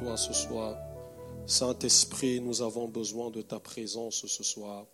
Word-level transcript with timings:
toi 0.00 0.16
ce 0.16 0.32
soir. 0.32 0.78
Saint-Esprit, 1.46 2.40
nous 2.40 2.62
avons 2.62 2.88
besoin 2.88 3.30
de 3.30 3.42
ta 3.42 3.60
présence 3.60 4.26
ce 4.26 4.42
soir. 4.42 4.86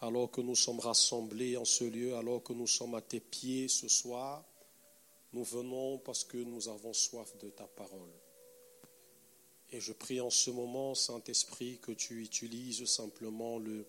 Alors 0.00 0.30
que 0.30 0.42
nous 0.42 0.54
sommes 0.54 0.80
rassemblés 0.80 1.56
en 1.56 1.64
ce 1.64 1.84
lieu, 1.84 2.14
alors 2.16 2.42
que 2.42 2.52
nous 2.52 2.66
sommes 2.66 2.94
à 2.94 3.00
tes 3.00 3.20
pieds 3.20 3.68
ce 3.68 3.88
soir, 3.88 4.44
nous 5.32 5.44
venons 5.44 5.98
parce 5.98 6.24
que 6.24 6.36
nous 6.36 6.68
avons 6.68 6.92
soif 6.92 7.38
de 7.38 7.48
ta 7.48 7.66
parole. 7.66 8.12
Et 9.70 9.80
je 9.80 9.92
prie 9.92 10.20
en 10.20 10.30
ce 10.30 10.50
moment, 10.50 10.94
Saint-Esprit, 10.94 11.78
que 11.78 11.92
tu 11.92 12.22
utilises 12.22 12.84
simplement 12.84 13.58
le 13.58 13.86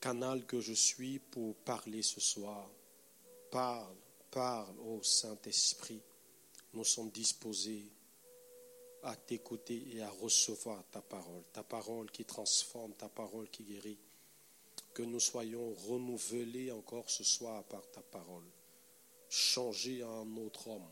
canal 0.00 0.44
que 0.44 0.60
je 0.60 0.74
suis 0.74 1.18
pour 1.18 1.54
parler 1.56 2.02
ce 2.02 2.20
soir. 2.20 2.68
Parle, 3.50 3.96
parle, 4.30 4.78
ô 4.80 5.02
Saint-Esprit. 5.02 6.02
Nous 6.74 6.84
sommes 6.84 7.10
disposés 7.10 7.86
à 9.02 9.16
t'écouter 9.16 9.82
et 9.94 10.02
à 10.02 10.10
recevoir 10.10 10.82
ta 10.90 11.00
parole, 11.00 11.42
ta 11.52 11.62
parole 11.62 12.10
qui 12.10 12.24
transforme, 12.24 12.92
ta 12.94 13.08
parole 13.08 13.48
qui 13.50 13.64
guérit. 13.64 13.98
Que 14.94 15.02
nous 15.02 15.20
soyons 15.20 15.72
renouvelés 15.88 16.70
encore 16.70 17.08
ce 17.08 17.24
soir 17.24 17.64
par 17.64 17.82
ta 17.90 18.02
parole, 18.02 18.44
changés 19.28 20.04
en 20.04 20.36
autre 20.36 20.68
homme 20.68 20.88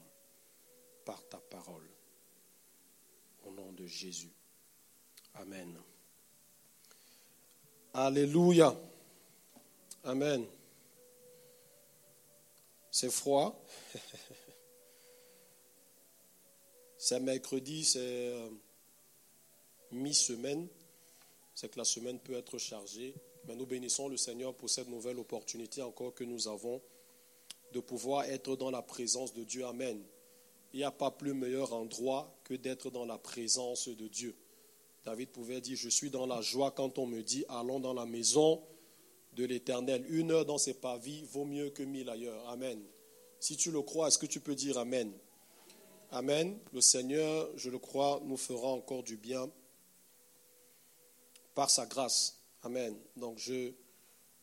par 1.05 1.23
ta 1.29 1.39
parole. 1.39 1.89
Au 3.45 3.51
nom 3.53 3.73
de 3.73 3.87
Jésus. 3.87 4.33
Amen. 5.35 5.79
Alléluia. 7.93 8.75
Amen. 10.05 10.47
C'est 12.91 13.11
froid. 13.11 13.65
C'est 17.03 17.19
mercredi, 17.19 17.83
c'est 17.83 17.99
euh, 17.99 18.51
mi-semaine. 19.91 20.69
C'est 21.55 21.71
que 21.71 21.79
la 21.79 21.85
semaine 21.87 22.19
peut 22.19 22.35
être 22.35 22.59
chargée. 22.59 23.15
Mais 23.49 23.57
nous 23.57 23.65
bénissons 23.65 24.09
le 24.09 24.19
Seigneur 24.19 24.55
pour 24.55 24.69
cette 24.69 24.89
nouvelle 24.89 25.19
opportunité 25.19 25.81
encore 25.81 26.13
que 26.13 26.25
nous 26.25 26.47
avons 26.47 26.83
de 27.73 27.81
pouvoir 27.81 28.25
être 28.25 28.55
dans 28.55 28.71
la 28.71 28.83
présence 28.83 29.33
de 29.33 29.45
Dieu. 29.45 29.65
Amen. 29.65 29.99
Il 30.75 30.77
n'y 30.77 30.85
a 30.85 30.91
pas 30.91 31.11
plus 31.11 31.33
meilleur 31.33 31.73
endroit 31.73 32.39
que 32.45 32.53
d'être 32.53 32.91
dans 32.91 33.07
la 33.07 33.17
présence 33.17 33.89
de 33.89 34.07
Dieu. 34.07 34.37
David 35.03 35.31
pouvait 35.31 35.63
dire, 35.63 35.79
je 35.79 35.89
suis 35.89 36.11
dans 36.11 36.27
la 36.27 36.43
joie 36.43 36.71
quand 36.71 36.99
on 36.99 37.07
me 37.07 37.23
dit, 37.23 37.47
allons 37.49 37.81
dans 37.81 37.95
la 37.95 38.05
maison 38.05 38.63
de 39.33 39.47
l'Éternel. 39.47 40.05
Une 40.11 40.33
heure 40.33 40.45
dans 40.45 40.59
ses 40.59 40.75
pavis 40.75 41.25
vaut 41.33 41.47
mieux 41.47 41.71
que 41.71 41.83
mille 41.83 42.11
ailleurs. 42.11 42.47
Amen. 42.51 42.79
Si 43.39 43.57
tu 43.57 43.71
le 43.71 43.81
crois, 43.81 44.09
est-ce 44.09 44.19
que 44.19 44.27
tu 44.27 44.41
peux 44.41 44.55
dire 44.55 44.77
Amen? 44.77 45.11
Amen. 46.13 46.59
Le 46.73 46.81
Seigneur, 46.81 47.49
je 47.57 47.71
le 47.71 47.79
crois, 47.79 48.21
nous 48.25 48.37
fera 48.37 48.69
encore 48.69 49.05
du 49.05 49.17
bien 49.17 49.49
par 51.55 51.71
sa 51.71 51.87
grâce. 51.87 52.41
Amen. 52.63 52.97
Donc 53.17 53.39
je 53.39 53.73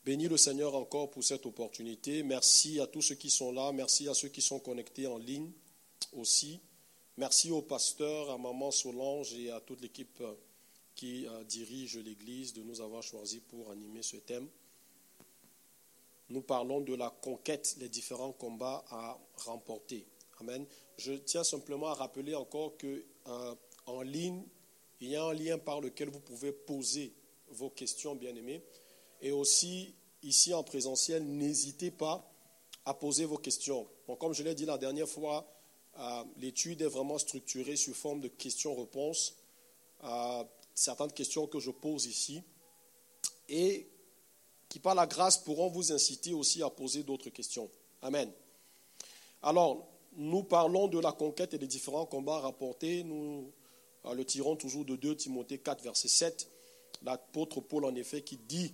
bénis 0.05 0.29
le 0.29 0.37
Seigneur 0.37 0.75
encore 0.75 1.11
pour 1.11 1.25
cette 1.25 1.45
opportunité. 1.45 2.23
Merci 2.23 2.79
à 2.79 2.87
tous 2.87 3.01
ceux 3.01 3.15
qui 3.15 3.29
sont 3.29 3.51
là. 3.51 3.73
Merci 3.73 4.07
à 4.07 4.13
ceux 4.13 4.29
qui 4.29 4.41
sont 4.41 4.59
connectés 4.59 5.07
en 5.07 5.17
ligne 5.17 5.51
aussi. 6.13 6.61
Merci 7.17 7.51
au 7.51 7.61
pasteur, 7.61 8.29
à 8.29 8.37
Maman 8.37 8.71
Solange 8.71 9.33
et 9.33 9.51
à 9.51 9.59
toute 9.59 9.81
l'équipe 9.81 10.23
qui 10.95 11.27
euh, 11.27 11.43
dirige 11.43 11.97
l'Église 11.97 12.53
de 12.53 12.63
nous 12.63 12.79
avoir 12.79 13.03
choisis 13.03 13.41
pour 13.41 13.71
animer 13.71 14.03
ce 14.03 14.17
thème. 14.17 14.47
Nous 16.29 16.41
parlons 16.41 16.79
de 16.79 16.93
la 16.95 17.09
conquête, 17.09 17.75
les 17.79 17.89
différents 17.89 18.31
combats 18.31 18.85
à 18.89 19.17
remporter. 19.35 20.07
Amen. 20.39 20.65
Je 20.97 21.13
tiens 21.13 21.43
simplement 21.43 21.87
à 21.87 21.93
rappeler 21.95 22.35
encore 22.35 22.77
que 22.77 23.03
euh, 23.27 23.55
en 23.87 24.01
ligne, 24.01 24.43
il 24.99 25.09
y 25.09 25.15
a 25.15 25.23
un 25.23 25.33
lien 25.33 25.57
par 25.57 25.81
lequel 25.81 26.09
vous 26.09 26.19
pouvez 26.19 26.51
poser 26.51 27.13
vos 27.49 27.69
questions, 27.69 28.15
bien-aimés. 28.15 28.63
Et 29.21 29.31
aussi, 29.31 29.95
ici 30.21 30.53
en 30.53 30.63
présentiel, 30.63 31.23
n'hésitez 31.23 31.91
pas 31.91 32.31
à 32.85 32.93
poser 32.93 33.25
vos 33.25 33.37
questions. 33.37 33.87
comme 34.19 34.33
je 34.33 34.43
l'ai 34.43 34.55
dit 34.55 34.65
la 34.65 34.77
dernière 34.77 35.09
fois, 35.09 35.51
euh, 35.99 36.23
l'étude 36.37 36.81
est 36.81 36.87
vraiment 36.87 37.17
structurée 37.17 37.75
sous 37.75 37.93
forme 37.93 38.21
de 38.21 38.27
questions-réponses. 38.27 39.35
Euh, 40.03 40.43
certaines 40.75 41.11
questions 41.11 41.47
que 41.47 41.59
je 41.59 41.71
pose 41.71 42.05
ici. 42.05 42.43
Et 43.49 43.89
qui, 44.69 44.79
par 44.79 44.93
la 44.93 45.07
grâce, 45.07 45.37
pourront 45.37 45.69
vous 45.69 45.91
inciter 45.91 46.33
aussi 46.33 46.61
à 46.61 46.69
poser 46.69 47.03
d'autres 47.03 47.29
questions. 47.29 47.69
Amen. 48.01 48.31
Alors, 49.41 49.87
nous 50.17 50.43
parlons 50.43 50.87
de 50.87 50.99
la 50.99 51.11
conquête 51.11 51.53
et 51.53 51.57
des 51.59 51.67
différents 51.67 52.07
combats 52.07 52.39
rapportés. 52.39 53.03
Nous 53.03 53.51
euh, 54.05 54.13
le 54.13 54.25
tirons 54.25 54.55
toujours 54.55 54.83
de 54.83 54.95
2 54.95 55.15
Timothée 55.15 55.59
4, 55.59 55.83
verset 55.83 56.07
7. 56.07 56.49
L'apôtre 57.03 57.61
Paul, 57.61 57.85
en 57.85 57.95
effet, 57.95 58.23
qui 58.23 58.37
dit 58.37 58.73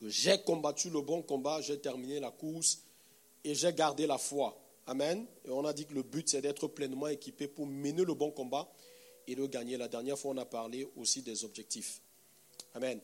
J'ai 0.00 0.38
combattu 0.42 0.88
le 0.88 1.02
bon 1.02 1.22
combat, 1.22 1.60
j'ai 1.60 1.78
terminé 1.78 2.20
la 2.20 2.30
course 2.30 2.82
et 3.44 3.54
j'ai 3.54 3.72
gardé 3.74 4.06
la 4.06 4.16
foi. 4.16 4.58
Amen. 4.86 5.26
Et 5.44 5.50
on 5.50 5.64
a 5.66 5.74
dit 5.74 5.84
que 5.84 5.92
le 5.92 6.02
but, 6.02 6.28
c'est 6.28 6.40
d'être 6.40 6.68
pleinement 6.68 7.08
équipé 7.08 7.48
pour 7.48 7.66
mener 7.66 8.04
le 8.04 8.14
bon 8.14 8.30
combat 8.30 8.72
et 9.26 9.34
le 9.34 9.46
gagner. 9.48 9.76
La 9.76 9.88
dernière 9.88 10.18
fois, 10.18 10.30
on 10.32 10.38
a 10.38 10.46
parlé 10.46 10.88
aussi 10.96 11.20
des 11.20 11.44
objectifs. 11.44 12.00
Amen. 12.74 12.98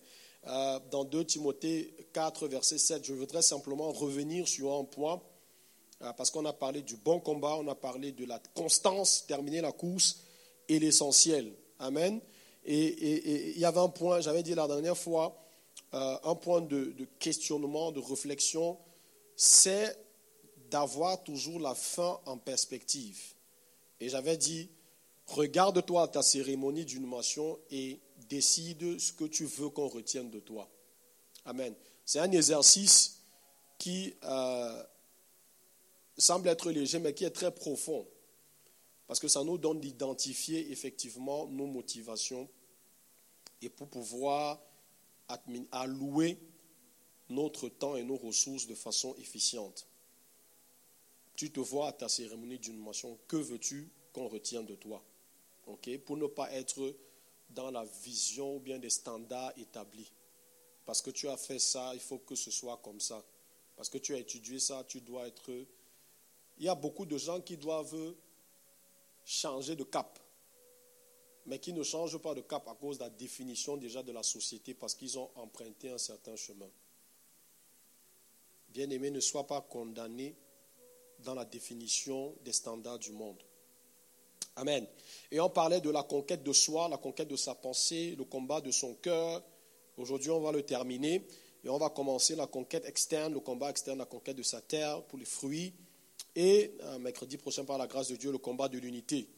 Euh, 0.47 0.81
dans 0.91 1.05
2 1.05 1.25
Timothée 1.25 1.95
4, 2.15 2.49
verset 2.49 2.79
7, 2.79 3.05
je 3.05 3.13
voudrais 3.13 3.43
simplement 3.43 3.93
revenir 3.93 4.49
sur 4.49 4.73
un 4.73 4.85
point 4.85 5.21
parce 6.17 6.31
qu'on 6.31 6.45
a 6.45 6.53
parlé 6.53 6.83
du 6.83 6.97
bon 6.97 7.21
combat, 7.21 7.57
on 7.57 7.69
a 7.69 7.75
parlé 7.75 8.13
de 8.13 8.25
la 8.25 8.41
constance, 8.55 9.25
terminer 9.27 9.61
la 9.61 9.73
course 9.73 10.21
et 10.69 10.79
l'essentiel. 10.79 11.53
Amen. 11.79 12.21
Et 12.65 13.53
il 13.55 13.59
y 13.59 13.65
avait 13.65 13.81
un 13.81 13.89
point, 13.89 14.21
j'avais 14.21 14.43
dit 14.43 14.55
la 14.55 14.67
dernière 14.67 14.97
fois, 14.97 15.37
euh, 15.95 16.17
un 16.25 16.35
point 16.35 16.61
de, 16.61 16.95
questionnement, 17.19 17.93
de 17.93 18.01
réflexion, 18.01 18.79
c'est 19.37 19.97
d'avoir 20.71 21.23
toujours 21.23 21.61
la 21.61 21.75
fin 21.75 22.19
en 22.25 22.39
perspective. 22.39 23.21
Et 24.01 24.09
j'avais 24.09 24.37
dit, 24.37 24.71
regarde-toi 25.27 26.09
ta 26.09 26.23
cérémonie 26.23 26.85
d'inhumation 26.85 27.59
et 27.71 28.01
décide 28.29 28.99
ce 28.99 29.13
que 29.13 29.25
tu 29.25 29.45
veux 29.45 29.69
qu'on 29.69 29.89
retienne 29.89 30.31
de 30.31 30.41
toi. 30.41 30.69
Amen. 31.45 31.75
C'est 32.05 32.21
un 32.21 32.31
exercice 32.33 33.21
qui 33.79 34.15
euh, 34.25 34.83
semble 36.21 36.49
être 36.49 36.71
léger, 36.71 36.99
mais 36.99 37.15
qui 37.15 37.25
est 37.25 37.31
très 37.31 37.55
profond. 37.55 38.07
Parce 39.07 39.21
que 39.21 39.29
ça 39.29 39.45
nous 39.45 39.59
donne 39.59 39.81
d'identifier 39.81 40.71
effectivement 40.73 41.47
nos 41.47 41.67
motivations 41.67 42.49
et 43.61 43.69
pour 43.69 43.89
pouvoir 43.89 44.61
allouer 45.71 46.39
notre 47.29 47.69
temps 47.69 47.97
et 47.97 48.05
nos 48.05 48.17
ressources 48.17 48.67
de 48.67 48.75
façon 48.75 49.15
efficiente. 49.17 49.87
Tu 51.35 51.51
te 51.51 51.61
vois 51.61 51.89
à 51.89 51.93
ta 51.93 52.09
cérémonie 52.09 52.59
d'inhumation, 52.59 53.19
que 53.27 53.37
veux-tu 53.37 53.91
qu'on 54.13 54.29
retienne 54.29 54.67
de 54.67 54.75
toi? 54.75 55.03
Pour 56.05 56.17
ne 56.17 56.27
pas 56.27 56.53
être 56.53 56.95
dans 57.51 57.71
la 57.71 57.85
vision 58.03 58.57
ou 58.57 58.61
bien 58.61 58.79
des 58.79 58.91
standards 58.91 59.53
établis. 59.59 60.11
Parce 60.85 61.01
que 61.01 61.11
tu 61.11 61.29
as 61.29 61.37
fait 61.37 61.59
ça, 61.59 61.93
il 61.95 62.01
faut 62.01 62.19
que 62.19 62.35
ce 62.35 62.51
soit 62.51 62.79
comme 62.79 63.01
ça. 63.01 63.25
Parce 63.77 63.89
que 63.89 63.99
tu 63.99 64.15
as 64.15 64.19
étudié 64.19 64.59
ça, 64.59 64.85
tu 64.87 65.01
dois 65.01 65.27
être 65.27 65.51
il 66.63 66.67
y 66.67 66.69
a 66.69 66.77
beaucoup 66.77 67.07
de 67.07 67.19
gens 67.19 67.41
qui 67.41 67.57
doivent 67.57 68.15
changer 69.25 69.75
de 69.75 69.83
cap, 69.83 70.17
mais 71.45 71.59
qui 71.59 71.73
ne 71.73 71.83
changent 71.83 72.19
pas 72.19 72.35
de 72.35 72.41
cap 72.41 72.69
à 72.69 72.75
cause 72.77 72.99
de 72.99 73.03
la 73.03 73.11
définition 73.11 73.77
déjà 73.77 74.05
de 74.05 74.13
la 74.13 74.23
société 74.23 74.73
parce 74.73 74.95
qu'ils 74.95 75.19
ont 75.19 75.29
emprunté 75.35 75.91
un 75.91 75.99
certain 75.99 76.37
chemin. 76.37 76.71
Bien-aimé, 78.69 79.11
ne 79.11 79.19
sois 79.19 79.45
pas 79.45 79.61
condamné 79.61 80.37
dans 81.19 81.35
la 81.35 81.45
définition 81.45 82.33
des 82.45 82.53
standards 82.53 83.01
du 83.01 83.11
monde. 83.11 83.43
Amen. 84.55 84.87
Et 85.33 85.41
on 85.41 85.51
parlait 85.51 85.81
de 85.81 85.91
la 85.91 86.05
conquête 86.05 86.45
de 86.45 86.53
soi, 86.53 86.89
la 86.89 86.97
conquête 86.97 87.27
de 87.27 87.35
sa 87.35 87.57
pensée, 87.57 88.15
le 88.17 88.23
combat 88.23 88.61
de 88.61 88.71
son 88.71 88.95
cœur. 88.95 89.43
Aujourd'hui, 89.97 90.31
on 90.31 90.39
va 90.41 90.53
le 90.53 90.63
terminer 90.63 91.27
et 91.65 91.69
on 91.69 91.79
va 91.79 91.91
commencer 91.91 92.37
la 92.37 92.47
conquête 92.47 92.85
externe, 92.85 93.33
le 93.33 93.41
combat 93.41 93.71
externe, 93.71 93.99
la 93.99 94.07
conquête 94.07 94.37
de 94.37 94.45
sa 94.45 94.61
terre 94.61 95.03
pour 95.07 95.19
les 95.19 95.25
fruits 95.25 95.75
et 96.35 96.75
euh, 96.83 96.99
mercredi 96.99 97.37
prochain, 97.37 97.65
par 97.65 97.79
la 97.79 97.87
grâce 97.87 98.09
de 98.09 98.17
Dieu, 98.17 98.33
le 98.33 98.39
combat 98.39 98.69
de 98.69 98.79
l'unité. 98.79 99.29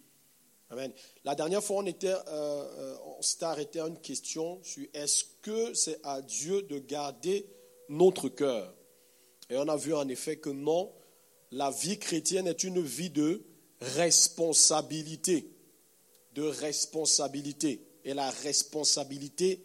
Amen. 0.70 0.92
La 1.24 1.34
dernière 1.34 1.62
fois, 1.62 1.78
on, 1.78 1.86
était, 1.86 2.08
euh, 2.08 2.18
euh, 2.28 2.96
on 3.18 3.22
s'était 3.22 3.44
arrêté 3.44 3.80
à 3.80 3.86
une 3.86 4.00
question 4.00 4.62
sur 4.62 4.86
est-ce 4.94 5.24
que 5.42 5.74
c'est 5.74 6.00
à 6.02 6.22
Dieu 6.22 6.62
de 6.62 6.78
garder 6.78 7.46
notre 7.88 8.28
cœur 8.28 8.74
Et 9.50 9.56
on 9.56 9.68
a 9.68 9.76
vu 9.76 9.94
en 9.94 10.08
effet 10.08 10.36
que 10.36 10.50
non, 10.50 10.92
la 11.50 11.70
vie 11.70 11.98
chrétienne 11.98 12.46
est 12.46 12.64
une 12.64 12.80
vie 12.80 13.10
de 13.10 13.44
responsabilité. 13.80 15.50
De 16.32 16.42
responsabilité. 16.42 17.86
Et 18.04 18.14
la 18.14 18.30
responsabilité 18.30 19.64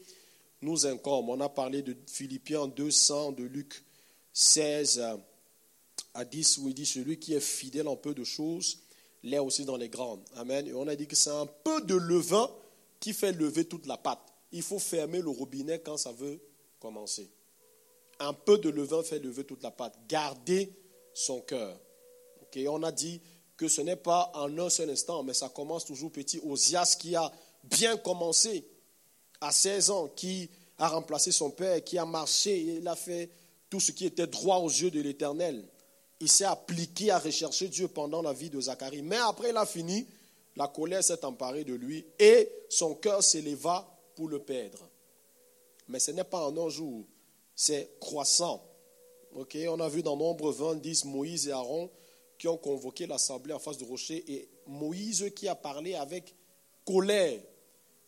nous 0.62 0.86
incombe. 0.86 1.30
On 1.30 1.40
a 1.40 1.50
parlé 1.50 1.82
de 1.82 1.96
Philippiens 2.08 2.68
200, 2.68 3.32
de 3.34 3.44
Luc 3.44 3.84
16 4.34 5.02
à 6.14 6.26
10 6.26 6.60
où 6.60 6.70
il 6.70 6.74
dit 6.74 6.86
celui 6.86 7.20
qui 7.20 7.34
est 7.34 7.40
fidèle 7.40 7.88
en 7.88 7.96
peu 7.96 8.14
de 8.14 8.24
choses 8.24 8.80
l'est 9.24 9.40
aussi 9.40 9.66
dans 9.66 9.78
les 9.78 9.90
grandes. 9.90 10.24
Amen. 10.36 10.68
Et 10.68 10.74
on 10.74 10.88
a 10.88 10.96
dit 10.96 11.08
que 11.08 11.16
c'est 11.16 11.30
un 11.30 11.46
peu 11.46 11.82
de 11.82 11.96
levain 11.96 12.50
qui 13.00 13.14
fait 13.14 13.32
lever 13.32 13.66
toute 13.66 13.86
la 13.86 13.98
pâte. 13.98 14.22
Il 14.52 14.62
faut 14.62 14.80
fermer 14.80 15.22
le 15.22 15.30
robinet 15.30 15.80
quand 15.80 15.98
ça 15.98 16.12
veut 16.12 16.40
commencer. 16.80 17.30
Un 18.20 18.34
peu 18.34 18.58
de 18.58 18.70
levain 18.70 19.04
fait 19.04 19.20
lever 19.20 19.44
toute 19.44 19.64
la 19.64 19.72
pâte. 19.72 19.98
Garder 20.08 20.72
son 21.14 21.42
cœur. 21.42 21.80
On 22.68 22.84
a 22.84 22.92
dit 22.92 23.22
que 23.56 23.68
ce 23.68 23.82
n'est 23.82 23.96
pas 23.96 24.32
en 24.34 24.58
un 24.58 24.70
seul 24.70 24.90
instant, 24.90 25.22
mais 25.22 25.34
ça 25.34 25.50
commence 25.50 25.86
toujours 25.86 26.12
petit. 26.12 26.40
Osias 26.44 26.96
qui 27.00 27.16
a 27.16 27.32
bien 27.64 27.98
commencé 27.98 28.66
à 29.42 29.52
16 29.52 29.90
ans, 29.92 30.08
qui 30.16 30.50
a 30.78 30.88
remplacé 30.88 31.32
son 31.32 31.52
père, 31.52 31.84
qui 31.84 31.98
a 31.98 32.06
marché, 32.06 32.60
il 32.60 32.88
a 32.88 32.96
fait 32.96 33.30
tout 33.70 33.80
ce 33.80 33.92
qui 33.92 34.06
était 34.06 34.28
droit 34.28 34.58
aux 34.58 34.70
yeux 34.70 34.90
de 34.90 35.02
l'Éternel. 35.02 35.64
Il 36.20 36.30
s'est 36.30 36.46
appliqué 36.46 37.12
à 37.12 37.20
rechercher 37.20 37.70
Dieu 37.70 37.88
pendant 37.88 38.22
la 38.22 38.34
vie 38.34 38.50
de 38.50 38.60
Zacharie. 38.60 39.02
Mais 39.02 39.18
après, 39.18 39.52
il 39.52 39.58
a 39.58 39.66
fini, 39.66 40.06
la 40.56 40.68
colère 40.68 41.04
s'est 41.04 41.24
emparée 41.24 41.64
de 41.64 41.74
lui 41.74 42.06
et 42.20 42.50
son 42.70 42.96
cœur 42.96 43.24
s'éleva 43.24 43.88
pour 44.16 44.28
le 44.28 44.40
perdre. 44.40 44.90
Mais 45.88 46.00
ce 46.00 46.12
n'est 46.12 46.24
pas 46.24 46.48
en 46.48 46.58
un 46.58 46.70
jour, 46.70 47.06
c'est 47.56 47.98
croissant. 48.00 48.64
on 49.34 49.80
a 49.80 49.90
vu 49.90 50.04
dans 50.04 50.18
Nombre 50.18 50.52
20, 50.52 50.76
10, 50.76 51.06
Moïse 51.06 51.48
et 51.48 51.52
Aaron 51.52 51.90
qui 52.38 52.48
ont 52.48 52.58
convoqué 52.58 53.06
l'assemblée 53.06 53.54
en 53.54 53.60
face 53.60 53.78
du 53.78 53.84
rocher 53.84 54.24
et 54.32 54.50
Moïse 54.68 55.32
qui 55.36 55.48
a 55.48 55.56
parlé 55.56 55.96
avec 55.96 56.34
colère. 56.86 57.40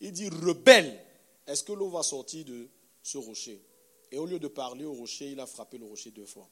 Il 0.00 0.12
dit 0.12 0.28
rebelle, 0.28 0.98
est-ce 1.46 1.62
que 1.62 1.72
l'eau 1.72 1.88
va 1.88 2.02
sortir 2.02 2.44
de 2.44 2.68
ce 3.02 3.18
rocher? 3.18 3.62
Et 4.10 4.18
au 4.18 4.26
lieu 4.26 4.38
de 4.38 4.48
parler 4.48 4.84
au 4.84 4.92
rocher, 4.94 5.30
il 5.30 5.40
a 5.40 5.46
frappé 5.46 5.78
le 5.78 5.86
rocher 5.86 6.10
deux 6.10 6.26
fois. 6.26 6.48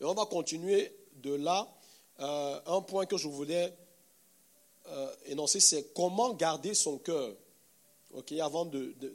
Et 0.00 0.04
on 0.04 0.14
va 0.14 0.26
continuer 0.26 0.94
de 1.14 1.34
là. 1.34 1.68
Euh, 2.20 2.60
un 2.66 2.80
point 2.80 3.06
que 3.06 3.16
je 3.16 3.28
voulais 3.28 3.74
euh, 4.88 5.14
énoncer, 5.26 5.60
c'est 5.60 5.92
comment 5.94 6.32
garder 6.34 6.74
son 6.74 6.98
cœur 6.98 7.34
avant 8.40 8.64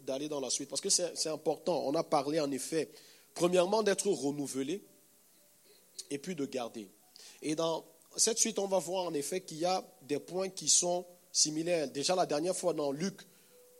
d'aller 0.03 0.29
dans 0.29 0.39
la 0.39 0.49
suite. 0.49 0.69
Parce 0.69 0.81
que 0.81 0.89
c'est 0.89 1.29
important. 1.29 1.83
On 1.85 1.95
a 1.95 2.03
parlé 2.03 2.39
en 2.39 2.51
effet, 2.51 2.91
premièrement, 3.33 3.83
d'être 3.83 4.07
renouvelé 4.07 4.83
et 6.09 6.17
puis 6.17 6.35
de 6.35 6.45
garder. 6.45 6.87
Et 7.41 7.55
dans 7.55 7.85
cette 8.15 8.37
suite, 8.37 8.59
on 8.59 8.67
va 8.67 8.79
voir 8.79 9.05
en 9.05 9.13
effet 9.13 9.41
qu'il 9.41 9.57
y 9.57 9.65
a 9.65 9.83
des 10.03 10.19
points 10.19 10.49
qui 10.49 10.67
sont 10.67 11.05
similaires. 11.31 11.87
Déjà 11.89 12.15
la 12.15 12.25
dernière 12.25 12.55
fois 12.55 12.73
dans 12.73 12.91
Luc, 12.91 13.21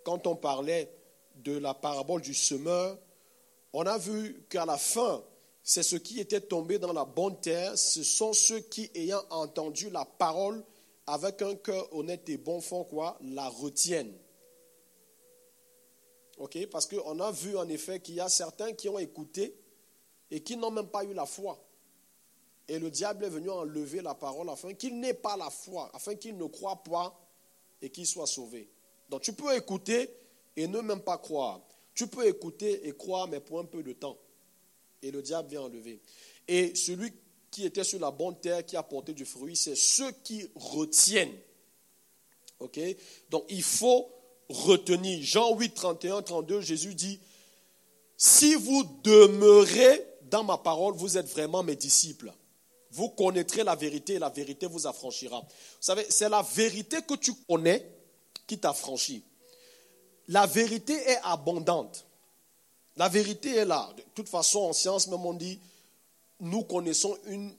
quand 0.04 0.26
on 0.28 0.36
parlait 0.36 0.92
de 1.36 1.58
la 1.58 1.74
parabole 1.74 2.22
du 2.22 2.34
semeur, 2.34 2.98
on 3.74 3.86
a 3.86 3.98
vu 3.98 4.46
qu'à 4.50 4.66
la 4.66 4.78
fin, 4.78 5.24
c'est 5.64 5.84
ceux 5.84 6.00
qui 6.00 6.20
étaient 6.20 6.42
tombés 6.42 6.80
dans 6.80 6.94
la 6.94 7.06
bonne 7.06 7.40
terre, 7.40 7.78
ce 7.78 8.04
sont 8.04 8.34
ceux 8.34 8.60
qui, 8.60 8.90
ayant 8.96 9.24
entendu 9.30 9.90
la 9.90 10.06
parole 10.06 10.64
avec 11.08 11.42
un 11.42 11.56
cœur 11.56 11.94
honnête 11.96 12.28
et 12.30 12.38
bon 12.38 12.62
fond, 12.62 12.84
quoi, 12.84 13.18
la 13.22 13.48
retiennent. 13.48 14.18
Ok? 16.38 16.66
Parce 16.72 16.88
qu'on 16.88 17.20
a 17.20 17.32
vu 17.32 17.56
en 17.58 17.68
effet 17.70 18.00
qu'il 18.00 18.16
y 18.16 18.20
a 18.20 18.30
certains 18.30 18.74
qui 18.74 18.90
ont 18.90 18.98
écouté 18.98 19.56
et 20.32 20.42
qui 20.42 20.58
n'ont 20.58 20.72
même 20.72 20.88
pas 20.88 21.04
eu 21.04 21.14
la 21.14 21.26
foi. 21.26 21.64
Et 22.68 22.80
le 22.80 22.90
diable 22.90 23.26
est 23.26 23.30
venu 23.30 23.50
enlever 23.50 24.02
la 24.02 24.16
parole 24.16 24.50
afin 24.50 24.74
qu'il 24.74 25.00
n'ait 25.00 25.14
pas 25.14 25.38
la 25.38 25.50
foi, 25.50 25.92
afin 25.94 26.16
qu'il 26.16 26.38
ne 26.38 26.46
croit 26.46 26.84
pas 26.84 27.14
et 27.82 27.90
qu'il 27.90 28.08
soit 28.08 28.28
sauvé. 28.28 28.70
Donc 29.10 29.22
tu 29.22 29.34
peux 29.34 29.56
écouter 29.56 30.10
et 30.56 30.68
ne 30.68 30.80
même 30.80 31.02
pas 31.02 31.18
croire. 31.18 31.62
Tu 31.94 32.08
peux 32.08 32.26
écouter 32.26 32.88
et 32.88 32.94
croire, 32.94 33.28
mais 33.28 33.42
pour 33.42 33.60
un 33.60 33.66
peu 33.66 33.84
de 33.84 33.94
temps. 33.94 34.18
Et 35.02 35.12
le 35.12 35.22
diable 35.22 35.50
vient 35.50 35.62
enlever. 35.62 36.02
Et 36.48 36.76
celui 36.76 37.12
qui 37.50 37.66
était 37.66 37.84
sur 37.84 38.00
la 38.00 38.12
bonne 38.12 38.40
terre, 38.40 38.66
qui 38.66 38.78
a 38.78 38.84
porté 38.84 39.14
du 39.14 39.26
fruit, 39.26 39.56
c'est 39.56 39.76
ceux 39.76 40.12
qui 40.24 40.50
retiennent. 40.56 41.38
OK? 42.60 42.80
Donc 43.30 43.46
il 43.50 43.64
faut 43.64 44.10
retenir. 44.50 45.24
Jean 45.24 45.56
8, 45.56 45.74
31, 45.74 46.22
32, 46.22 46.62
Jésus 46.62 46.96
dit, 46.96 47.20
si 48.18 48.56
vous 48.56 48.84
demeurez 49.04 50.06
dans 50.24 50.44
ma 50.44 50.58
parole, 50.58 50.94
vous 50.96 51.18
êtes 51.18 51.28
vraiment 51.28 51.64
mes 51.64 51.76
disciples. 51.76 52.32
Vous 52.92 53.10
connaîtrez 53.10 53.64
la 53.64 53.76
vérité 53.76 54.14
et 54.14 54.20
la 54.20 54.30
vérité 54.30 54.68
vous 54.68 54.86
affranchira. 54.86 55.40
Vous 55.40 55.48
savez, 55.80 56.06
c'est 56.10 56.30
la 56.30 56.42
vérité 56.42 56.98
que 57.08 57.16
tu 57.16 57.34
connais 57.48 57.86
qui 58.46 58.60
t'affranchit. 58.60 59.24
La 60.28 60.46
vérité 60.46 60.94
est 60.94 61.20
abondante. 61.24 62.06
La 62.98 63.10
vérité 63.10 63.56
est 63.56 63.66
là. 63.66 63.92
De 63.96 64.04
toute 64.14 64.30
façon, 64.30 64.60
en 64.60 64.74
science, 64.74 65.08
même 65.08 65.26
on 65.26 65.34
dit, 65.34 65.60
nous 66.40 66.64
connaissons 66.64 67.18
une 67.28 67.54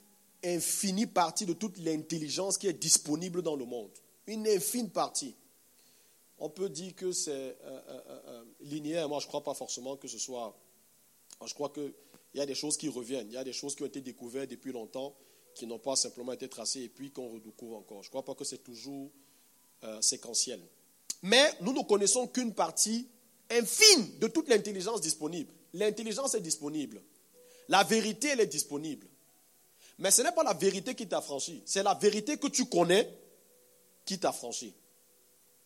infinie 0.44 1.06
partie 1.06 1.46
de 1.46 1.52
toute 1.52 1.78
l'intelligence 1.78 2.58
qui 2.58 2.66
est 2.66 2.72
disponible 2.72 3.42
dans 3.42 3.56
le 3.56 3.64
monde. 3.64 3.90
Une 4.26 4.46
infime 4.46 4.90
partie. 4.90 5.34
On 6.38 6.48
peut 6.48 6.68
dire 6.68 6.94
que 6.94 7.12
c'est 7.12 7.30
euh, 7.30 7.54
euh, 7.64 8.00
euh, 8.08 8.44
linéaire. 8.62 9.08
Moi, 9.08 9.20
je 9.20 9.26
ne 9.26 9.28
crois 9.28 9.44
pas 9.44 9.54
forcément 9.54 9.96
que 9.96 10.08
ce 10.08 10.18
soit. 10.18 10.56
Je 11.44 11.54
crois 11.54 11.70
qu'il 11.70 11.92
y 12.34 12.40
a 12.40 12.46
des 12.46 12.54
choses 12.54 12.76
qui 12.76 12.88
reviennent. 12.88 13.28
Il 13.28 13.34
y 13.34 13.38
a 13.38 13.44
des 13.44 13.52
choses 13.52 13.74
qui 13.74 13.82
ont 13.84 13.86
été 13.86 14.00
découvertes 14.00 14.50
depuis 14.50 14.72
longtemps, 14.72 15.14
qui 15.54 15.66
n'ont 15.66 15.78
pas 15.78 15.96
simplement 15.96 16.32
été 16.32 16.48
tracées 16.48 16.82
et 16.82 16.88
puis 16.88 17.10
qu'on 17.12 17.28
redécouvre 17.28 17.76
encore. 17.76 18.02
Je 18.02 18.08
ne 18.08 18.10
crois 18.10 18.24
pas 18.24 18.34
que 18.34 18.44
c'est 18.44 18.62
toujours 18.62 19.10
séquentiel. 20.00 20.60
Mais 21.22 21.52
nous 21.60 21.72
ne 21.72 21.82
connaissons 21.82 22.28
qu'une 22.28 22.54
partie 22.54 23.08
infime 23.52 24.18
de 24.18 24.28
toute 24.28 24.48
l'intelligence 24.48 25.00
disponible. 25.00 25.52
L'intelligence 25.74 26.34
est 26.34 26.40
disponible. 26.40 27.02
La 27.68 27.84
vérité, 27.84 28.28
elle 28.28 28.40
est 28.40 28.46
disponible. 28.46 29.06
Mais 29.98 30.10
ce 30.10 30.22
n'est 30.22 30.32
pas 30.32 30.42
la 30.42 30.54
vérité 30.54 30.94
qui 30.94 31.06
t'affranchit, 31.06 31.62
c'est 31.64 31.82
la 31.82 31.94
vérité 31.94 32.36
que 32.36 32.48
tu 32.48 32.66
connais 32.66 33.08
qui 34.04 34.18
t'affranchit. 34.18 34.74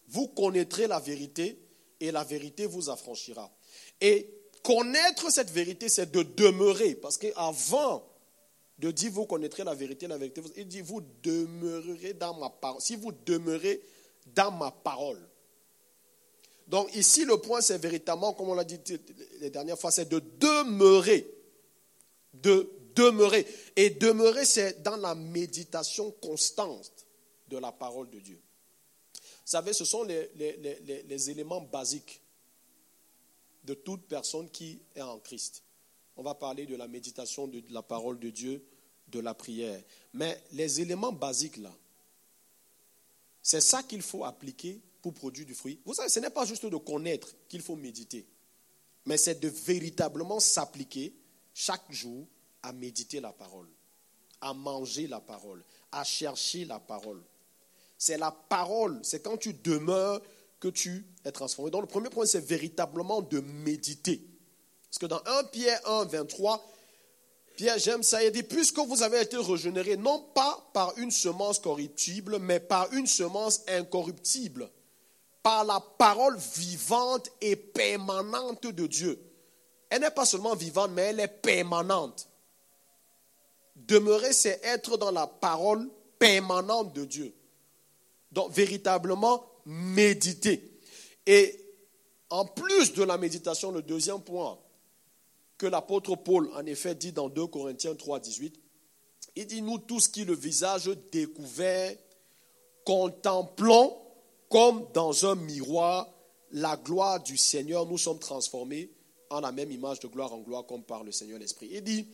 Vous 0.08 0.28
connaîtrez 0.28 0.86
la 0.86 1.00
vérité 1.00 1.58
et 2.00 2.10
la 2.10 2.22
vérité 2.22 2.66
vous 2.66 2.90
affranchira. 2.90 3.50
Et 4.00 4.28
connaître 4.62 5.30
cette 5.30 5.50
vérité, 5.50 5.88
c'est 5.88 6.10
de 6.10 6.22
demeurer. 6.22 6.94
Parce 6.96 7.16
qu'avant 7.16 8.06
de 8.78 8.90
dire 8.90 9.10
vous 9.10 9.26
connaîtrez 9.26 9.64
la 9.64 9.74
vérité, 9.74 10.06
la 10.06 10.18
vérité, 10.18 10.42
il 10.56 10.68
dit 10.68 10.82
vous 10.82 11.00
demeurerez 11.22 12.12
dans 12.14 12.34
ma 12.34 12.50
parole. 12.50 12.80
Si 12.80 12.96
vous 12.96 13.12
demeurez 13.24 13.80
dans 14.34 14.50
ma 14.50 14.70
parole. 14.70 15.20
Donc 16.66 16.94
ici, 16.94 17.24
le 17.24 17.36
point, 17.38 17.60
c'est 17.60 17.78
véritablement, 17.78 18.32
comme 18.32 18.48
on 18.48 18.54
l'a 18.54 18.64
dit 18.64 18.80
les 19.40 19.50
dernières 19.50 19.78
fois, 19.78 19.90
c'est 19.90 20.08
de 20.08 20.18
demeurer. 20.18 21.26
De 22.34 22.70
demeurer. 22.94 23.46
Et 23.76 23.90
demeurer, 23.90 24.44
c'est 24.44 24.82
dans 24.82 24.96
la 24.96 25.14
méditation 25.14 26.10
constante 26.22 27.06
de 27.48 27.58
la 27.58 27.70
parole 27.70 28.10
de 28.10 28.18
Dieu. 28.18 28.40
Vous 29.14 29.52
savez, 29.52 29.72
ce 29.72 29.84
sont 29.84 30.02
les, 30.02 30.28
les, 30.34 31.30
éléments 31.30 31.60
basiques 31.60 32.20
de 33.62 33.74
toute 33.74 34.02
personne 34.08 34.50
qui 34.50 34.80
est 34.96 35.02
en 35.02 35.18
Christ. 35.20 35.62
On 36.16 36.22
va 36.24 36.34
parler 36.34 36.66
de 36.66 36.74
la 36.74 36.88
méditation 36.88 37.46
de 37.46 37.62
la 37.70 37.82
parole 37.82 38.18
de 38.18 38.30
Dieu, 38.30 38.64
de 39.06 39.20
la 39.20 39.34
prière. 39.34 39.80
Mais 40.14 40.42
les 40.52 40.80
éléments 40.80 41.12
basiques 41.12 41.58
là, 41.58 41.72
c'est 43.40 43.60
ça 43.60 43.84
qu'il 43.84 44.02
faut 44.02 44.24
appliquer 44.24 44.80
pour 45.06 45.14
produire 45.14 45.46
du 45.46 45.54
fruit. 45.54 45.78
Vous 45.84 45.94
savez, 45.94 46.08
ce 46.08 46.18
n'est 46.18 46.30
pas 46.30 46.44
juste 46.44 46.66
de 46.66 46.76
connaître 46.76 47.28
qu'il 47.48 47.62
faut 47.62 47.76
méditer, 47.76 48.26
mais 49.04 49.16
c'est 49.16 49.38
de 49.38 49.46
véritablement 49.46 50.40
s'appliquer 50.40 51.14
chaque 51.54 51.84
jour 51.90 52.26
à 52.64 52.72
méditer 52.72 53.20
la 53.20 53.32
parole, 53.32 53.68
à 54.40 54.52
manger 54.52 55.06
la 55.06 55.20
parole, 55.20 55.62
à 55.92 56.02
chercher 56.02 56.64
la 56.64 56.80
parole. 56.80 57.22
C'est 57.96 58.18
la 58.18 58.32
parole, 58.32 58.98
c'est 59.04 59.22
quand 59.22 59.36
tu 59.36 59.54
demeures 59.54 60.20
que 60.58 60.66
tu 60.66 61.06
es 61.24 61.30
transformé. 61.30 61.70
Donc 61.70 61.82
le 61.82 61.86
premier 61.86 62.10
point, 62.10 62.26
c'est 62.26 62.44
véritablement 62.44 63.22
de 63.22 63.38
méditer. 63.38 64.26
Parce 64.90 64.98
que 64.98 65.06
dans 65.06 65.22
1 65.24 65.44
Pierre 65.44 65.88
1, 65.88 66.06
23, 66.06 66.66
Pierre, 67.54 67.78
j'aime 67.78 68.02
ça, 68.02 68.24
il 68.24 68.32
dit, 68.32 68.42
puisque 68.42 68.80
vous 68.80 69.04
avez 69.04 69.20
été 69.22 69.36
régénérés, 69.36 69.96
non 69.96 70.20
pas 70.34 70.68
par 70.74 70.98
une 70.98 71.12
semence 71.12 71.60
corruptible, 71.60 72.40
mais 72.40 72.58
par 72.58 72.92
une 72.92 73.06
semence 73.06 73.62
incorruptible, 73.68 74.68
par 75.46 75.62
la 75.62 75.78
parole 75.78 76.36
vivante 76.56 77.30
et 77.40 77.54
permanente 77.54 78.66
de 78.66 78.88
Dieu. 78.88 79.16
Elle 79.88 80.00
n'est 80.00 80.10
pas 80.10 80.26
seulement 80.26 80.56
vivante, 80.56 80.90
mais 80.90 81.02
elle 81.02 81.20
est 81.20 81.28
permanente. 81.28 82.28
Demeurer, 83.76 84.32
c'est 84.32 84.60
être 84.64 84.96
dans 84.96 85.12
la 85.12 85.28
parole 85.28 85.88
permanente 86.18 86.92
de 86.94 87.04
Dieu. 87.04 87.32
Donc, 88.32 88.50
véritablement, 88.50 89.46
méditer. 89.66 90.80
Et 91.24 91.56
en 92.28 92.44
plus 92.44 92.92
de 92.94 93.04
la 93.04 93.16
méditation, 93.16 93.70
le 93.70 93.82
deuxième 93.82 94.22
point 94.22 94.58
que 95.58 95.66
l'apôtre 95.66 96.16
Paul, 96.16 96.50
en 96.56 96.66
effet, 96.66 96.96
dit 96.96 97.12
dans 97.12 97.28
2 97.28 97.46
Corinthiens 97.46 97.94
3, 97.94 98.18
18, 98.18 98.60
il 99.36 99.46
dit, 99.46 99.62
nous 99.62 99.78
tous 99.78 100.08
qui 100.08 100.24
le 100.24 100.34
visage 100.34 100.90
découvert, 101.12 101.96
contemplons 102.84 104.05
comme 104.48 104.86
dans 104.92 105.26
un 105.26 105.34
miroir 105.34 106.08
la 106.52 106.76
gloire 106.76 107.22
du 107.22 107.36
Seigneur, 107.36 107.86
nous 107.86 107.98
sommes 107.98 108.18
transformés 108.18 108.90
en 109.30 109.40
la 109.40 109.52
même 109.52 109.70
image 109.70 110.00
de 110.00 110.06
gloire 110.06 110.32
en 110.32 110.38
gloire 110.38 110.66
comme 110.66 110.84
par 110.84 111.02
le 111.02 111.12
Seigneur 111.12 111.38
l'Esprit. 111.38 111.68
Il 111.72 111.82
dit, 111.82 112.06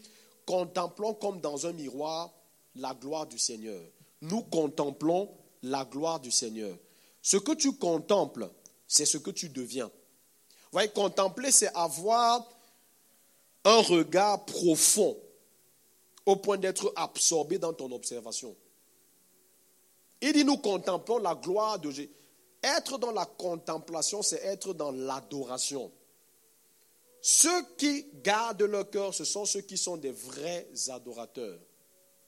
contemplons 0.47 1.15
comme 1.15 1.41
dans 1.41 1.67
un 1.67 1.73
miroir 1.73 2.33
la 2.77 2.95
gloire 2.95 3.27
du 3.27 3.39
Seigneur. 3.39 3.81
nous 4.23 4.43
contemplons 4.43 5.29
la 5.63 5.85
gloire 5.85 6.21
du 6.21 6.31
Seigneur. 6.31 6.77
Ce 7.21 7.37
que 7.37 7.53
tu 7.53 7.73
contemples, 7.73 8.51
c'est 8.87 9.05
ce 9.05 9.19
que 9.19 9.31
tu 9.31 9.49
deviens. 9.49 9.87
Vous 9.87 10.79
voyez, 10.79 10.89
contempler, 10.89 11.51
c'est 11.51 11.73
avoir 11.75 12.49
un 13.65 13.81
regard 13.83 14.45
profond 14.45 15.17
au 16.25 16.37
point 16.37 16.57
d'être 16.57 16.93
absorbé 16.97 17.59
dans 17.59 17.73
ton 17.73 17.91
observation. 17.93 18.57
Il 20.21 20.33
dit, 20.33 20.45
nous 20.45 20.57
contemplons 20.57 21.19
la 21.19 21.35
gloire 21.35 21.79
de 21.79 21.91
Jésus. 21.91 22.11
Être 22.63 22.99
dans 22.99 23.11
la 23.11 23.27
contemplation, 23.27 24.23
c'est 24.23 24.43
être 24.45 24.73
dans 24.73 24.93
l'adoration. 24.93 25.91
Ceux 27.21 27.63
qui 27.77 28.07
gardent 28.23 28.63
leur 28.63 28.91
cœur, 28.91 29.15
ce 29.15 29.25
sont 29.25 29.45
ceux 29.45 29.61
qui 29.61 29.79
sont 29.79 29.97
des 29.97 30.13
vrais 30.13 30.69
adorateurs. 30.89 31.59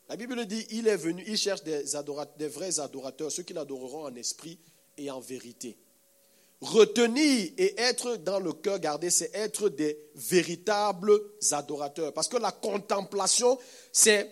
La 0.09 0.17
Bible 0.17 0.45
dit, 0.47 0.67
il 0.71 0.87
est 0.87 0.97
venu, 0.97 1.25
il 1.27 1.37
cherche 1.37 1.63
des, 1.63 1.85
des 2.37 2.49
vrais 2.49 2.79
adorateurs, 2.79 3.33
ceux 3.33 3.43
qui 3.43 3.53
l'adoreront 3.55 4.05
en 4.05 4.15
esprit 4.15 4.59
et 4.97 5.11
en 5.11 5.21
vérité. 5.21 5.77
Retenir 6.61 7.51
et 7.59 7.81
être 7.81 8.17
dans 8.17 8.39
le 8.39 8.53
cœur 8.53 8.79
gardé, 8.79 9.11
c'est 9.11 9.31
être 9.35 9.69
des 9.69 9.99
véritables 10.15 11.21
adorateurs. 11.51 12.13
Parce 12.13 12.29
que 12.29 12.37
la 12.37 12.53
contemplation, 12.53 13.59
c'est 13.93 14.31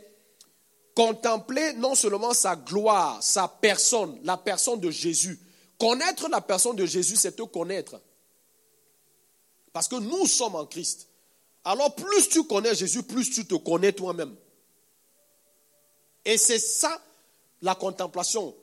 contempler 0.94 1.72
non 1.74 1.94
seulement 1.94 2.34
sa 2.34 2.56
gloire, 2.56 3.22
sa 3.22 3.48
personne, 3.48 4.18
la 4.24 4.36
personne 4.36 4.80
de 4.80 4.90
Jésus. 4.90 5.38
Connaître 5.82 6.28
la 6.28 6.40
personne 6.40 6.76
de 6.76 6.86
Jésus, 6.86 7.16
c'est 7.16 7.34
te 7.34 7.42
connaître. 7.42 8.00
Parce 9.72 9.88
que 9.88 9.96
nous 9.96 10.28
sommes 10.28 10.54
en 10.54 10.64
Christ. 10.64 11.08
Alors 11.64 11.96
plus 11.96 12.28
tu 12.28 12.44
connais 12.44 12.72
Jésus, 12.72 13.02
plus 13.02 13.28
tu 13.28 13.44
te 13.48 13.56
connais 13.56 13.92
toi-même. 13.92 14.32
Et 16.24 16.38
c'est 16.38 16.60
ça 16.60 17.02
la 17.62 17.74
contemplation. 17.74 18.54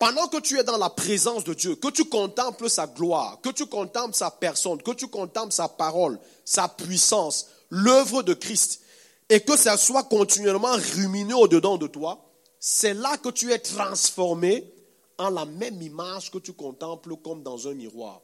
Pendant 0.00 0.26
que 0.26 0.38
tu 0.38 0.58
es 0.58 0.64
dans 0.64 0.76
la 0.76 0.90
présence 0.90 1.44
de 1.44 1.54
Dieu, 1.54 1.76
que 1.76 1.92
tu 1.92 2.06
contemples 2.06 2.68
sa 2.68 2.88
gloire, 2.88 3.40
que 3.40 3.50
tu 3.50 3.66
contemples 3.66 4.16
sa 4.16 4.32
personne, 4.32 4.82
que 4.82 4.90
tu 4.90 5.06
contemples 5.06 5.52
sa 5.52 5.68
parole, 5.68 6.18
sa 6.44 6.66
puissance, 6.66 7.50
l'œuvre 7.70 8.24
de 8.24 8.34
Christ, 8.34 8.80
et 9.28 9.38
que 9.38 9.56
ça 9.56 9.76
soit 9.76 10.02
continuellement 10.02 10.74
ruminé 10.96 11.34
au-dedans 11.34 11.78
de 11.78 11.86
toi, 11.86 12.32
c'est 12.58 12.94
là 12.94 13.16
que 13.16 13.28
tu 13.28 13.52
es 13.52 13.60
transformé 13.60 14.73
en 15.18 15.30
la 15.30 15.44
même 15.44 15.80
image 15.80 16.30
que 16.30 16.38
tu 16.38 16.52
contemples 16.52 17.16
comme 17.16 17.42
dans 17.42 17.68
un 17.68 17.74
miroir. 17.74 18.22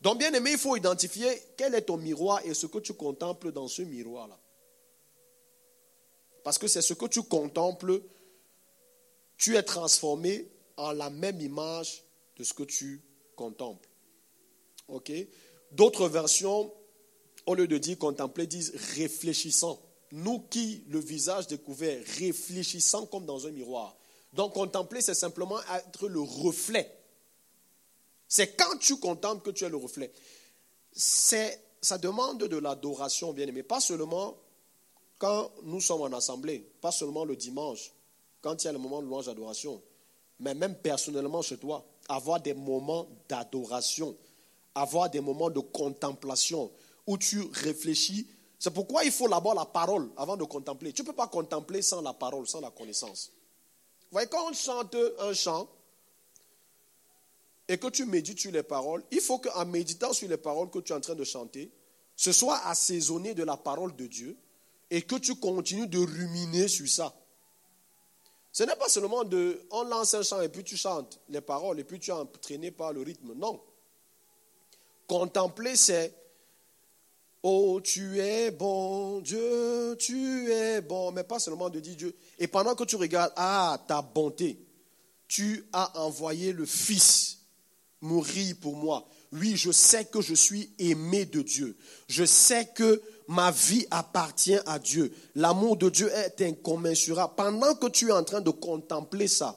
Donc, 0.00 0.18
bien 0.18 0.32
aimé, 0.34 0.52
il 0.52 0.58
faut 0.58 0.76
identifier 0.76 1.28
quel 1.56 1.74
est 1.74 1.82
ton 1.82 1.96
miroir 1.96 2.40
et 2.44 2.54
ce 2.54 2.66
que 2.66 2.78
tu 2.78 2.92
contemples 2.92 3.52
dans 3.52 3.68
ce 3.68 3.82
miroir-là. 3.82 4.38
Parce 6.44 6.58
que 6.58 6.68
c'est 6.68 6.82
ce 6.82 6.94
que 6.94 7.06
tu 7.06 7.22
contemples, 7.22 8.02
tu 9.36 9.56
es 9.56 9.62
transformé 9.62 10.48
en 10.76 10.92
la 10.92 11.10
même 11.10 11.40
image 11.40 12.04
de 12.36 12.44
ce 12.44 12.54
que 12.54 12.62
tu 12.62 13.02
contemples. 13.34 13.88
OK? 14.88 15.10
D'autres 15.72 16.08
versions, 16.08 16.72
au 17.46 17.54
lieu 17.54 17.66
de 17.66 17.78
dire 17.78 17.98
contempler, 17.98 18.46
disent 18.46 18.74
réfléchissant. 18.94 19.80
Nous 20.12 20.40
qui, 20.40 20.84
le 20.88 21.00
visage 21.00 21.48
découvert, 21.48 22.00
réfléchissant 22.18 23.06
comme 23.06 23.26
dans 23.26 23.46
un 23.46 23.50
miroir. 23.50 23.95
Donc 24.36 24.52
contempler, 24.52 25.00
c'est 25.00 25.14
simplement 25.14 25.58
être 25.74 26.08
le 26.08 26.20
reflet. 26.20 26.94
C'est 28.28 28.54
quand 28.54 28.76
tu 28.78 28.96
contemples 28.98 29.42
que 29.42 29.50
tu 29.50 29.64
es 29.64 29.68
le 29.68 29.78
reflet. 29.78 30.12
C'est, 30.92 31.58
ça 31.80 31.96
demande 31.96 32.44
de 32.44 32.56
l'adoration, 32.58 33.32
bien 33.32 33.46
aimé. 33.46 33.62
Pas 33.62 33.80
seulement 33.80 34.36
quand 35.18 35.50
nous 35.62 35.80
sommes 35.80 36.02
en 36.02 36.12
assemblée, 36.12 36.70
pas 36.82 36.92
seulement 36.92 37.24
le 37.24 37.34
dimanche, 37.34 37.92
quand 38.42 38.62
il 38.62 38.66
y 38.66 38.68
a 38.68 38.72
le 38.72 38.78
moment 38.78 39.00
de 39.00 39.06
louange 39.06 39.26
d'adoration, 39.26 39.80
mais 40.40 40.54
même 40.54 40.74
personnellement 40.74 41.40
chez 41.40 41.56
toi, 41.56 41.86
avoir 42.08 42.38
des 42.40 42.52
moments 42.52 43.08
d'adoration, 43.30 44.14
avoir 44.74 45.08
des 45.08 45.20
moments 45.20 45.48
de 45.48 45.60
contemplation 45.60 46.70
où 47.06 47.16
tu 47.16 47.40
réfléchis. 47.52 48.26
C'est 48.58 48.72
pourquoi 48.72 49.04
il 49.04 49.10
faut 49.10 49.28
d'abord 49.28 49.54
la 49.54 49.64
parole 49.64 50.10
avant 50.18 50.36
de 50.36 50.44
contempler. 50.44 50.92
Tu 50.92 51.00
ne 51.00 51.06
peux 51.06 51.14
pas 51.14 51.28
contempler 51.28 51.80
sans 51.80 52.02
la 52.02 52.12
parole, 52.12 52.46
sans 52.46 52.60
la 52.60 52.70
connaissance. 52.70 53.32
Voyez, 54.10 54.28
quand 54.28 54.48
on 54.48 54.52
chante 54.52 54.96
un 55.18 55.32
chant 55.32 55.68
et 57.68 57.78
que 57.78 57.88
tu 57.88 58.04
médites 58.06 58.38
sur 58.38 58.52
les 58.52 58.62
paroles, 58.62 59.02
il 59.10 59.20
faut 59.20 59.38
qu'en 59.38 59.66
méditant 59.66 60.12
sur 60.12 60.28
les 60.28 60.36
paroles 60.36 60.70
que 60.70 60.78
tu 60.78 60.92
es 60.92 60.96
en 60.96 61.00
train 61.00 61.14
de 61.14 61.24
chanter, 61.24 61.70
ce 62.14 62.32
soit 62.32 62.58
assaisonné 62.66 63.34
de 63.34 63.42
la 63.42 63.56
parole 63.56 63.94
de 63.96 64.06
Dieu 64.06 64.36
et 64.90 65.02
que 65.02 65.16
tu 65.16 65.34
continues 65.34 65.88
de 65.88 65.98
ruminer 65.98 66.68
sur 66.68 66.88
ça. 66.88 67.14
Ce 68.52 68.62
n'est 68.62 68.76
pas 68.76 68.88
seulement 68.88 69.24
de, 69.24 69.66
on 69.70 69.82
lance 69.82 70.14
un 70.14 70.22
chant 70.22 70.40
et 70.40 70.48
puis 70.48 70.64
tu 70.64 70.76
chantes 70.76 71.20
les 71.28 71.42
paroles 71.42 71.78
et 71.78 71.84
puis 71.84 71.98
tu 71.98 72.10
es 72.10 72.14
entraîné 72.14 72.70
par 72.70 72.92
le 72.92 73.02
rythme. 73.02 73.34
Non. 73.34 73.60
Contempler, 75.06 75.76
c'est, 75.76 76.14
oh, 77.48 77.80
tu 77.80 78.20
es 78.20 78.50
bon, 78.50 79.20
Dieu, 79.20 79.96
tu 79.98 80.50
es 80.50 80.80
bon. 80.80 81.12
Mais 81.12 81.22
pas 81.22 81.38
seulement 81.38 81.70
de 81.70 81.78
dire 81.78 81.94
Dieu. 81.94 82.16
Et 82.38 82.48
pendant 82.48 82.74
que 82.74 82.84
tu 82.84 82.96
regardes, 82.96 83.32
ah, 83.36 83.80
ta 83.86 84.02
bonté, 84.02 84.58
tu 85.28 85.64
as 85.72 86.00
envoyé 86.00 86.52
le 86.52 86.66
Fils 86.66 87.38
mourir 88.00 88.56
pour 88.60 88.76
moi. 88.76 89.06
Oui, 89.32 89.56
je 89.56 89.70
sais 89.70 90.06
que 90.06 90.20
je 90.20 90.34
suis 90.34 90.72
aimé 90.78 91.24
de 91.24 91.42
Dieu. 91.42 91.76
Je 92.08 92.24
sais 92.24 92.66
que 92.74 93.00
ma 93.28 93.52
vie 93.52 93.86
appartient 93.90 94.58
à 94.66 94.78
Dieu. 94.78 95.14
L'amour 95.34 95.76
de 95.76 95.88
Dieu 95.88 96.10
est 96.12 96.40
incommensurable. 96.42 97.34
Pendant 97.36 97.74
que 97.76 97.86
tu 97.86 98.08
es 98.08 98.12
en 98.12 98.24
train 98.24 98.40
de 98.40 98.50
contempler 98.50 99.28
ça, 99.28 99.56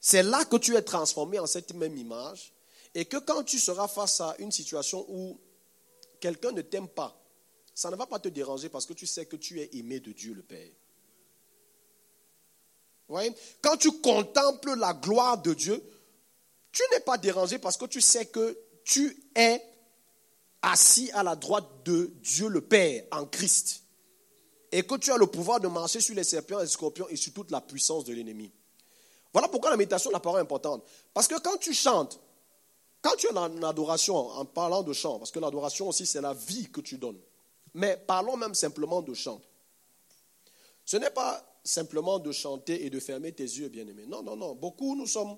c'est 0.00 0.22
là 0.22 0.44
que 0.44 0.56
tu 0.56 0.76
es 0.76 0.82
transformé 0.82 1.40
en 1.40 1.46
cette 1.46 1.74
même 1.74 1.96
image. 1.96 2.52
Et 2.94 3.04
que 3.04 3.16
quand 3.16 3.42
tu 3.42 3.58
seras 3.58 3.88
face 3.88 4.20
à 4.20 4.34
une 4.38 4.50
situation 4.50 5.04
où 5.08 5.38
quelqu'un 6.20 6.52
ne 6.52 6.62
t'aime 6.62 6.88
pas, 6.88 7.20
ça 7.74 7.90
ne 7.90 7.96
va 7.96 8.06
pas 8.06 8.18
te 8.18 8.28
déranger 8.28 8.68
parce 8.68 8.86
que 8.86 8.92
tu 8.92 9.06
sais 9.06 9.26
que 9.26 9.36
tu 9.36 9.60
es 9.60 9.70
aimé 9.76 10.00
de 10.00 10.12
Dieu 10.12 10.34
le 10.34 10.42
Père. 10.42 10.70
Voyez? 13.08 13.32
Quand 13.62 13.76
tu 13.76 13.90
contemples 14.00 14.74
la 14.74 14.92
gloire 14.92 15.40
de 15.40 15.54
Dieu, 15.54 15.82
tu 16.72 16.82
n'es 16.92 17.00
pas 17.00 17.18
dérangé 17.18 17.58
parce 17.58 17.76
que 17.76 17.86
tu 17.86 18.00
sais 18.00 18.26
que 18.26 18.58
tu 18.84 19.16
es 19.34 19.62
assis 20.62 21.10
à 21.12 21.22
la 21.22 21.36
droite 21.36 21.68
de 21.84 22.12
Dieu 22.16 22.48
le 22.48 22.60
Père 22.60 23.04
en 23.12 23.26
Christ 23.26 23.82
et 24.72 24.82
que 24.82 24.96
tu 24.96 25.10
as 25.10 25.16
le 25.16 25.26
pouvoir 25.26 25.60
de 25.60 25.68
marcher 25.68 26.00
sur 26.00 26.14
les 26.14 26.24
serpents 26.24 26.58
et 26.58 26.64
les 26.64 26.68
scorpions 26.68 27.08
et 27.08 27.16
sur 27.16 27.32
toute 27.32 27.50
la 27.50 27.60
puissance 27.60 28.04
de 28.04 28.12
l'ennemi. 28.12 28.52
Voilà 29.32 29.48
pourquoi 29.48 29.70
la 29.70 29.76
méditation, 29.76 30.10
la 30.10 30.20
parole 30.20 30.40
est 30.40 30.42
importante. 30.42 30.84
Parce 31.14 31.28
que 31.28 31.38
quand 31.40 31.56
tu 31.58 31.72
chantes, 31.72 32.20
quand 33.00 33.16
tu 33.16 33.26
es 33.26 33.36
en 33.36 33.62
adoration, 33.62 34.16
en 34.16 34.44
parlant 34.44 34.82
de 34.82 34.92
chant, 34.92 35.18
parce 35.18 35.30
que 35.30 35.38
l'adoration 35.38 35.88
aussi 35.88 36.06
c'est 36.06 36.20
la 36.20 36.34
vie 36.34 36.68
que 36.70 36.80
tu 36.80 36.98
donnes, 36.98 37.20
mais 37.74 37.96
parlons 37.96 38.36
même 38.36 38.54
simplement 38.54 39.02
de 39.02 39.14
chant. 39.14 39.40
Ce 40.84 40.96
n'est 40.96 41.10
pas 41.10 41.44
simplement 41.64 42.18
de 42.18 42.32
chanter 42.32 42.86
et 42.86 42.90
de 42.90 42.98
fermer 42.98 43.32
tes 43.32 43.44
yeux, 43.44 43.68
bien-aimés. 43.68 44.06
Non, 44.06 44.22
non, 44.22 44.36
non. 44.36 44.54
Beaucoup, 44.54 44.96
nous 44.96 45.06
sommes 45.06 45.36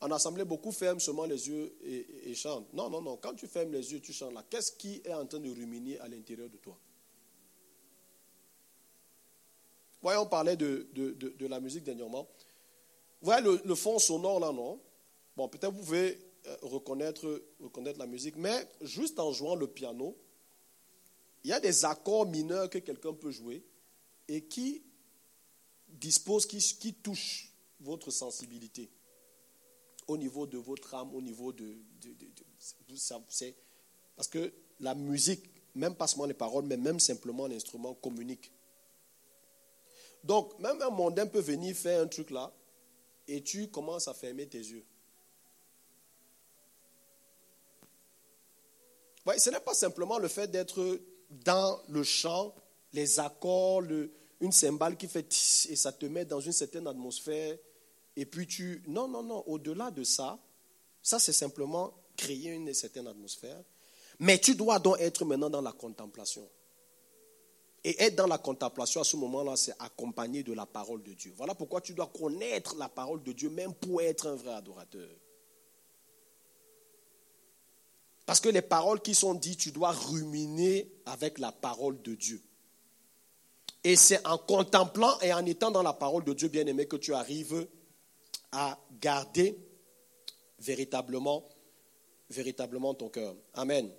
en 0.00 0.10
assemblée, 0.10 0.44
beaucoup 0.44 0.72
ferment 0.72 1.00
seulement 1.00 1.24
les 1.24 1.48
yeux 1.48 1.76
et, 1.82 2.34
chantent. 2.34 2.72
Non, 2.72 2.88
non, 2.88 3.02
non. 3.02 3.16
Quand 3.16 3.34
tu 3.34 3.46
fermes 3.46 3.72
les 3.72 3.92
yeux, 3.92 4.00
tu 4.00 4.12
chantes 4.12 4.32
là. 4.32 4.44
Qu'est-ce 4.48 4.72
qui 4.72 5.02
est 5.04 5.12
en 5.12 5.26
train 5.26 5.40
de 5.40 5.50
ruminer 5.50 5.98
à 6.00 6.08
l'intérieur 6.08 6.48
de 6.48 6.56
toi? 6.56 6.78
Voyons, 10.00 10.22
on 10.22 10.26
parlait 10.26 10.56
de, 10.56 10.88
de, 10.94 11.46
la 11.46 11.60
musique 11.60 11.84
dernièrement. 11.84 12.28
Vous 13.20 13.26
voyez 13.26 13.42
le, 13.42 13.74
fond 13.74 13.98
sonore 13.98 14.38
là, 14.38 14.52
non? 14.52 14.80
Bon, 15.36 15.48
peut-être 15.48 15.72
vous 15.72 15.80
pouvez 15.80 16.18
reconnaître, 16.62 17.44
reconnaître 17.60 17.98
la 17.98 18.06
musique, 18.06 18.36
mais 18.36 18.68
juste 18.80 19.18
en 19.18 19.32
jouant 19.32 19.54
le 19.54 19.66
piano, 19.66 20.16
il 21.44 21.50
y 21.50 21.52
a 21.52 21.60
des 21.60 21.84
accords 21.84 22.26
mineurs 22.26 22.68
que 22.68 22.78
quelqu'un 22.78 23.14
peut 23.14 23.30
jouer 23.30 23.64
et 24.26 24.44
qui 24.44 24.82
disposent, 25.88 26.46
qui, 26.46 26.58
qui 26.58 26.94
touchent 26.94 27.52
votre 27.80 28.10
sensibilité 28.10 28.90
au 30.06 30.16
niveau 30.16 30.46
de 30.46 30.58
votre 30.58 30.94
âme, 30.94 31.14
au 31.14 31.20
niveau 31.20 31.52
de... 31.52 31.76
parce 34.16 34.28
que 34.28 34.52
la 34.80 34.94
musique, 34.94 35.44
même 35.74 35.94
pas 35.94 36.06
seulement 36.06 36.26
les 36.26 36.34
paroles, 36.34 36.64
mais 36.64 36.76
même 36.76 36.98
simplement 36.98 37.46
l'instrument 37.46 37.94
communique. 37.94 38.50
Donc, 40.24 40.58
même 40.58 40.80
un 40.82 40.90
mondain 40.90 41.26
peut 41.26 41.40
venir 41.40 41.76
faire 41.76 42.02
un 42.02 42.06
truc 42.06 42.30
là, 42.30 42.52
et 43.26 43.42
tu 43.42 43.68
commences 43.68 44.08
à 44.08 44.14
fermer 44.14 44.46
tes 44.46 44.58
yeux. 44.58 44.84
Ce 49.36 49.50
n'est 49.50 49.60
pas 49.60 49.74
simplement 49.74 50.18
le 50.18 50.28
fait 50.28 50.50
d'être 50.50 51.00
dans 51.30 51.78
le 51.88 52.02
chant, 52.02 52.54
les 52.92 53.20
accords, 53.20 53.82
une 54.40 54.52
cymbale 54.52 54.96
qui 54.96 55.08
fait 55.08 55.26
et 55.68 55.76
ça 55.76 55.92
te 55.92 56.06
met 56.06 56.24
dans 56.24 56.40
une 56.40 56.52
certaine 56.52 56.86
atmosphère 56.86 57.58
et 58.16 58.26
puis 58.26 58.46
tu... 58.46 58.82
Non, 58.86 59.06
non, 59.06 59.22
non, 59.22 59.44
au-delà 59.46 59.90
de 59.90 60.02
ça, 60.02 60.38
ça 61.02 61.18
c'est 61.18 61.32
simplement 61.32 61.92
créer 62.16 62.50
une 62.50 62.72
certaine 62.74 63.06
atmosphère, 63.06 63.62
mais 64.18 64.38
tu 64.38 64.54
dois 64.54 64.78
donc 64.78 65.00
être 65.00 65.24
maintenant 65.24 65.50
dans 65.50 65.60
la 65.60 65.72
contemplation. 65.72 66.48
Et 67.84 68.02
être 68.02 68.16
dans 68.16 68.26
la 68.26 68.38
contemplation 68.38 69.00
à 69.00 69.04
ce 69.04 69.16
moment-là, 69.16 69.56
c'est 69.56 69.74
accompagné 69.78 70.42
de 70.42 70.52
la 70.52 70.66
parole 70.66 71.02
de 71.04 71.12
Dieu. 71.12 71.32
Voilà 71.36 71.54
pourquoi 71.54 71.80
tu 71.80 71.94
dois 71.94 72.08
connaître 72.08 72.76
la 72.76 72.88
parole 72.88 73.22
de 73.22 73.32
Dieu, 73.32 73.50
même 73.50 73.72
pour 73.72 74.02
être 74.02 74.26
un 74.26 74.34
vrai 74.34 74.52
adorateur. 74.54 75.08
Parce 78.28 78.40
que 78.40 78.50
les 78.50 78.60
paroles 78.60 79.00
qui 79.00 79.14
sont 79.14 79.32
dites, 79.32 79.58
tu 79.58 79.72
dois 79.72 79.90
ruminer 79.90 80.86
avec 81.06 81.38
la 81.38 81.50
parole 81.50 82.02
de 82.02 82.14
Dieu. 82.14 82.42
Et 83.82 83.96
c'est 83.96 84.26
en 84.26 84.36
contemplant 84.36 85.18
et 85.20 85.32
en 85.32 85.46
étant 85.46 85.70
dans 85.70 85.82
la 85.82 85.94
parole 85.94 86.24
de 86.24 86.34
Dieu, 86.34 86.48
bien-aimé, 86.48 86.86
que 86.86 86.96
tu 86.96 87.14
arrives 87.14 87.66
à 88.52 88.78
garder 89.00 89.58
véritablement, 90.58 91.42
véritablement 92.28 92.92
ton 92.92 93.08
cœur. 93.08 93.34
Amen. 93.54 93.90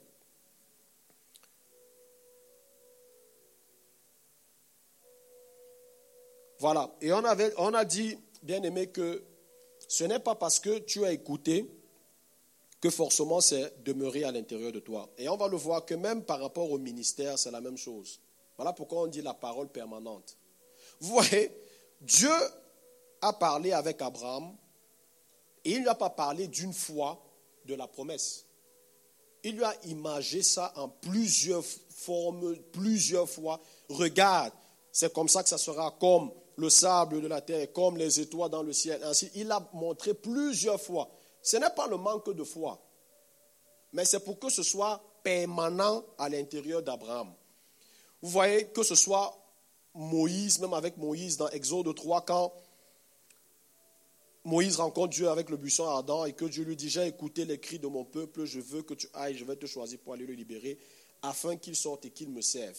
Voilà. 6.60 6.96
Et 7.02 7.12
on, 7.12 7.24
on 7.58 7.74
a 7.74 7.84
dit, 7.84 8.16
bien 8.44 8.62
aimé, 8.62 8.92
que 8.92 9.24
ce 9.88 10.04
n'est 10.04 10.20
pas 10.20 10.36
parce 10.36 10.60
que 10.60 10.78
tu 10.78 11.04
as 11.04 11.14
écouté 11.14 11.79
que 12.82 12.90
forcément 12.90 13.42
c'est 13.42 13.84
demeuré 13.84 14.24
à 14.24 14.32
l'intérieur 14.32 14.72
de 14.72 14.80
toi. 14.80 15.10
Et 15.18 15.28
on 15.30 15.38
va 15.38 15.48
le 15.48 15.58
voir 15.58 15.86
que 15.86 15.96
même 15.96 16.24
par 16.24 16.40
rapport 16.40 16.72
au 16.72 16.78
ministère, 16.78 17.38
c'est 17.38 17.52
la 17.52 17.62
même 17.62 17.78
chose. 17.78 18.20
Voilà 18.56 18.74
pourquoi 18.74 19.04
on 19.04 19.08
dit 19.08 19.22
la 19.22 19.34
parole 19.34 19.70
permanente. 19.70 20.38
Vous 21.00 21.10
voyez, 21.14 21.52
Dieu 22.02 22.32
a 23.22 23.34
parlé 23.34 23.72
avec 23.72 24.02
Abraham 24.02 24.56
et 25.64 25.72
il 25.72 25.84
n'a 25.84 25.96
pas 25.96 26.10
parlé 26.10 26.48
d'une 26.48 26.74
fois 26.74 27.22
de 27.66 27.76
la 27.76 27.88
promesse. 27.88 28.46
Il 29.44 29.56
lui 29.56 29.64
a 29.64 29.74
imagé 29.86 30.42
ça 30.42 30.74
en 30.76 30.90
plusieurs 30.90 31.64
formes, 31.90 32.56
plusieurs 32.74 33.30
fois. 33.30 33.60
Regarde, 33.90 34.54
c'est 34.92 35.14
comme 35.14 35.30
ça 35.30 35.44
que 35.44 35.50
ça 35.50 35.58
sera 35.58 35.96
comme 36.00 36.32
le 36.58 36.70
sable 36.70 37.22
de 37.22 37.28
la 37.28 37.42
terre, 37.42 37.72
comme 37.72 37.98
les 37.98 38.20
étoiles 38.20 38.50
dans 38.50 38.64
le 38.64 38.74
ciel. 38.74 39.02
Ainsi, 39.04 39.30
il 39.36 39.50
a 39.52 39.66
montré 39.74 40.14
plusieurs 40.14 40.82
fois. 40.82 41.10
Ce 41.42 41.58
n'est 41.58 41.70
pas 41.76 41.88
le 41.88 41.98
manque 41.98 42.34
de 42.34 42.44
foi, 42.44 42.82
mais 43.94 44.06
c'est 44.06 44.20
pour 44.20 44.40
que 44.40 44.50
ce 44.50 44.64
soit 44.64 45.02
permanent 45.24 46.04
à 46.18 46.30
l'intérieur 46.30 46.82
d'Abraham. 46.82 47.34
Vous 48.22 48.30
voyez 48.30 48.68
que 48.68 48.84
ce 48.84 48.96
soit 48.96 49.36
Moïse, 49.94 50.60
même 50.60 50.74
avec 50.74 50.98
Moïse 50.98 51.38
dans 51.38 51.50
Exode 51.50 51.94
3, 51.96 52.22
quand 52.26 52.54
Moïse 54.44 54.78
rencontre 54.78 55.10
Dieu 55.10 55.30
avec 55.30 55.50
le 55.50 55.58
buisson 55.58 55.88
ardent 55.88 56.26
et 56.26 56.34
que 56.34 56.46
Dieu 56.46 56.64
lui 56.64 56.76
dit, 56.76 56.90
j'ai 56.90 57.08
écouté 57.08 57.46
les 57.46 57.60
cris 57.60 57.80
de 57.80 57.88
mon 57.88 58.06
peuple, 58.06 58.46
je 58.46 58.60
veux 58.60 58.82
que 58.82 58.94
tu 58.94 59.08
ailles, 59.14 59.38
je 59.38 59.46
vais 59.46 59.56
te 59.56 59.66
choisir 59.66 60.00
pour 60.00 60.14
aller 60.14 60.26
le 60.26 60.34
libérer, 60.34 60.78
afin 61.22 61.58
qu'il 61.58 61.76
sorte 61.76 62.06
et 62.06 62.12
qu'il 62.12 62.30
me 62.30 62.42
serve. 62.42 62.78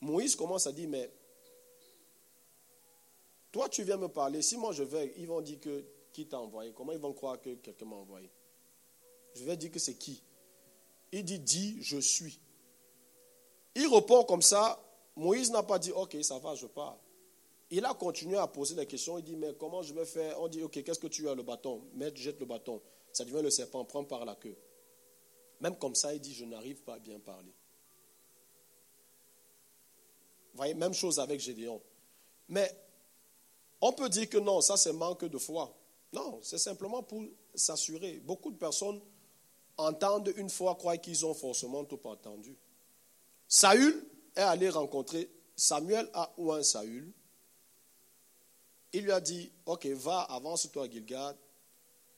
Moïse 0.00 0.36
commence 0.36 0.66
à 0.66 0.72
dire, 0.72 0.88
mais 0.88 1.10
toi, 3.52 3.68
tu 3.68 3.82
viens 3.82 3.96
me 3.96 4.08
parler. 4.08 4.42
Si 4.42 4.56
moi 4.56 4.72
je 4.72 4.82
vais, 4.82 5.12
ils 5.16 5.26
vont 5.26 5.40
dire 5.40 5.58
que 5.60 5.84
qui 6.12 6.26
t'a 6.26 6.40
envoyé. 6.40 6.72
Comment 6.72 6.92
ils 6.92 6.98
vont 6.98 7.12
croire 7.12 7.40
que 7.40 7.54
quelqu'un 7.54 7.86
m'a 7.86 7.96
envoyé 7.96 8.30
Je 9.34 9.44
vais 9.44 9.56
dire 9.56 9.70
que 9.70 9.78
c'est 9.78 9.94
qui 9.94 10.22
Il 11.12 11.24
dit, 11.24 11.38
dis, 11.38 11.82
je 11.82 11.98
suis. 11.98 12.38
Il 13.74 13.86
répond 13.88 14.24
comme 14.24 14.42
ça. 14.42 14.78
Moïse 15.16 15.50
n'a 15.50 15.62
pas 15.62 15.78
dit, 15.78 15.92
ok, 15.92 16.16
ça 16.22 16.38
va, 16.38 16.54
je 16.54 16.66
pars. 16.66 16.98
Il 17.70 17.84
a 17.84 17.94
continué 17.94 18.36
à 18.36 18.46
poser 18.46 18.74
des 18.74 18.86
questions. 18.86 19.18
Il 19.18 19.24
dit, 19.24 19.36
mais 19.36 19.54
comment 19.58 19.82
je 19.82 19.94
vais 19.94 20.04
faire? 20.04 20.40
On 20.40 20.48
dit, 20.48 20.62
ok, 20.62 20.82
qu'est-ce 20.82 20.98
que 20.98 21.06
tu 21.06 21.28
as? 21.28 21.34
Le 21.34 21.42
bâton 21.42 21.82
Mets, 21.94 22.14
jette 22.16 22.40
le 22.40 22.46
bâton. 22.46 22.80
Ça 23.12 23.24
devient 23.24 23.42
le 23.42 23.50
serpent, 23.50 23.84
prends 23.84 24.04
par 24.04 24.24
la 24.24 24.34
queue. 24.34 24.56
Même 25.60 25.76
comme 25.76 25.94
ça, 25.94 26.14
il 26.14 26.20
dit, 26.20 26.34
je 26.34 26.44
n'arrive 26.44 26.82
pas 26.82 26.94
à 26.94 26.98
bien 26.98 27.20
parler. 27.20 27.52
Vous 30.52 30.56
voyez, 30.56 30.74
même 30.74 30.94
chose 30.94 31.20
avec 31.20 31.38
Gédéon. 31.38 31.80
Mais 32.48 32.74
on 33.80 33.92
peut 33.92 34.08
dire 34.08 34.28
que 34.28 34.38
non, 34.38 34.60
ça 34.60 34.76
c'est 34.76 34.92
manque 34.92 35.24
de 35.24 35.38
foi. 35.38 35.74
Non, 36.12 36.40
c'est 36.42 36.58
simplement 36.58 37.02
pour 37.02 37.22
s'assurer. 37.54 38.18
Beaucoup 38.20 38.50
de 38.50 38.56
personnes 38.56 39.00
entendent 39.76 40.32
une 40.36 40.50
fois, 40.50 40.74
croient 40.74 40.98
qu'ils 40.98 41.24
ont 41.24 41.34
forcément 41.34 41.84
tout 41.84 42.00
entendu. 42.04 42.56
Saül 43.46 44.06
est 44.36 44.40
allé 44.40 44.68
rencontrer 44.68 45.30
Samuel 45.56 46.08
à 46.12 46.32
Ouin 46.38 46.62
Saül. 46.62 47.12
Il 48.92 49.04
lui 49.04 49.12
a 49.12 49.20
dit, 49.20 49.52
ok, 49.66 49.86
va, 49.86 50.22
avance-toi 50.22 50.84
à 50.84 50.90
Gilgad, 50.90 51.36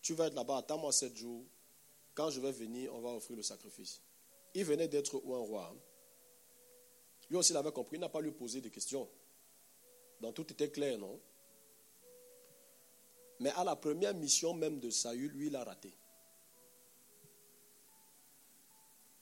tu 0.00 0.14
vas 0.14 0.26
être 0.26 0.34
là-bas, 0.34 0.58
attends-moi 0.58 0.90
sept 0.92 1.14
jours. 1.14 1.44
Quand 2.14 2.30
je 2.30 2.40
vais 2.40 2.52
venir, 2.52 2.94
on 2.94 3.00
va 3.00 3.10
offrir 3.10 3.36
le 3.36 3.42
sacrifice. 3.42 4.00
Il 4.54 4.64
venait 4.64 4.88
d'être 4.88 5.16
un 5.16 5.38
roi. 5.38 5.74
Lui 7.30 7.36
aussi 7.36 7.52
l'avait 7.52 7.72
compris, 7.72 7.96
il 7.96 8.00
n'a 8.00 8.08
pas 8.08 8.20
lui 8.20 8.32
posé 8.32 8.60
de 8.60 8.68
questions. 8.68 9.08
Donc 10.20 10.34
tout 10.34 10.50
était 10.50 10.70
clair, 10.70 10.98
non? 10.98 11.18
Mais 13.42 13.50
à 13.50 13.64
la 13.64 13.76
première 13.76 14.14
mission 14.14 14.54
même 14.54 14.78
de 14.78 14.88
Saül, 14.88 15.32
lui, 15.32 15.48
il 15.48 15.56
a 15.56 15.64
raté. 15.64 15.92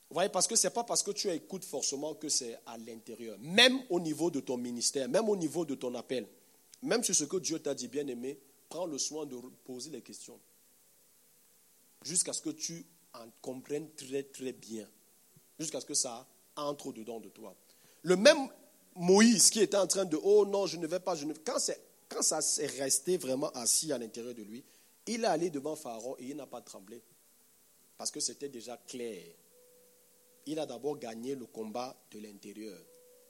Vous 0.08 0.14
voyez, 0.14 0.28
parce 0.28 0.46
que 0.46 0.56
ce 0.56 0.66
n'est 0.66 0.72
pas 0.72 0.84
parce 0.84 1.02
que 1.02 1.12
tu 1.12 1.28
écoutes 1.30 1.64
forcément 1.64 2.14
que 2.14 2.28
c'est 2.28 2.58
à 2.66 2.76
l'intérieur. 2.78 3.36
Même 3.40 3.80
au 3.88 4.00
niveau 4.00 4.30
de 4.30 4.40
ton 4.40 4.56
ministère, 4.56 5.08
même 5.08 5.28
au 5.28 5.36
niveau 5.36 5.64
de 5.64 5.74
ton 5.74 5.94
appel, 5.94 6.26
même 6.82 7.02
sur 7.02 7.14
ce 7.14 7.24
que 7.24 7.36
Dieu 7.36 7.60
t'a 7.60 7.74
dit, 7.74 7.88
bien 7.88 8.06
aimé, 8.06 8.38
prends 8.68 8.86
le 8.86 8.98
soin 8.98 9.24
de 9.24 9.36
poser 9.64 9.90
les 9.90 10.02
questions. 10.02 10.38
Jusqu'à 12.02 12.32
ce 12.32 12.42
que 12.42 12.50
tu 12.50 12.84
en 13.14 13.26
comprennes 13.40 13.88
très 13.94 14.24
très 14.24 14.52
bien. 14.52 14.86
Jusqu'à 15.58 15.80
ce 15.80 15.86
que 15.86 15.94
ça 15.94 16.26
entre 16.56 16.92
dedans 16.92 17.20
de 17.20 17.28
toi. 17.28 17.54
Le 18.02 18.16
même 18.16 18.48
Moïse 18.96 19.50
qui 19.50 19.60
était 19.60 19.76
en 19.76 19.86
train 19.86 20.04
de, 20.04 20.18
oh 20.22 20.44
non, 20.44 20.66
je 20.66 20.76
ne 20.76 20.86
vais 20.86 21.00
pas, 21.00 21.14
je 21.14 21.24
ne... 21.24 21.32
Quand 21.34 21.58
c'est 21.58 21.89
quand 22.10 22.22
ça 22.22 22.42
s'est 22.42 22.66
resté 22.66 23.16
vraiment 23.16 23.50
assis 23.52 23.92
à 23.92 23.98
l'intérieur 23.98 24.34
de 24.34 24.42
lui, 24.42 24.64
il 25.06 25.24
est 25.24 25.28
allé 25.28 25.48
devant 25.48 25.76
Pharaon 25.76 26.16
et 26.18 26.24
il 26.26 26.36
n'a 26.36 26.46
pas 26.46 26.60
tremblé. 26.60 27.02
Parce 27.96 28.10
que 28.10 28.20
c'était 28.20 28.48
déjà 28.48 28.76
clair. 28.76 29.24
Il 30.46 30.58
a 30.58 30.66
d'abord 30.66 30.98
gagné 30.98 31.34
le 31.34 31.46
combat 31.46 31.96
de 32.10 32.18
l'intérieur. 32.18 32.78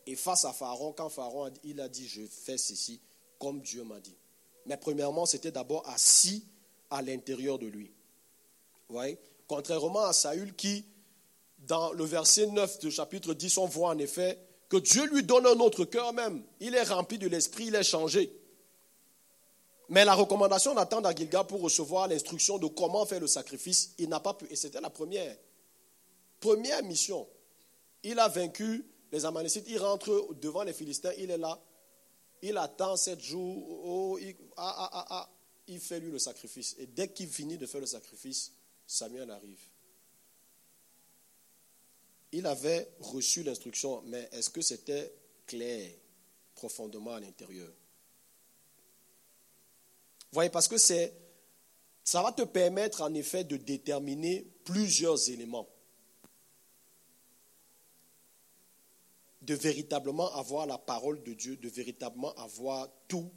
Et 0.06 0.16
face 0.16 0.44
à 0.44 0.52
Pharaon, 0.52 0.92
quand 0.92 1.10
Pharaon 1.10 1.46
a, 1.46 1.50
il 1.62 1.80
a 1.80 1.88
dit, 1.88 2.08
je 2.08 2.22
fais 2.26 2.56
ceci 2.58 3.00
comme 3.38 3.60
Dieu 3.60 3.84
m'a 3.84 4.00
dit. 4.00 4.16
Mais 4.66 4.76
premièrement, 4.76 5.26
c'était 5.26 5.50
d'abord 5.50 5.86
assis 5.88 6.44
à 6.90 7.02
l'intérieur 7.02 7.58
de 7.58 7.66
lui. 7.66 7.90
Vous 8.88 8.94
voyez? 8.94 9.18
Contrairement 9.46 10.04
à 10.04 10.12
Saül 10.12 10.54
qui, 10.54 10.84
dans 11.58 11.92
le 11.92 12.04
verset 12.04 12.46
9 12.46 12.78
du 12.78 12.90
chapitre 12.90 13.34
10, 13.34 13.58
on 13.58 13.66
voit 13.66 13.90
en 13.90 13.98
effet 13.98 14.38
que 14.68 14.76
Dieu 14.76 15.06
lui 15.06 15.22
donne 15.22 15.46
un 15.46 15.58
autre 15.60 15.84
cœur 15.84 16.12
même. 16.12 16.42
Il 16.60 16.74
est 16.74 16.84
rempli 16.84 17.18
de 17.18 17.28
l'esprit, 17.28 17.66
il 17.66 17.74
est 17.74 17.82
changé. 17.82 18.39
Mais 19.90 20.04
la 20.04 20.14
recommandation 20.14 20.72
d'attendre 20.72 21.08
à 21.08 21.14
Gilgal 21.14 21.46
pour 21.48 21.60
recevoir 21.62 22.06
l'instruction 22.06 22.58
de 22.58 22.68
comment 22.68 23.04
faire 23.06 23.18
le 23.18 23.26
sacrifice, 23.26 23.92
il 23.98 24.08
n'a 24.08 24.20
pas 24.20 24.34
pu. 24.34 24.46
Et 24.48 24.54
c'était 24.54 24.80
la 24.80 24.88
première. 24.88 25.36
Première 26.38 26.82
mission. 26.84 27.28
Il 28.04 28.20
a 28.20 28.28
vaincu 28.28 28.86
les 29.10 29.24
Amalécites. 29.24 29.64
Il 29.66 29.78
rentre 29.78 30.28
devant 30.40 30.62
les 30.62 30.72
Philistins. 30.72 31.10
Il 31.18 31.32
est 31.32 31.38
là. 31.38 31.60
Il 32.40 32.56
attend 32.56 32.96
sept 32.96 33.20
jours. 33.20 33.66
Oh, 33.84 34.18
il, 34.20 34.36
ah, 34.56 34.74
ah, 34.78 34.90
ah, 34.92 35.06
ah, 35.10 35.30
il 35.66 35.80
fait 35.80 35.98
lui 35.98 36.12
le 36.12 36.20
sacrifice. 36.20 36.76
Et 36.78 36.86
dès 36.86 37.08
qu'il 37.08 37.28
finit 37.28 37.58
de 37.58 37.66
faire 37.66 37.80
le 37.80 37.86
sacrifice, 37.88 38.52
Samuel 38.86 39.28
arrive. 39.28 39.60
Il 42.30 42.46
avait 42.46 42.92
reçu 43.00 43.42
l'instruction, 43.42 44.02
mais 44.06 44.28
est-ce 44.30 44.50
que 44.50 44.60
c'était 44.60 45.12
clair 45.46 45.90
profondément 46.54 47.14
à 47.14 47.20
l'intérieur? 47.20 47.72
Voyez, 50.32 50.50
parce 50.50 50.68
que 50.68 50.78
c'est, 50.78 51.12
ça 52.04 52.22
va 52.22 52.32
te 52.32 52.42
permettre 52.42 53.02
en 53.02 53.12
effet 53.14 53.44
de 53.44 53.56
déterminer 53.56 54.46
plusieurs 54.64 55.28
éléments. 55.28 55.68
De 59.42 59.54
véritablement 59.54 60.32
avoir 60.34 60.66
la 60.66 60.78
parole 60.78 61.22
de 61.22 61.32
Dieu, 61.32 61.56
de 61.56 61.68
véritablement 61.68 62.34
avoir 62.34 62.88
tout 63.08 63.30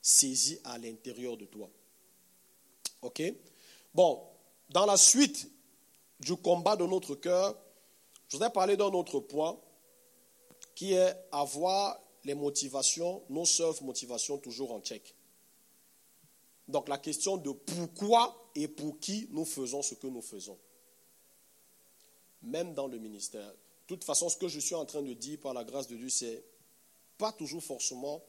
saisi 0.00 0.60
à 0.64 0.78
l'intérieur 0.78 1.36
de 1.36 1.44
toi. 1.44 1.68
OK? 3.02 3.22
Bon, 3.94 4.22
dans 4.70 4.86
la 4.86 4.96
suite 4.96 5.50
du 6.20 6.36
combat 6.36 6.76
de 6.76 6.86
notre 6.86 7.14
cœur, 7.14 7.56
je 8.28 8.36
voudrais 8.36 8.52
parler 8.52 8.76
d'un 8.76 8.86
autre 8.86 9.18
point 9.18 9.58
qui 10.74 10.92
est 10.92 11.14
avoir 11.32 12.00
les 12.24 12.34
motivations, 12.34 13.22
nos 13.28 13.44
self-motivations 13.44 14.38
toujours 14.38 14.72
en 14.72 14.80
check. 14.80 15.14
Donc 16.70 16.88
la 16.88 16.98
question 16.98 17.36
de 17.36 17.50
pourquoi 17.50 18.50
et 18.54 18.68
pour 18.68 18.98
qui 18.98 19.28
nous 19.30 19.44
faisons 19.44 19.82
ce 19.82 19.94
que 19.94 20.06
nous 20.06 20.22
faisons. 20.22 20.58
Même 22.42 22.74
dans 22.74 22.86
le 22.86 22.98
ministère. 22.98 23.50
De 23.50 23.56
toute 23.86 24.04
façon, 24.04 24.28
ce 24.28 24.36
que 24.36 24.48
je 24.48 24.60
suis 24.60 24.74
en 24.74 24.86
train 24.86 25.02
de 25.02 25.12
dire 25.12 25.38
par 25.40 25.52
la 25.52 25.64
grâce 25.64 25.88
de 25.88 25.96
Dieu, 25.96 26.08
c'est 26.08 26.44
pas 27.18 27.32
toujours 27.32 27.62
forcément 27.62 28.22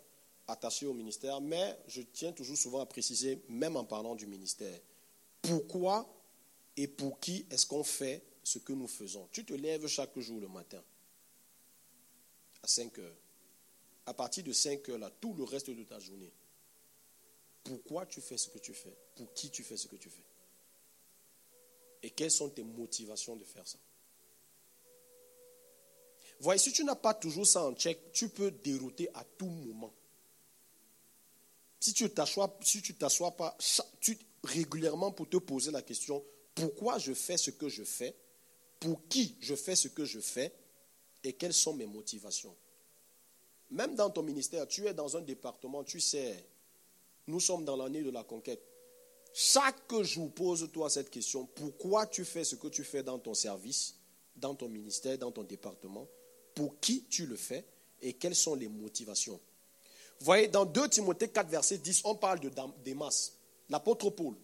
attaché 0.48 0.86
au 0.86 0.94
ministère, 0.94 1.40
mais 1.40 1.78
je 1.88 2.02
tiens 2.02 2.32
toujours 2.34 2.58
souvent 2.58 2.82
à 2.82 2.86
préciser, 2.86 3.42
même 3.48 3.78
en 3.78 3.86
parlant 3.86 4.16
du 4.16 4.28
ministère, 4.28 4.78
pourquoi 5.42 6.12
et 6.76 6.88
pour 6.88 7.20
qui 7.20 7.46
est-ce 7.50 7.66
qu'on 7.66 7.84
fait 7.84 8.24
ce 8.44 8.60
que 8.60 8.74
nous 8.74 8.88
faisons. 8.88 9.28
Tu 9.32 9.46
te 9.46 9.54
lèves 9.54 9.88
chaque 9.88 10.18
jour 10.20 10.40
le 10.40 10.48
matin 10.48 10.82
à 12.64 12.68
5 12.68 13.00
heures. 13.00 13.16
à 14.06 14.14
partir 14.14 14.44
de 14.44 14.52
5 14.52 14.90
heures, 14.90 14.98
là, 14.98 15.12
tout 15.22 15.34
le 15.34 15.44
reste 15.44 15.70
de 15.70 15.84
ta 15.84 16.00
journée, 16.00 16.32
pourquoi 17.64 18.06
tu 18.06 18.22
fais 18.22 18.38
ce 18.38 18.50
que 18.50 18.60
tu 18.60 18.74
fais 18.74 18.96
Pour 19.16 19.34
qui 19.34 19.50
tu 19.50 19.64
fais 19.64 19.78
ce 19.78 19.88
que 19.88 19.96
tu 19.96 20.10
fais. 20.10 20.24
Et 22.04 22.10
quelles 22.10 22.32
sont 22.32 22.50
tes 22.50 22.64
motivations 22.64 23.36
de 23.36 23.44
faire 23.46 23.68
ça. 23.68 23.78
Voyez, 26.40 26.58
si 26.58 26.72
tu 26.72 26.84
n'as 26.84 26.96
pas 26.96 27.14
toujours 27.14 27.46
ça 27.46 27.64
en 27.64 27.74
check, 27.74 28.12
tu 28.12 28.30
peux 28.30 28.50
dérouter 28.50 29.10
à 29.14 29.24
tout 29.24 29.46
moment. 29.46 29.94
Si 31.80 31.94
tu 31.94 32.10
t'assois, 32.10 32.58
si 32.62 32.82
tu 32.82 32.96
t'assois 32.96 33.32
pas 33.38 33.56
régulièrement 34.44 35.12
pour 35.12 35.30
te 35.30 35.38
poser 35.38 35.70
la 35.72 35.84
question, 35.84 36.24
pourquoi 36.56 36.98
je 36.98 37.14
fais 37.14 37.38
ce 37.38 37.52
que 37.52 37.70
je 37.70 37.84
fais 37.84 38.16
Pour 38.80 39.08
qui 39.08 39.38
je 39.40 39.56
fais 39.56 39.76
ce 39.76 39.88
que 39.88 40.04
je 40.04 40.20
fais 40.20 40.52
Et 41.24 41.34
quelles 41.34 41.54
sont 41.54 41.74
mes 41.74 41.86
motivations. 41.86 42.56
Même 43.70 43.96
dans 43.96 44.10
ton 44.10 44.24
ministère, 44.24 44.68
tu 44.68 44.88
es 44.88 44.94
dans 44.94 45.16
un 45.16 45.22
département, 45.22 45.84
tu 45.84 46.00
sais, 46.00 46.44
nous 47.28 47.40
sommes 47.40 47.66
dans 47.66 47.76
l'année 47.76 48.02
de 48.02 48.10
la 48.10 48.24
conquête. 48.24 48.62
Chaque 49.34 49.94
jour, 50.02 50.32
pose-toi 50.34 50.90
cette 50.90 51.10
question. 51.10 51.46
Pourquoi 51.56 52.08
tu 52.08 52.26
fais 52.26 52.44
ce 52.44 52.56
que 52.56 52.68
tu 52.68 52.84
fais 52.84 53.04
dans 53.04 53.20
ton 53.20 53.34
service, 53.34 53.96
dans 54.36 54.56
ton 54.56 54.68
ministère, 54.68 55.18
dans 55.18 55.32
ton 55.32 55.44
département? 55.44 56.08
Pour 56.54 56.80
qui 56.80 57.06
tu 57.06 57.26
le 57.26 57.38
fais 57.38 57.66
et 58.02 58.14
quelles 58.14 58.36
sont 58.36 58.56
les 58.56 58.68
motivations? 58.68 59.40
Vous 60.20 60.26
voyez, 60.26 60.48
dans 60.48 60.66
2 60.66 60.90
Timothée 60.90 61.30
4, 61.30 61.50
verset 61.50 61.78
10, 61.78 62.02
on 62.04 62.16
parle 62.16 62.42
de 62.42 62.52
Démas, 62.84 63.32
l'apôtre 63.70 64.10
Paul. 64.10 64.36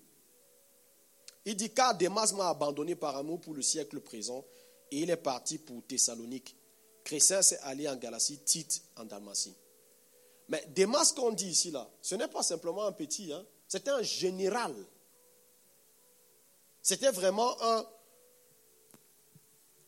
Il 1.46 1.56
dit 1.56 1.70
car 1.70 1.96
Démas 1.96 2.34
m'a 2.36 2.50
abandonné 2.50 2.96
par 2.96 3.16
amour 3.16 3.40
pour 3.40 3.54
le 3.54 3.62
siècle 3.62 4.00
présent 4.00 4.44
et 4.92 5.02
il 5.02 5.10
est 5.10 5.18
parti 5.18 5.58
pour 5.58 5.86
Thessalonique. 5.86 6.56
Chrétien 7.04 7.42
s'est 7.42 7.60
allé 7.60 7.88
en 7.88 7.96
Galatie, 7.96 8.40
Tite 8.40 8.82
en 8.96 9.06
Dalmatie. 9.06 9.56
Mais 10.50 10.66
Démas 10.70 11.14
qu'on 11.16 11.32
dit 11.32 11.50
ici, 11.50 11.72
là, 11.72 11.90
ce 12.02 12.16
n'est 12.16 12.28
pas 12.28 12.44
simplement 12.44 12.86
un 12.86 12.92
petit, 12.92 13.34
hein, 13.34 13.46
c'était 13.68 13.92
un 13.92 14.02
général. 14.02 14.74
C'était 16.82 17.12
vraiment 17.12 17.62
un, 17.62 17.86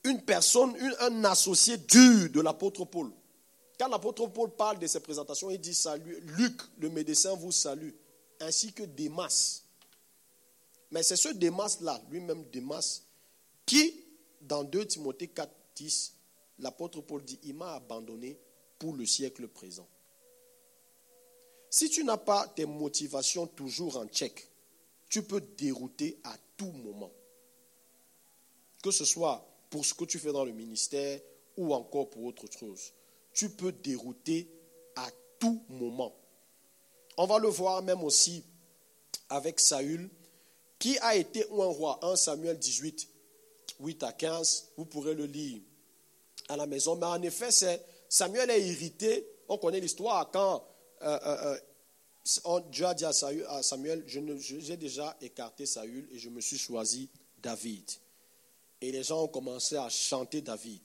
une 0.03 0.21
personne, 0.23 0.75
un 0.99 1.23
associé 1.23 1.77
dur 1.77 2.29
de 2.29 2.41
l'apôtre 2.41 2.83
Paul. 2.85 3.11
Quand 3.79 3.87
l'apôtre 3.87 4.27
Paul 4.27 4.53
parle 4.53 4.79
de 4.79 4.87
ses 4.87 4.99
présentations, 4.99 5.49
il 5.49 5.61
dit 5.61 5.73
salut, 5.73 6.19
Luc, 6.37 6.61
le 6.77 6.89
médecin, 6.89 7.33
vous 7.35 7.53
salue, 7.53 7.91
ainsi 8.41 8.73
que 8.73 8.83
Démas. 8.83 9.61
Mais 10.91 11.03
c'est 11.03 11.15
ce 11.15 11.29
Démas-là, 11.29 12.01
lui-même 12.09 12.43
Démas, 12.51 13.03
qui, 13.65 14.03
dans 14.41 14.65
2 14.65 14.85
Timothée 14.85 15.29
4, 15.29 15.49
10, 15.75 16.13
l'apôtre 16.59 16.99
Paul 16.99 17.23
dit, 17.23 17.39
il 17.43 17.55
m'a 17.55 17.75
abandonné 17.75 18.37
pour 18.77 18.93
le 18.93 19.05
siècle 19.05 19.47
présent. 19.47 19.87
Si 21.69 21.89
tu 21.89 22.03
n'as 22.03 22.17
pas 22.17 22.47
tes 22.47 22.65
motivations 22.65 23.45
toujours 23.47 23.97
en 23.97 24.07
check, 24.07 24.49
tu 25.09 25.23
peux 25.23 25.41
dérouter 25.41 26.19
à 26.23 26.35
tout 26.57 26.71
moment. 26.71 27.11
Que 28.81 28.91
ce 28.91 29.05
soit 29.05 29.45
pour 29.69 29.85
ce 29.85 29.93
que 29.93 30.05
tu 30.05 30.19
fais 30.19 30.31
dans 30.31 30.45
le 30.45 30.51
ministère 30.51 31.19
ou 31.57 31.73
encore 31.73 32.09
pour 32.09 32.23
autre 32.23 32.45
chose. 32.51 32.93
Tu 33.33 33.49
peux 33.49 33.71
dérouter 33.71 34.49
à 34.95 35.09
tout 35.37 35.63
moment. 35.69 36.15
On 37.17 37.25
va 37.25 37.37
le 37.37 37.49
voir 37.49 37.83
même 37.83 38.03
aussi 38.03 38.43
avec 39.29 39.59
Saül, 39.59 40.09
qui 40.79 40.97
a 40.99 41.15
été 41.15 41.43
un 41.51 41.65
roi. 41.65 41.99
1 42.01 42.15
Samuel 42.15 42.57
18, 42.57 43.07
8 43.79 44.03
à 44.03 44.13
15. 44.13 44.69
Vous 44.77 44.85
pourrez 44.85 45.13
le 45.13 45.25
lire 45.25 45.61
à 46.47 46.57
la 46.57 46.65
maison. 46.65 46.95
Mais 46.95 47.05
en 47.05 47.21
effet, 47.21 47.49
Samuel 48.07 48.49
est 48.49 48.61
irrité. 48.61 49.27
On 49.49 49.57
connaît 49.57 49.79
l'histoire 49.79 50.31
quand 50.31 50.63
euh, 51.01 51.19
euh, 51.25 51.57
euh, 52.47 52.59
Dieu 52.71 52.85
a 52.85 52.93
dit 52.93 53.05
à, 53.05 53.13
Samuel, 53.63 54.03
j'ai 54.07 54.77
déjà 54.77 55.15
écarté 55.21 55.65
Saül 55.65 56.07
et 56.11 56.19
je 56.19 56.29
me 56.29 56.41
suis 56.41 56.57
choisi 56.57 57.09
David. 57.41 57.89
Et 58.81 58.91
les 58.91 59.03
gens 59.03 59.23
ont 59.23 59.27
commencé 59.27 59.75
à 59.77 59.89
chanter 59.89 60.41
David. 60.41 60.81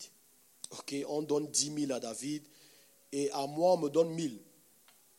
Ok, 0.70 0.94
on 1.08 1.22
donne 1.22 1.48
10 1.48 1.86
000 1.86 1.92
à 1.92 2.00
David 2.00 2.44
et 3.12 3.30
à 3.30 3.46
moi 3.46 3.74
on 3.74 3.78
me 3.78 3.88
donne 3.88 4.10
1000. 4.10 4.40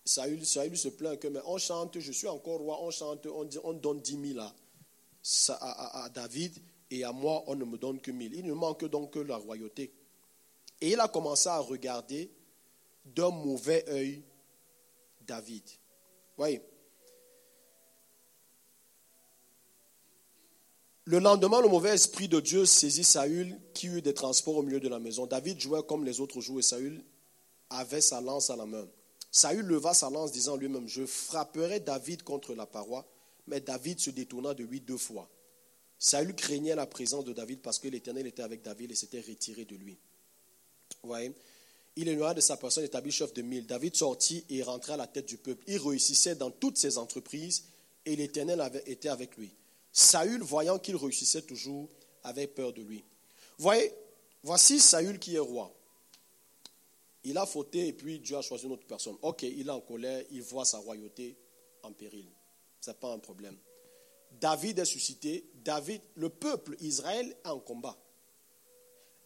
Saül, 0.04 0.46
Saül 0.46 0.78
se 0.78 0.90
plaint 0.90 1.20
que, 1.20 1.28
mais 1.28 1.40
on 1.46 1.58
chante, 1.58 2.00
je 2.00 2.12
suis 2.12 2.28
encore 2.28 2.60
roi, 2.60 2.82
on 2.82 2.92
chante, 2.92 3.26
on, 3.28 3.48
on 3.64 3.74
donne 3.74 4.02
10 4.02 4.34
000 4.34 4.40
à, 4.40 6.04
à, 6.04 6.10
David 6.10 6.58
et 6.92 7.04
à 7.04 7.12
moi 7.12 7.44
on 7.48 7.56
ne 7.56 7.66
me 7.66 7.78
donne 7.78 8.00
que 8.00 8.12
1000. 8.12 8.34
Il 8.34 8.46
ne 8.46 8.54
manque 8.54 8.86
donc 8.86 9.14
que 9.14 9.20
la 9.20 9.38
royauté. 9.38 9.94
Et 10.82 10.92
il 10.92 11.00
a 11.00 11.08
commencé 11.08 11.50
à 11.50 11.60
regarder 11.60 12.30
d'un 13.06 13.30
mauvais 13.30 13.86
œil 13.90 14.24
David. 15.26 15.64
Voyez, 16.38 16.62
Le 21.08 21.20
lendemain, 21.20 21.62
le 21.62 21.68
mauvais 21.68 21.94
esprit 21.94 22.28
de 22.28 22.40
Dieu 22.40 22.66
saisit 22.66 23.04
Saül 23.04 23.60
qui 23.76 23.86
eut 23.86 24.02
des 24.02 24.16
transports 24.16 24.58
au 24.58 24.64
milieu 24.64 24.80
de 24.80 24.90
la 24.90 24.98
maison. 24.98 25.28
David 25.28 25.60
jouait 25.60 25.84
comme 25.84 26.04
les 26.04 26.20
autres 26.20 26.42
jouaient. 26.42 26.64
Saül 26.64 27.04
avait 27.70 28.02
sa 28.02 28.22
lance 28.22 28.50
à 28.50 28.56
la 28.56 28.66
main. 28.66 28.88
Saül 29.30 29.66
leva 29.66 29.94
sa 29.94 30.10
lance 30.10 30.32
disant 30.32 30.56
lui-même, 30.56 30.88
je 30.88 31.06
frapperai 31.06 31.80
David 31.80 32.24
contre 32.24 32.56
la 32.56 32.66
paroi. 32.66 33.06
Mais 33.46 33.60
David 33.60 34.00
se 34.00 34.10
détourna 34.10 34.56
de 34.56 34.64
lui 34.64 34.82
deux 34.82 34.98
fois. 34.98 35.30
Saül 36.00 36.34
craignait 36.34 36.74
la 36.74 36.88
présence 36.88 37.24
de 37.24 37.34
David 37.34 37.62
parce 37.62 37.78
que 37.78 37.88
l'Éternel 37.88 38.26
était 38.26 38.42
avec 38.42 38.64
David 38.64 38.90
et 38.90 38.96
s'était 38.96 39.22
retiré 39.22 39.64
de 39.66 39.76
lui. 39.76 40.00
Vous 41.04 41.14
Il 41.96 42.10
éloigna 42.10 42.34
de 42.34 42.42
sa 42.42 42.58
personne 42.58 42.84
établi 42.84 43.12
chef 43.12 43.34
de 43.34 43.42
mille. 43.42 43.66
David 43.66 43.96
sortit 43.96 44.44
et 44.50 44.62
rentra 44.64 44.96
à 44.96 44.98
la 44.98 45.08
tête 45.08 45.28
du 45.28 45.38
peuple. 45.38 45.64
Il 45.68 45.78
réussissait 45.78 46.36
dans 46.36 46.52
toutes 46.52 46.78
ses 46.78 46.98
entreprises 46.98 47.66
et 48.06 48.16
l'Éternel 48.16 48.60
avait 48.62 48.84
été 48.86 49.10
avec 49.10 49.38
lui. 49.38 49.52
Saül, 49.92 50.42
voyant 50.42 50.78
qu'il 50.78 50.98
réussissait 50.98 51.44
toujours, 51.44 51.90
avait 52.24 52.48
peur 52.48 52.74
de 52.74 52.82
lui. 52.82 53.04
Voyez, 53.58 53.94
voici 54.44 54.80
Saül 54.80 55.20
qui 55.20 55.36
est 55.36 55.40
roi. 55.40 55.74
Il 57.24 57.38
a 57.38 57.46
fauté 57.46 57.88
et 57.88 57.94
puis 57.94 58.20
Dieu 58.20 58.36
a 58.36 58.42
choisi 58.42 58.66
une 58.66 58.74
autre 58.74 58.86
personne. 58.86 59.16
Ok, 59.22 59.44
il 59.44 59.68
est 59.68 59.72
en 59.72 59.82
colère, 59.82 60.24
il 60.32 60.42
voit 60.44 60.66
sa 60.66 60.80
royauté 60.80 61.38
en 61.82 61.94
péril. 61.94 62.28
Ce 62.82 62.92
n'est 62.92 62.98
pas 62.98 63.12
un 63.12 63.20
problème. 63.20 63.58
David 64.32 64.80
est 64.80 64.86
suscité. 64.86 65.50
David, 65.64 66.02
le 66.16 66.30
peuple 66.30 66.76
Israël 66.82 67.36
est 67.44 67.48
en 67.48 67.60
combat. 67.60 67.98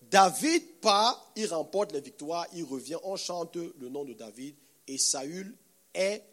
David 0.10 0.80
part, 0.82 1.32
il 1.36 1.48
remporte 1.48 1.92
les 1.92 2.02
victoires, 2.02 2.48
il 2.54 2.64
revient, 2.64 2.98
on 3.04 3.16
chante 3.16 3.56
le 3.56 3.90
nom 3.90 4.06
de 4.06 4.14
David 4.14 4.56
et 4.88 4.98
Saül 4.98 5.56
est 5.94 6.24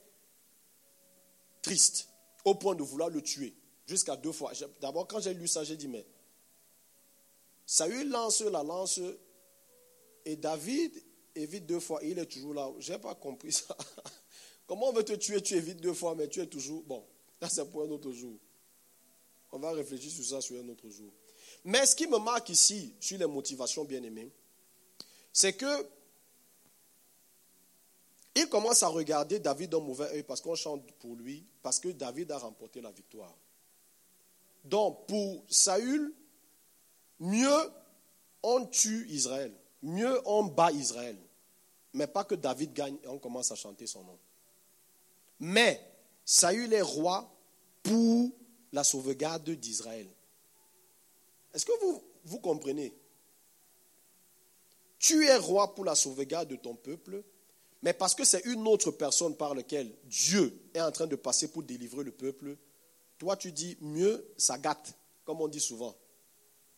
triste 1.61 2.09
au 2.45 2.55
point 2.55 2.75
de 2.75 2.83
vouloir 2.83 3.11
le 3.11 3.21
tuer. 3.21 3.55
Jusqu'à 3.87 4.17
deux 4.17 4.33
fois. 4.33 4.53
D'abord, 4.81 5.07
quand 5.07 5.21
j'ai 5.21 5.35
lu 5.35 5.47
ça, 5.47 5.62
j'ai 5.62 5.77
dit, 5.77 5.89
mais 5.89 6.05
Saül 7.67 8.09
lance 8.09 8.41
la 8.41 8.62
lance 8.62 9.01
et 10.25 10.37
David 10.37 10.93
évite 11.35 11.67
deux 11.67 11.81
fois. 11.81 12.01
Il 12.03 12.19
est 12.19 12.27
toujours 12.27 12.55
là. 12.55 12.73
Je 12.79 12.93
n'ai 12.93 12.99
pas 12.99 13.15
compris 13.15 13.53
ça. 13.53 13.77
Comment 14.67 14.89
on 14.89 14.93
veut 14.93 15.05
te 15.05 15.12
tuer, 15.12 15.41
tu 15.41 15.55
évites 15.55 15.81
deux 15.81 15.95
fois, 15.95 16.15
mais 16.15 16.29
tu 16.29 16.41
es 16.41 16.47
toujours. 16.47 16.83
Bon, 16.83 17.05
ça 17.41 17.49
c'est 17.49 17.71
pour 17.71 17.83
un 17.83 17.91
autre 17.91 18.11
jour. 18.11 18.39
On 19.53 19.59
va 19.59 19.73
réfléchir 19.73 20.11
sur 20.11 20.25
ça 20.25 20.41
sur 20.41 20.59
un 20.59 20.69
autre 20.69 20.89
jour. 20.89 21.12
Mais 21.65 21.85
ce 21.87 21.97
qui 21.97 22.07
me 22.07 22.19
marque 22.19 22.51
ici, 22.51 22.95
sur 23.01 23.19
les 23.19 23.27
motivations 23.27 23.85
bien 23.85 24.03
aimées, 24.03 24.31
c'est 25.33 25.53
que 25.53 25.89
il 28.37 28.49
commence 28.49 28.83
à 28.83 28.89
regarder 28.89 29.39
David 29.39 29.71
d'un 29.71 29.81
mauvais 29.81 30.11
œil 30.11 30.23
parce 30.23 30.43
qu'on 30.43 30.55
chante 30.55 30.93
pour 30.99 31.17
lui, 31.17 31.47
parce 31.63 31.81
que 31.81 31.89
David 31.89 32.31
a 32.33 32.39
remporté 32.39 32.83
la 32.83 32.91
victoire. 32.91 33.35
Donc 34.63 35.07
pour 35.07 35.43
Saül, 35.49 36.13
mieux 37.19 37.71
on 38.43 38.67
tue 38.67 39.07
Israël, 39.09 39.55
mieux 39.83 40.21
on 40.27 40.45
bat 40.45 40.71
Israël. 40.73 41.17
Mais 41.95 42.07
pas 42.07 42.25
que 42.25 42.35
David 42.35 42.75
gagne 42.75 42.97
et 43.03 43.09
on 43.09 43.19
commence 43.19 43.51
à 43.53 43.55
chanter 43.55 43.87
son 43.87 44.05
nom. 44.05 44.19
Mais 45.41 45.81
Saül 46.27 46.75
est 46.75 46.83
roi 46.83 47.33
pour 47.83 48.31
la 48.73 48.85
sauvegarde 48.85 49.49
d'Israël. 49.49 50.09
Est-ce 51.57 51.64
que 51.64 51.73
vous, 52.25 52.38
comprenez? 52.40 52.92
Tu 54.99 55.25
es 55.25 55.37
roi 55.38 55.75
pour 55.75 55.87
la 55.87 55.95
sauvegarde 55.95 56.51
de 56.51 56.57
ton 56.57 56.75
peuple, 56.75 57.25
mais 57.81 57.95
parce 57.95 58.14
que 58.14 58.25
c'est 58.27 58.45
une 58.45 58.69
autre 58.69 58.90
personne 58.90 59.35
par 59.35 59.55
laquelle 59.55 59.90
Dieu 60.05 60.53
est 60.75 60.83
en 60.83 60.92
train 60.92 61.07
de 61.07 61.16
passer 61.16 61.49
pour 61.49 61.62
délivrer 61.62 62.05
le 62.05 62.12
peuple, 62.12 62.59
toi, 63.16 63.38
tu 63.38 63.53
dis 63.53 63.79
mieux 63.81 64.23
ça 64.37 64.59
gâte, 64.59 64.99
comme 65.25 65.40
on 65.40 65.49
dit 65.49 65.61
souvent. 65.61 65.97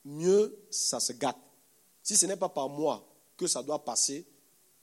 Mieux 0.05 0.57
ça 0.71 1.01
se 1.01 1.13
gâte. 1.13 1.37
Si 2.05 2.17
ce 2.17 2.27
n'est 2.27 2.37
pas 2.37 2.49
par 2.49 2.69
moi 2.69 3.05
que 3.37 3.49
ça 3.49 3.65
doit 3.65 3.85
passer, 3.85 4.29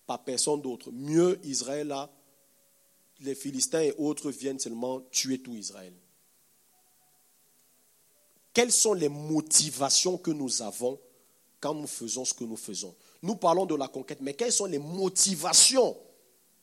par 0.05 0.25
personne 0.25 0.62
d'autre. 0.62 0.91
Mieux 0.91 1.39
Israël 1.45 1.93
a, 1.93 2.12
les 3.21 3.34
Philistins 3.34 3.81
et 3.81 3.93
autres 3.97 4.29
viennent 4.29 4.60
seulement 4.60 4.99
tuer 5.10 5.41
tout 5.41 5.55
Israël. 5.55 5.93
Quelles 8.55 8.71
sont 8.71 8.93
les 8.93 9.09
motivations 9.09 10.17
que 10.17 10.31
nous 10.31 10.61
avons 10.61 10.97
quand 11.59 11.73
nous 11.73 11.87
faisons 11.87 12.23
ce 12.23 12.33
que 12.33 12.45
nous 12.45 12.55
faisons? 12.55 12.95
Nous 13.21 13.35
parlons 13.35 13.65
de 13.65 13.75
la 13.75 13.89
conquête, 13.89 14.19
mais 14.21 14.33
quelles 14.33 14.53
sont 14.53 14.65
les 14.65 14.79
motivations 14.79 15.97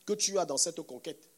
que 0.03 0.13
tu 0.13 0.39
as 0.39 0.45
dans 0.45 0.57
cette 0.57 0.81
conquête? 0.81 1.29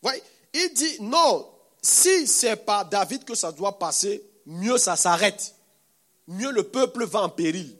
Voyez, 0.00 0.22
il 0.54 0.72
dit 0.72 1.02
non, 1.02 1.52
si 1.82 2.26
c'est 2.26 2.56
par 2.56 2.88
David 2.88 3.24
que 3.24 3.34
ça 3.34 3.52
doit 3.52 3.78
passer, 3.78 4.24
mieux 4.46 4.78
ça 4.78 4.96
s'arrête. 4.96 5.54
Mieux 6.26 6.50
le 6.50 6.62
peuple 6.62 7.04
va 7.04 7.24
en 7.24 7.28
péril. 7.28 7.76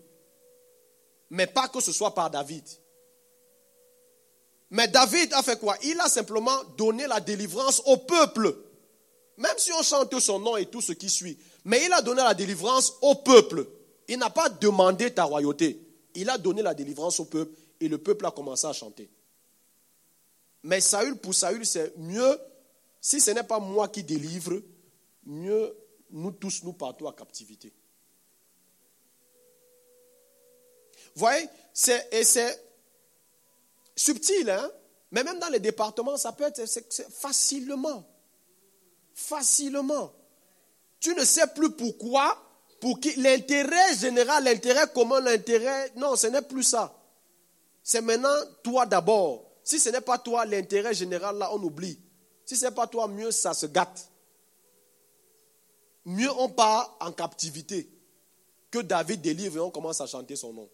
Mais 1.30 1.46
pas 1.46 1.68
que 1.68 1.80
ce 1.80 1.90
soit 1.90 2.14
par 2.14 2.30
David. 2.30 2.64
Mais 4.68 4.88
David 4.88 5.32
a 5.32 5.42
fait 5.42 5.58
quoi? 5.58 5.74
Il 5.84 5.98
a 6.00 6.08
simplement 6.10 6.64
donné 6.76 7.06
la 7.06 7.20
délivrance 7.20 7.80
au 7.86 7.96
peuple. 7.96 8.54
Même 9.40 9.56
si 9.56 9.72
on 9.72 9.82
chante 9.82 10.20
son 10.20 10.38
nom 10.38 10.58
et 10.58 10.66
tout 10.66 10.82
ce 10.82 10.92
qui 10.92 11.08
suit. 11.08 11.38
Mais 11.64 11.86
il 11.86 11.92
a 11.94 12.02
donné 12.02 12.20
la 12.22 12.34
délivrance 12.34 12.92
au 13.00 13.14
peuple. 13.14 13.66
Il 14.06 14.18
n'a 14.18 14.28
pas 14.28 14.50
demandé 14.50 15.14
ta 15.14 15.24
royauté. 15.24 15.80
Il 16.14 16.28
a 16.28 16.36
donné 16.36 16.60
la 16.60 16.74
délivrance 16.74 17.20
au 17.20 17.24
peuple 17.24 17.56
et 17.80 17.88
le 17.88 17.96
peuple 17.96 18.26
a 18.26 18.30
commencé 18.30 18.66
à 18.66 18.74
chanter. 18.74 19.08
Mais 20.62 20.82
Saül, 20.82 21.16
pour 21.16 21.34
Saül, 21.34 21.64
c'est 21.64 21.96
mieux, 21.96 22.38
si 23.00 23.18
ce 23.18 23.30
n'est 23.30 23.42
pas 23.42 23.58
moi 23.58 23.88
qui 23.88 24.02
délivre, 24.02 24.60
mieux 25.24 25.74
nous 26.10 26.32
tous, 26.32 26.62
nous 26.62 26.74
partons 26.74 27.08
à 27.08 27.14
captivité. 27.14 27.72
Vous 31.14 31.20
voyez, 31.20 31.48
c'est, 31.72 32.08
et 32.12 32.24
c'est 32.24 32.62
subtil, 33.96 34.50
hein? 34.50 34.70
mais 35.10 35.24
même 35.24 35.38
dans 35.38 35.48
les 35.48 35.60
départements, 35.60 36.18
ça 36.18 36.32
peut 36.32 36.44
être 36.44 36.62
facilement. 37.10 38.06
Facilement. 39.20 40.12
Tu 40.98 41.14
ne 41.14 41.24
sais 41.24 41.46
plus 41.54 41.70
pourquoi, 41.70 42.36
pour 42.80 42.98
qui 43.00 43.14
l'intérêt 43.16 43.94
général, 43.94 44.44
l'intérêt 44.44 44.86
commun, 44.92 45.20
l'intérêt. 45.20 45.92
Non, 45.96 46.16
ce 46.16 46.26
n'est 46.26 46.42
plus 46.42 46.62
ça. 46.62 46.96
C'est 47.82 48.00
maintenant 48.00 48.34
toi 48.62 48.86
d'abord. 48.86 49.46
Si 49.62 49.78
ce 49.78 49.90
n'est 49.90 50.00
pas 50.00 50.18
toi, 50.18 50.46
l'intérêt 50.46 50.94
général, 50.94 51.36
là, 51.36 51.50
on 51.52 51.62
oublie. 51.62 51.98
Si 52.46 52.56
ce 52.56 52.64
n'est 52.64 52.70
pas 52.70 52.86
toi, 52.86 53.06
mieux 53.08 53.30
ça 53.30 53.52
se 53.52 53.66
gâte. 53.66 54.08
Mieux 56.06 56.30
on 56.38 56.48
part 56.48 56.96
en 57.00 57.12
captivité 57.12 57.90
que 58.70 58.78
David 58.78 59.20
délivre 59.20 59.58
et 59.58 59.60
on 59.60 59.70
commence 59.70 60.00
à 60.00 60.06
chanter 60.06 60.34
son 60.34 60.54
nom. 60.54 60.68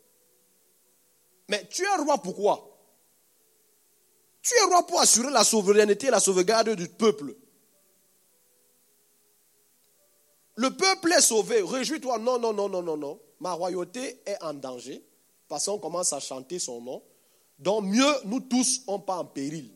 Mais 1.49 1.67
tu 1.69 1.83
es 1.83 1.97
roi 1.97 2.19
pourquoi? 2.19 2.79
Tu 4.41 4.55
es 4.55 4.63
roi 4.63 4.87
pour 4.87 5.01
assurer 5.01 5.31
la 5.31 5.43
souveraineté 5.43 6.07
et 6.07 6.11
la 6.11 6.21
sauvegarde 6.21 6.71
du 6.71 6.89
peuple. 6.89 7.35
Le 10.57 10.71
peuple 10.71 11.12
est 11.12 11.21
sauvé, 11.21 11.62
réjouis-toi. 11.62 12.19
Non, 12.19 12.38
non, 12.38 12.53
non, 12.53 12.69
non, 12.69 12.83
non, 12.83 12.97
non. 12.97 13.21
Ma 13.40 13.53
royauté 13.53 14.21
est 14.25 14.42
en 14.42 14.55
danger 14.55 15.05
parce 15.49 15.66
qu'on 15.66 15.79
commence 15.79 16.12
à 16.12 16.21
chanter 16.21 16.59
son 16.59 16.81
nom. 16.81 17.03
Donc 17.59 17.85
mieux, 17.85 18.14
nous 18.25 18.40
tous, 18.40 18.83
on 18.87 18.99
pas 18.99 19.19
en 19.19 19.25
péril. 19.25 19.71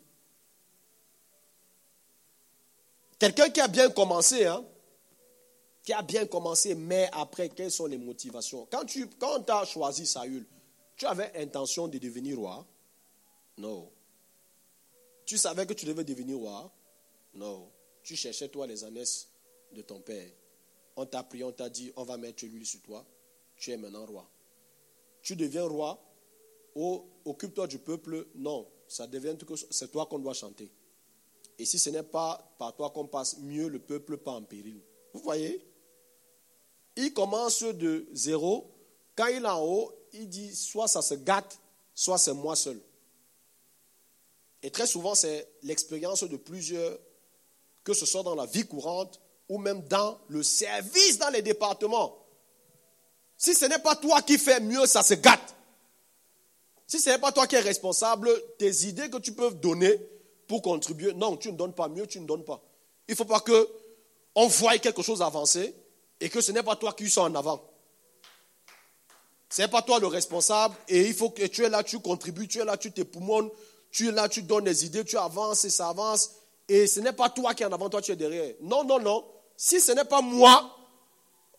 Quelqu'un 3.18 3.50
qui 3.50 3.60
a 3.60 3.68
bien 3.68 3.90
commencé, 3.90 4.46
hein, 4.46 4.64
qui 5.82 5.92
a 5.92 6.00
bien 6.00 6.26
commencé, 6.26 6.74
mais 6.74 7.10
après, 7.12 7.50
quelles 7.50 7.70
sont 7.70 7.86
les 7.86 7.98
motivations? 7.98 8.66
Quand 8.70 8.86
tu 8.86 9.06
quand 9.18 9.48
as 9.50 9.66
choisi 9.66 10.06
Saül, 10.06 10.46
tu 10.96 11.04
avais 11.06 11.30
intention 11.36 11.88
de 11.88 11.98
devenir 11.98 12.38
roi? 12.38 12.66
Non. 13.58 13.90
Tu 15.26 15.36
savais 15.36 15.66
que 15.66 15.74
tu 15.74 15.84
devais 15.84 16.04
devenir 16.04 16.38
roi? 16.38 16.70
Non. 17.34 17.70
Tu 18.02 18.16
cherchais 18.16 18.48
toi 18.48 18.66
les 18.66 18.82
années 18.84 19.04
de 19.72 19.82
ton 19.82 20.00
père. 20.00 20.30
On 21.00 21.06
t'a 21.06 21.22
prié, 21.22 21.44
on 21.44 21.52
t'a 21.52 21.70
dit, 21.70 21.90
on 21.96 22.04
va 22.04 22.18
mettre 22.18 22.44
l'huile 22.44 22.66
sur 22.66 22.82
toi. 22.82 23.06
Tu 23.56 23.70
es 23.70 23.78
maintenant 23.78 24.04
roi. 24.04 24.30
Tu 25.22 25.34
deviens 25.34 25.64
roi. 25.64 25.98
Oh, 26.74 27.08
occupe-toi 27.24 27.66
du 27.68 27.78
peuple. 27.78 28.26
Non, 28.34 28.68
ça 28.86 29.06
devient 29.06 29.34
c'est 29.70 29.90
toi 29.90 30.04
qu'on 30.04 30.18
doit 30.18 30.34
chanter. 30.34 30.70
Et 31.58 31.64
si 31.64 31.78
ce 31.78 31.88
n'est 31.88 32.02
pas 32.02 32.54
par 32.58 32.76
toi 32.76 32.90
qu'on 32.90 33.06
passe, 33.06 33.38
mieux 33.38 33.68
le 33.68 33.78
peuple 33.78 34.18
pas 34.18 34.32
en 34.32 34.42
péril. 34.42 34.82
Vous 35.14 35.20
voyez? 35.20 35.66
Il 36.96 37.14
commence 37.14 37.62
de 37.62 38.06
zéro. 38.12 38.70
Quand 39.16 39.28
il 39.28 39.42
est 39.42 39.48
en 39.48 39.64
haut, 39.64 39.94
il 40.12 40.28
dit 40.28 40.54
soit 40.54 40.86
ça 40.86 41.00
se 41.00 41.14
gâte, 41.14 41.58
soit 41.94 42.18
c'est 42.18 42.34
moi 42.34 42.56
seul. 42.56 42.78
Et 44.62 44.70
très 44.70 44.86
souvent, 44.86 45.14
c'est 45.14 45.50
l'expérience 45.62 46.24
de 46.24 46.36
plusieurs, 46.36 46.98
que 47.84 47.94
ce 47.94 48.04
soit 48.04 48.22
dans 48.22 48.34
la 48.34 48.44
vie 48.44 48.66
courante 48.66 49.18
ou 49.50 49.58
même 49.58 49.82
dans 49.88 50.16
le 50.28 50.44
service 50.44 51.18
dans 51.18 51.28
les 51.28 51.42
départements. 51.42 52.16
Si 53.36 53.52
ce 53.52 53.66
n'est 53.66 53.80
pas 53.80 53.96
toi 53.96 54.22
qui 54.22 54.38
fais 54.38 54.60
mieux, 54.60 54.86
ça 54.86 55.02
se 55.02 55.14
gâte. 55.14 55.56
Si 56.86 57.00
ce 57.00 57.10
n'est 57.10 57.18
pas 57.18 57.32
toi 57.32 57.48
qui 57.48 57.56
es 57.56 57.60
responsable, 57.60 58.30
tes 58.58 58.86
idées 58.86 59.10
que 59.10 59.18
tu 59.18 59.32
peux 59.32 59.50
donner 59.50 60.00
pour 60.46 60.62
contribuer, 60.62 61.12
non, 61.14 61.36
tu 61.36 61.50
ne 61.50 61.56
donnes 61.56 61.72
pas 61.72 61.88
mieux, 61.88 62.06
tu 62.06 62.20
ne 62.20 62.26
donnes 62.26 62.44
pas. 62.44 62.62
Il 63.08 63.12
ne 63.12 63.16
faut 63.16 63.24
pas 63.24 63.40
que 63.40 63.68
on 64.36 64.46
voie 64.46 64.78
quelque 64.78 65.02
chose 65.02 65.20
avancer 65.20 65.74
et 66.20 66.28
que 66.28 66.40
ce 66.40 66.52
n'est 66.52 66.62
pas 66.62 66.76
toi 66.76 66.92
qui 66.92 67.10
sois 67.10 67.24
en 67.24 67.34
avant. 67.34 67.60
Ce 69.48 69.62
n'est 69.62 69.68
pas 69.68 69.82
toi 69.82 69.98
le 69.98 70.06
responsable 70.06 70.76
et 70.86 71.08
il 71.08 71.14
faut 71.14 71.30
que 71.30 71.44
tu 71.46 71.64
es 71.64 71.68
là, 71.68 71.82
tu 71.82 71.98
contribues, 71.98 72.46
tu 72.46 72.60
es 72.60 72.64
là, 72.64 72.76
tu 72.76 72.92
t'époumones, 72.92 73.50
tu 73.90 74.10
es 74.10 74.12
là, 74.12 74.28
tu 74.28 74.42
donnes 74.42 74.64
des 74.64 74.86
idées, 74.86 75.04
tu 75.04 75.16
avances 75.16 75.64
et 75.64 75.70
ça 75.70 75.88
avance. 75.88 76.30
Et 76.68 76.86
ce 76.86 77.00
n'est 77.00 77.12
pas 77.12 77.30
toi 77.30 77.52
qui 77.52 77.64
es 77.64 77.66
en 77.66 77.72
avant, 77.72 77.90
toi 77.90 78.00
tu 78.00 78.12
es 78.12 78.16
derrière. 78.16 78.54
Non, 78.60 78.84
non, 78.84 79.00
non. 79.00 79.24
Si 79.62 79.78
ce 79.78 79.92
n'est 79.92 80.06
pas 80.06 80.22
moi, 80.22 80.74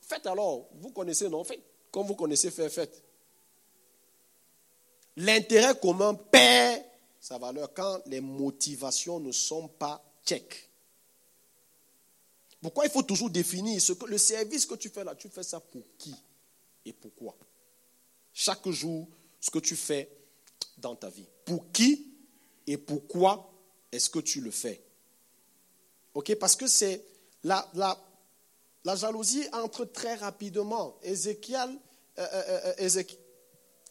faites 0.01 0.25
alors. 0.25 0.67
Vous 0.73 0.89
connaissez, 0.89 1.29
non? 1.29 1.43
Faites. 1.43 1.61
Comme 1.91 2.07
vous 2.07 2.15
connaissez 2.15 2.49
faire, 2.49 2.71
faites. 2.71 3.03
L'intérêt 5.17 5.79
commun 5.79 6.15
perd 6.15 6.83
sa 7.19 7.37
valeur 7.37 7.71
quand 7.75 8.01
les 8.07 8.19
motivations 8.19 9.19
ne 9.19 9.31
sont 9.31 9.67
pas 9.67 10.03
check. 10.25 10.67
Pourquoi 12.59 12.85
il 12.85 12.91
faut 12.91 13.03
toujours 13.03 13.29
définir 13.29 13.79
le 14.07 14.17
service 14.17 14.65
que 14.65 14.73
tu 14.73 14.89
fais 14.89 15.03
là, 15.03 15.13
tu 15.13 15.29
fais 15.29 15.43
ça 15.43 15.59
pour 15.59 15.83
qui 15.99 16.15
et 16.83 16.93
pourquoi? 16.93 17.37
Chaque 18.33 18.67
jour, 18.69 19.07
ce 19.39 19.51
que 19.51 19.59
tu 19.59 19.75
fais 19.75 20.09
dans 20.79 20.95
ta 20.95 21.11
vie. 21.11 21.27
Pour 21.45 21.71
qui 21.71 22.15
et 22.65 22.77
pourquoi 22.77 23.53
est-ce 23.91 24.09
que 24.09 24.19
tu 24.19 24.41
le 24.41 24.49
fais? 24.49 24.83
Ok 26.15 26.33
Parce 26.39 26.55
que 26.55 26.65
c'est 26.65 27.11
la, 27.43 27.97
jalousie 28.95 29.45
entre 29.54 29.86
très 29.86 30.15
rapidement. 30.15 30.97
Ézéchiel, 31.04 31.69
euh, 32.19 32.27
euh, 32.34 32.73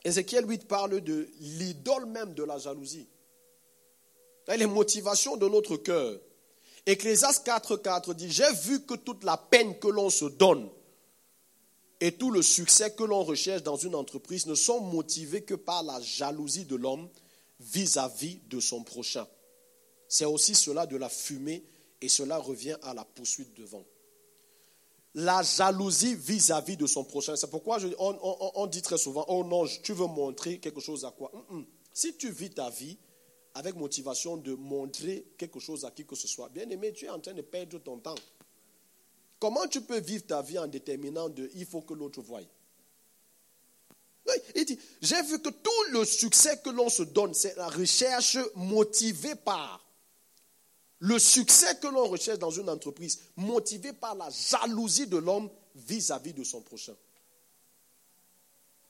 euh, 0.06 0.42
8 0.46 0.68
parle 0.68 1.00
de 1.00 1.28
l'idole 1.40 2.06
même 2.06 2.34
de 2.34 2.44
la 2.44 2.58
jalousie. 2.58 3.08
Les 4.48 4.66
motivations 4.66 5.36
de 5.36 5.48
notre 5.48 5.76
cœur. 5.76 6.18
Ecclésias 6.86 7.42
4.4 7.44 8.14
dit, 8.14 8.30
j'ai 8.30 8.52
vu 8.64 8.84
que 8.84 8.94
toute 8.94 9.22
la 9.22 9.36
peine 9.36 9.78
que 9.78 9.88
l'on 9.88 10.10
se 10.10 10.24
donne 10.24 10.68
et 12.00 12.12
tout 12.12 12.30
le 12.30 12.42
succès 12.42 12.92
que 12.92 13.04
l'on 13.04 13.22
recherche 13.22 13.62
dans 13.62 13.76
une 13.76 13.94
entreprise 13.94 14.46
ne 14.46 14.54
sont 14.54 14.80
motivés 14.80 15.42
que 15.42 15.54
par 15.54 15.82
la 15.82 16.00
jalousie 16.00 16.64
de 16.64 16.76
l'homme 16.76 17.08
vis-à-vis 17.60 18.40
de 18.48 18.58
son 18.58 18.82
prochain. 18.82 19.26
C'est 20.08 20.24
aussi 20.24 20.54
cela 20.54 20.86
de 20.86 20.96
la 20.96 21.10
fumée 21.10 21.62
et 22.00 22.08
cela 22.08 22.38
revient 22.38 22.76
à 22.82 22.94
la 22.94 23.04
poursuite 23.04 23.54
devant. 23.54 23.84
La 25.14 25.42
jalousie 25.42 26.14
vis-à-vis 26.14 26.76
de 26.76 26.86
son 26.86 27.04
prochain. 27.04 27.34
C'est 27.34 27.50
pourquoi 27.50 27.78
on, 27.98 28.66
dit 28.66 28.82
très 28.82 28.98
souvent, 28.98 29.24
oh 29.28 29.44
non, 29.44 29.66
tu 29.82 29.92
veux 29.92 30.06
montrer 30.06 30.58
quelque 30.58 30.80
chose 30.80 31.04
à 31.04 31.10
quoi? 31.10 31.32
Si 31.92 32.16
tu 32.16 32.30
vis 32.30 32.50
ta 32.50 32.70
vie 32.70 32.96
avec 33.54 33.74
motivation 33.74 34.36
de 34.36 34.54
montrer 34.54 35.26
quelque 35.36 35.58
chose 35.58 35.84
à 35.84 35.90
qui 35.90 36.06
que 36.06 36.14
ce 36.14 36.28
soit, 36.28 36.48
bien 36.48 36.68
aimé, 36.70 36.92
tu 36.92 37.06
es 37.06 37.10
en 37.10 37.18
train 37.18 37.34
de 37.34 37.42
perdre 37.42 37.78
ton 37.78 37.98
temps. 37.98 38.14
Comment 39.40 39.66
tu 39.66 39.80
peux 39.80 39.98
vivre 39.98 40.26
ta 40.26 40.42
vie 40.42 40.58
en 40.58 40.68
déterminant 40.68 41.28
de 41.28 41.50
il 41.54 41.66
faut 41.66 41.80
que 41.80 41.94
l'autre 41.94 42.20
voie? 42.20 42.40
Il 44.54 44.64
dit, 44.64 44.78
j'ai 45.02 45.20
vu 45.22 45.40
que 45.40 45.48
tout 45.48 45.92
le 45.92 46.04
succès 46.04 46.60
que 46.62 46.70
l'on 46.70 46.88
se 46.88 47.02
donne, 47.02 47.34
c'est 47.34 47.56
la 47.56 47.68
recherche 47.68 48.38
motivée 48.54 49.34
par 49.34 49.84
le 51.00 51.18
succès 51.18 51.78
que 51.80 51.86
l'on 51.86 52.06
recherche 52.06 52.38
dans 52.38 52.50
une 52.50 52.68
entreprise, 52.68 53.20
motivé 53.36 53.92
par 53.92 54.14
la 54.14 54.28
jalousie 54.30 55.06
de 55.06 55.16
l'homme 55.16 55.50
vis-à-vis 55.74 56.34
de 56.34 56.44
son 56.44 56.60
prochain. 56.60 56.94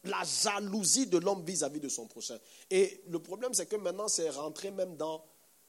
La 0.05 0.23
jalousie 0.25 1.07
de 1.07 1.19
l'homme 1.19 1.45
vis-à-vis 1.45 1.79
de 1.79 1.89
son 1.89 2.07
prochain. 2.07 2.39
Et 2.69 3.03
le 3.09 3.21
problème, 3.21 3.55
c'est 3.55 3.67
que 3.67 3.77
maintenant, 3.77 4.09
c'est 4.09 4.29
rentré 4.31 4.71
même 4.71 4.97
dans 4.97 5.25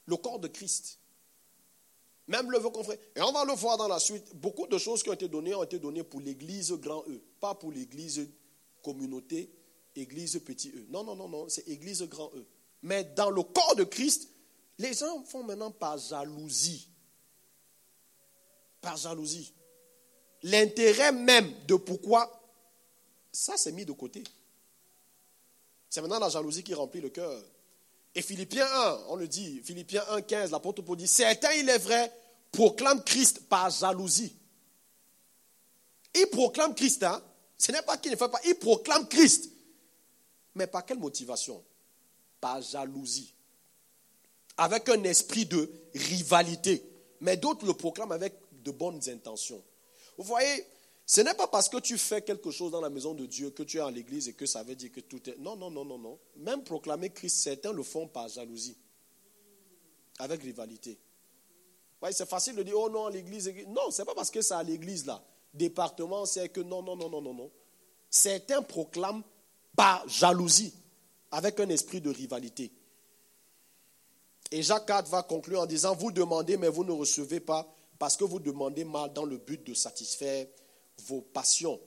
le 0.05 0.17
corps 0.17 0.39
de 0.39 0.47
Christ. 0.47 0.99
Même 2.27 2.49
le 2.49 2.59
confrère. 2.59 2.97
Et 3.15 3.21
on 3.21 3.31
va 3.31 3.45
le 3.45 3.53
voir 3.53 3.77
dans 3.77 3.87
la 3.87 3.99
suite. 3.99 4.35
Beaucoup 4.35 4.65
de 4.65 4.77
choses 4.77 5.03
qui 5.03 5.09
ont 5.09 5.13
été 5.13 5.27
données 5.27 5.53
ont 5.53 5.63
été 5.63 5.79
données 5.79 6.03
pour 6.03 6.21
l'église 6.21 6.71
grand 6.73 7.03
E, 7.07 7.21
pas 7.39 7.53
pour 7.53 7.71
l'église 7.71 8.27
communauté, 8.81 9.53
église 9.95 10.39
petit 10.39 10.69
E. 10.69 10.85
Non, 10.89 11.03
non, 11.03 11.15
non, 11.15 11.27
non, 11.27 11.49
c'est 11.49 11.67
église 11.67 12.01
grand 12.03 12.31
E. 12.35 12.45
Mais 12.81 13.03
dans 13.03 13.29
le 13.29 13.43
corps 13.43 13.75
de 13.75 13.83
Christ, 13.83 14.29
les 14.77 14.93
gens 14.93 15.23
font 15.23 15.43
maintenant 15.43 15.71
par 15.71 15.97
jalousie. 15.97 16.87
Par 18.81 18.97
jalousie. 18.97 19.53
L'intérêt 20.43 21.11
même 21.11 21.53
de 21.67 21.75
pourquoi, 21.75 22.41
ça 23.31 23.57
c'est 23.57 23.71
mis 23.71 23.85
de 23.85 23.91
côté. 23.91 24.23
C'est 25.89 26.01
maintenant 26.01 26.19
la 26.19 26.29
jalousie 26.29 26.63
qui 26.63 26.73
remplit 26.73 27.01
le 27.01 27.09
cœur. 27.09 27.43
Et 28.15 28.21
Philippiens 28.21 28.65
1, 28.65 28.99
on 29.09 29.15
le 29.15 29.27
dit, 29.27 29.61
Philippiens 29.61 30.03
1, 30.09 30.21
15, 30.21 30.51
l'apôtre 30.51 30.81
Paul 30.81 30.97
dit, 30.97 31.07
certains, 31.07 31.53
il 31.53 31.69
est 31.69 31.77
vrai, 31.77 32.11
proclament 32.51 33.03
Christ 33.03 33.47
par 33.47 33.69
jalousie. 33.69 34.35
Il 36.13 36.27
proclame 36.27 36.75
Christ, 36.75 37.03
hein? 37.03 37.23
Ce 37.57 37.71
n'est 37.71 37.81
pas 37.83 37.97
qu'il 37.97 38.11
ne 38.11 38.17
fait 38.17 38.29
pas, 38.29 38.41
il 38.45 38.55
proclame 38.55 39.07
Christ. 39.07 39.49
Mais 40.55 40.67
par 40.67 40.85
quelle 40.85 40.99
motivation? 40.99 41.63
Par 42.39 42.61
jalousie. 42.61 43.33
Avec 44.57 44.89
un 44.89 45.03
esprit 45.03 45.45
de 45.45 45.71
rivalité. 45.95 46.83
Mais 47.21 47.37
d'autres 47.37 47.65
le 47.65 47.73
proclament 47.73 48.11
avec 48.11 48.33
de 48.63 48.71
bonnes 48.71 49.01
intentions. 49.09 49.63
Vous 50.17 50.23
voyez, 50.23 50.65
ce 51.05 51.21
n'est 51.21 51.33
pas 51.33 51.47
parce 51.47 51.67
que 51.67 51.77
tu 51.77 51.97
fais 51.97 52.21
quelque 52.21 52.51
chose 52.51 52.71
dans 52.71 52.81
la 52.81 52.89
maison 52.89 53.13
de 53.13 53.25
Dieu 53.25 53.49
que 53.49 53.63
tu 53.63 53.77
es 53.77 53.81
à 53.81 53.91
l'église 53.91 54.29
et 54.29 54.33
que 54.33 54.45
ça 54.45 54.63
veut 54.63 54.75
dire 54.75 54.91
que 54.91 55.01
tout 55.01 55.29
est. 55.29 55.37
Non, 55.39 55.55
non, 55.55 55.69
non, 55.69 55.83
non, 55.83 55.97
non. 55.97 56.19
Même 56.37 56.63
proclamer 56.63 57.09
Christ, 57.09 57.37
certains 57.37 57.73
le 57.73 57.83
font 57.83 58.07
par 58.07 58.29
jalousie, 58.29 58.77
avec 60.19 60.41
rivalité. 60.41 60.97
C'est 62.11 62.27
facile 62.27 62.55
de 62.55 62.63
dire, 62.63 62.75
oh 62.77 62.89
non, 62.89 63.07
l'église. 63.09 63.53
Non, 63.67 63.91
ce 63.91 64.01
n'est 64.01 64.05
pas 64.05 64.15
parce 64.15 64.31
que 64.31 64.41
c'est 64.41 64.53
à 64.53 64.63
l'église 64.63 65.05
là. 65.05 65.23
Département, 65.53 66.25
c'est 66.25 66.49
que 66.49 66.61
non, 66.61 66.81
non, 66.81 66.95
non, 66.95 67.09
non, 67.09 67.21
non, 67.21 67.33
non. 67.33 67.51
Certains 68.09 68.61
proclament 68.61 69.23
par 69.75 70.07
jalousie, 70.07 70.73
avec 71.29 71.59
un 71.59 71.69
esprit 71.69 72.01
de 72.01 72.09
rivalité. 72.09 72.71
Et 74.51 74.61
Jacques 74.63 74.85
4 74.85 75.09
va 75.09 75.23
conclure 75.23 75.61
en 75.61 75.65
disant, 75.65 75.95
vous 75.95 76.11
demandez, 76.11 76.57
mais 76.57 76.67
vous 76.67 76.83
ne 76.83 76.91
recevez 76.91 77.39
pas, 77.39 77.73
parce 77.97 78.17
que 78.17 78.25
vous 78.25 78.39
demandez 78.39 78.83
mal 78.83 79.13
dans 79.13 79.25
le 79.25 79.37
but 79.37 79.65
de 79.65 79.73
satisfaire 79.73 80.45
vos 81.05 81.21
passions. 81.21 81.79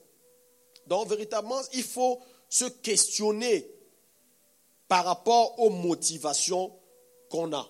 Donc, 0.87 1.07
véritablement, 1.07 1.61
il 1.73 1.83
faut 1.83 2.19
se 2.49 2.65
questionner 2.65 3.69
par 4.87 5.05
rapport 5.05 5.59
aux 5.59 5.69
motivations 5.69 6.71
qu'on 7.29 7.53
a. 7.53 7.69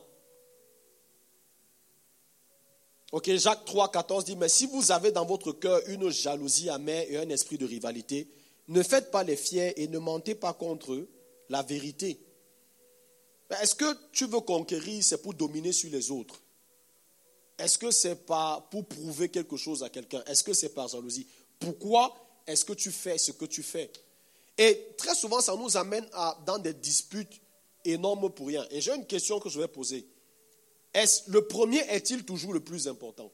Ok, 3.12 3.34
Jacques 3.36 3.66
3, 3.66 3.92
14 3.92 4.26
dit, 4.26 4.36
mais 4.36 4.50
si 4.50 4.66
vous 4.66 4.92
avez 4.92 5.12
dans 5.12 5.26
votre 5.26 5.52
cœur 5.54 5.82
une 5.88 6.10
jalousie 6.10 6.70
amère 6.70 7.06
et 7.10 7.18
un 7.18 7.30
esprit 7.30 7.58
de 7.58 7.66
rivalité, 7.66 8.30
ne 8.68 8.82
faites 8.84 9.12
pas 9.12 9.24
les 9.24 9.36
fiers 9.36 9.82
et 9.82 9.88
ne 9.88 10.00
mentez 10.00 10.36
pas 10.36 10.54
contre 10.54 11.08
la 11.50 11.62
vérité. 11.62 12.20
Est-ce 13.50 13.76
que 13.76 13.98
tu 14.12 14.26
veux 14.26 14.42
conquérir, 14.42 15.04
c'est 15.04 15.22
pour 15.22 15.34
dominer 15.34 15.72
sur 15.72 15.90
les 15.92 16.12
autres? 16.12 16.42
Est-ce 17.58 17.78
que 17.78 17.92
c'est 17.92 18.26
pas 18.26 18.68
pour 18.72 18.86
prouver 18.86 19.30
quelque 19.30 19.56
chose 19.56 19.84
à 19.84 19.90
quelqu'un? 19.90 20.24
Est-ce 20.26 20.44
que 20.44 20.54
c'est 20.54 20.74
par 20.74 20.88
jalousie? 20.88 21.28
Pourquoi 21.60 22.14
est-ce 22.48 22.66
que 22.66 22.74
tu 22.74 22.92
fais 22.92 23.18
ce 23.18 23.32
que 23.32 23.46
tu 23.46 23.64
fais? 23.64 23.92
Et 24.58 24.88
très 24.98 25.16
souvent, 25.16 25.42
ça 25.42 25.56
nous 25.56 25.78
amène 25.78 26.08
dans 26.46 26.58
des 26.58 26.74
disputes 26.74 27.42
énormes 27.84 28.30
pour 28.32 28.48
rien. 28.48 28.66
Et 28.72 28.82
j'ai 28.82 28.94
une 28.94 29.06
question 29.06 29.40
que 29.40 29.50
je 29.50 29.60
vais 29.60 29.68
poser. 29.68 30.08
Est-ce, 30.94 31.30
le 31.30 31.46
premier 31.46 31.80
est-il 31.90 32.26
toujours 32.26 32.54
le 32.54 32.62
plus 32.62 32.88
important? 32.88 33.32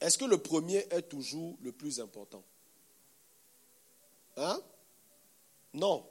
Est-ce 0.00 0.18
que 0.18 0.26
le 0.26 0.38
premier 0.38 0.86
est 0.90 1.08
toujours 1.08 1.56
le 1.62 1.72
plus 1.72 1.98
important? 1.98 2.44
Hein? 4.36 4.60
Non. 5.72 6.06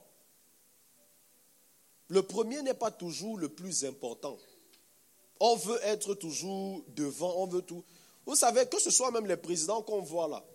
Le 2.14 2.22
premier 2.22 2.62
n'est 2.62 2.76
pas 2.76 2.92
toujours 2.92 3.40
le 3.40 3.50
plus 3.50 3.86
important. 3.86 4.38
On 5.40 5.56
veut 5.56 5.80
être 5.82 6.14
toujours 6.14 6.84
devant, 6.90 7.34
on 7.38 7.48
veut 7.48 7.64
tout. 7.64 7.84
Vous 8.28 8.36
savez, 8.36 8.68
que 8.68 8.80
ce 8.80 8.92
soit 8.92 9.10
même 9.10 9.26
les 9.26 9.36
présidents 9.36 9.82
qu'on 9.82 10.02
voit 10.02 10.28
là, 10.28 10.46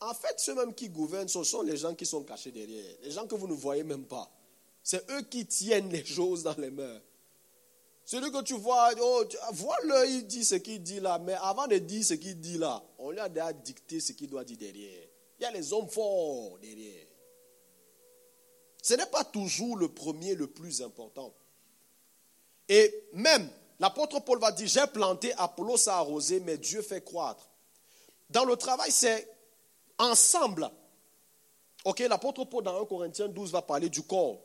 en 0.00 0.14
fait, 0.14 0.40
ceux 0.40 0.54
mêmes 0.54 0.72
qui 0.72 0.88
gouvernent, 0.88 1.28
ce 1.28 1.44
sont 1.44 1.60
les 1.60 1.76
gens 1.76 1.94
qui 1.94 2.06
sont 2.06 2.22
cachés 2.22 2.50
derrière, 2.50 2.96
les 3.02 3.10
gens 3.10 3.26
que 3.26 3.34
vous 3.34 3.46
ne 3.46 3.52
voyez 3.52 3.82
même 3.82 4.06
pas. 4.06 4.30
C'est 4.82 5.04
eux 5.10 5.20
qui 5.20 5.44
tiennent 5.44 5.90
les 5.90 6.02
choses 6.02 6.44
dans 6.44 6.56
les 6.56 6.70
mains. 6.70 6.98
Celui 8.06 8.32
que 8.32 8.42
tu 8.42 8.54
vois, 8.54 8.90
oh, 9.02 9.24
vois-le, 9.52 10.08
il 10.08 10.26
dit 10.26 10.46
ce 10.46 10.54
qu'il 10.54 10.82
dit 10.82 11.00
là, 11.00 11.18
mais 11.18 11.34
avant 11.42 11.66
de 11.66 11.76
dire 11.76 12.02
ce 12.02 12.14
qu'il 12.14 12.40
dit 12.40 12.56
là, 12.56 12.82
on 12.96 13.10
lui 13.10 13.20
a 13.20 13.28
déjà 13.28 13.52
dicté 13.52 14.00
ce 14.00 14.12
qu'il 14.12 14.30
doit 14.30 14.44
dire 14.44 14.56
derrière. 14.56 15.08
Il 15.38 15.42
y 15.42 15.44
a 15.44 15.52
les 15.52 15.74
hommes 15.74 15.90
forts 15.90 16.58
derrière. 16.58 17.09
Ce 18.82 18.94
n'est 18.94 19.06
pas 19.06 19.24
toujours 19.24 19.76
le 19.76 19.88
premier 19.88 20.34
le 20.34 20.46
plus 20.46 20.82
important. 20.82 21.34
Et 22.68 23.08
même, 23.12 23.48
l'apôtre 23.78 24.20
Paul 24.20 24.38
va 24.38 24.52
dire, 24.52 24.68
j'ai 24.68 24.86
planté, 24.86 25.32
Apollos 25.34 25.88
a 25.88 25.96
arrosé, 25.96 26.40
mais 26.40 26.56
Dieu 26.56 26.82
fait 26.82 27.02
croître. 27.02 27.48
Dans 28.30 28.44
le 28.44 28.56
travail, 28.56 28.90
c'est 28.92 29.28
ensemble. 29.98 30.70
Ok, 31.84 31.98
l'apôtre 32.00 32.44
Paul 32.44 32.62
dans 32.64 32.80
1 32.80 32.86
Corinthiens 32.86 33.28
12 33.28 33.52
va 33.52 33.62
parler 33.62 33.88
du 33.88 34.02
corps. 34.02 34.40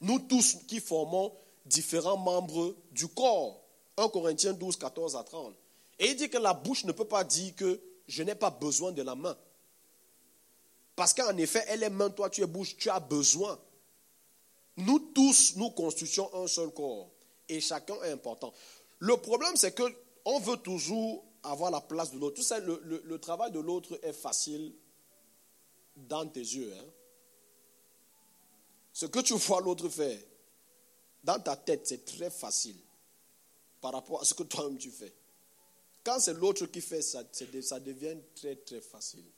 Nous 0.00 0.20
tous 0.20 0.58
qui 0.66 0.80
formons 0.80 1.32
différents 1.66 2.16
membres 2.16 2.76
du 2.92 3.08
corps. 3.08 3.62
1 3.96 4.08
Corinthiens 4.08 4.52
12, 4.52 4.76
14 4.76 5.16
à 5.16 5.24
30. 5.24 5.54
Et 5.98 6.10
il 6.10 6.16
dit 6.16 6.30
que 6.30 6.38
la 6.38 6.54
bouche 6.54 6.84
ne 6.84 6.92
peut 6.92 7.04
pas 7.04 7.24
dire 7.24 7.54
que 7.56 7.80
je 8.06 8.22
n'ai 8.22 8.36
pas 8.36 8.50
besoin 8.50 8.92
de 8.92 9.02
la 9.02 9.14
main. 9.14 9.36
Parce 10.98 11.14
qu'en 11.14 11.36
effet, 11.36 11.62
elle 11.68 11.84
est 11.84 11.90
main, 11.90 12.10
toi 12.10 12.28
tu 12.28 12.42
es 12.42 12.46
bouche, 12.46 12.76
tu 12.76 12.90
as 12.90 12.98
besoin. 12.98 13.56
Nous 14.78 14.98
tous, 15.14 15.54
nous 15.54 15.70
constituons 15.70 16.28
un 16.34 16.48
seul 16.48 16.72
corps. 16.72 17.08
Et 17.48 17.60
chacun 17.60 17.94
est 18.02 18.10
important. 18.10 18.52
Le 18.98 19.16
problème, 19.16 19.54
c'est 19.54 19.76
qu'on 19.76 20.40
veut 20.40 20.56
toujours 20.56 21.24
avoir 21.44 21.70
la 21.70 21.80
place 21.80 22.10
de 22.10 22.18
l'autre. 22.18 22.34
Tu 22.34 22.42
sais, 22.42 22.60
le, 22.62 22.82
le, 23.04 23.18
travail 23.20 23.52
de 23.52 23.60
l'autre 23.60 23.96
est 24.02 24.12
facile 24.12 24.74
dans 25.94 26.26
tes 26.26 26.40
yeux. 26.40 26.74
Hein. 26.76 26.86
Ce 28.92 29.06
que 29.06 29.20
tu 29.20 29.34
vois 29.34 29.60
l'autre 29.60 29.88
faire, 29.88 30.18
dans 31.22 31.38
ta 31.38 31.54
tête, 31.54 31.86
c'est 31.86 32.04
très 32.04 32.30
facile 32.30 32.76
par 33.80 33.92
rapport 33.92 34.20
à 34.20 34.24
ce 34.24 34.34
que 34.34 34.42
toi-même 34.42 34.78
tu 34.78 34.90
fais. 34.90 35.14
Quand 36.02 36.18
c'est 36.18 36.34
l'autre 36.34 36.66
qui 36.66 36.80
fait 36.80 37.02
ça, 37.02 37.22
ça 37.62 37.78
devient 37.78 38.16
très 38.34 38.56
très 38.56 38.80
facile. 38.80 39.30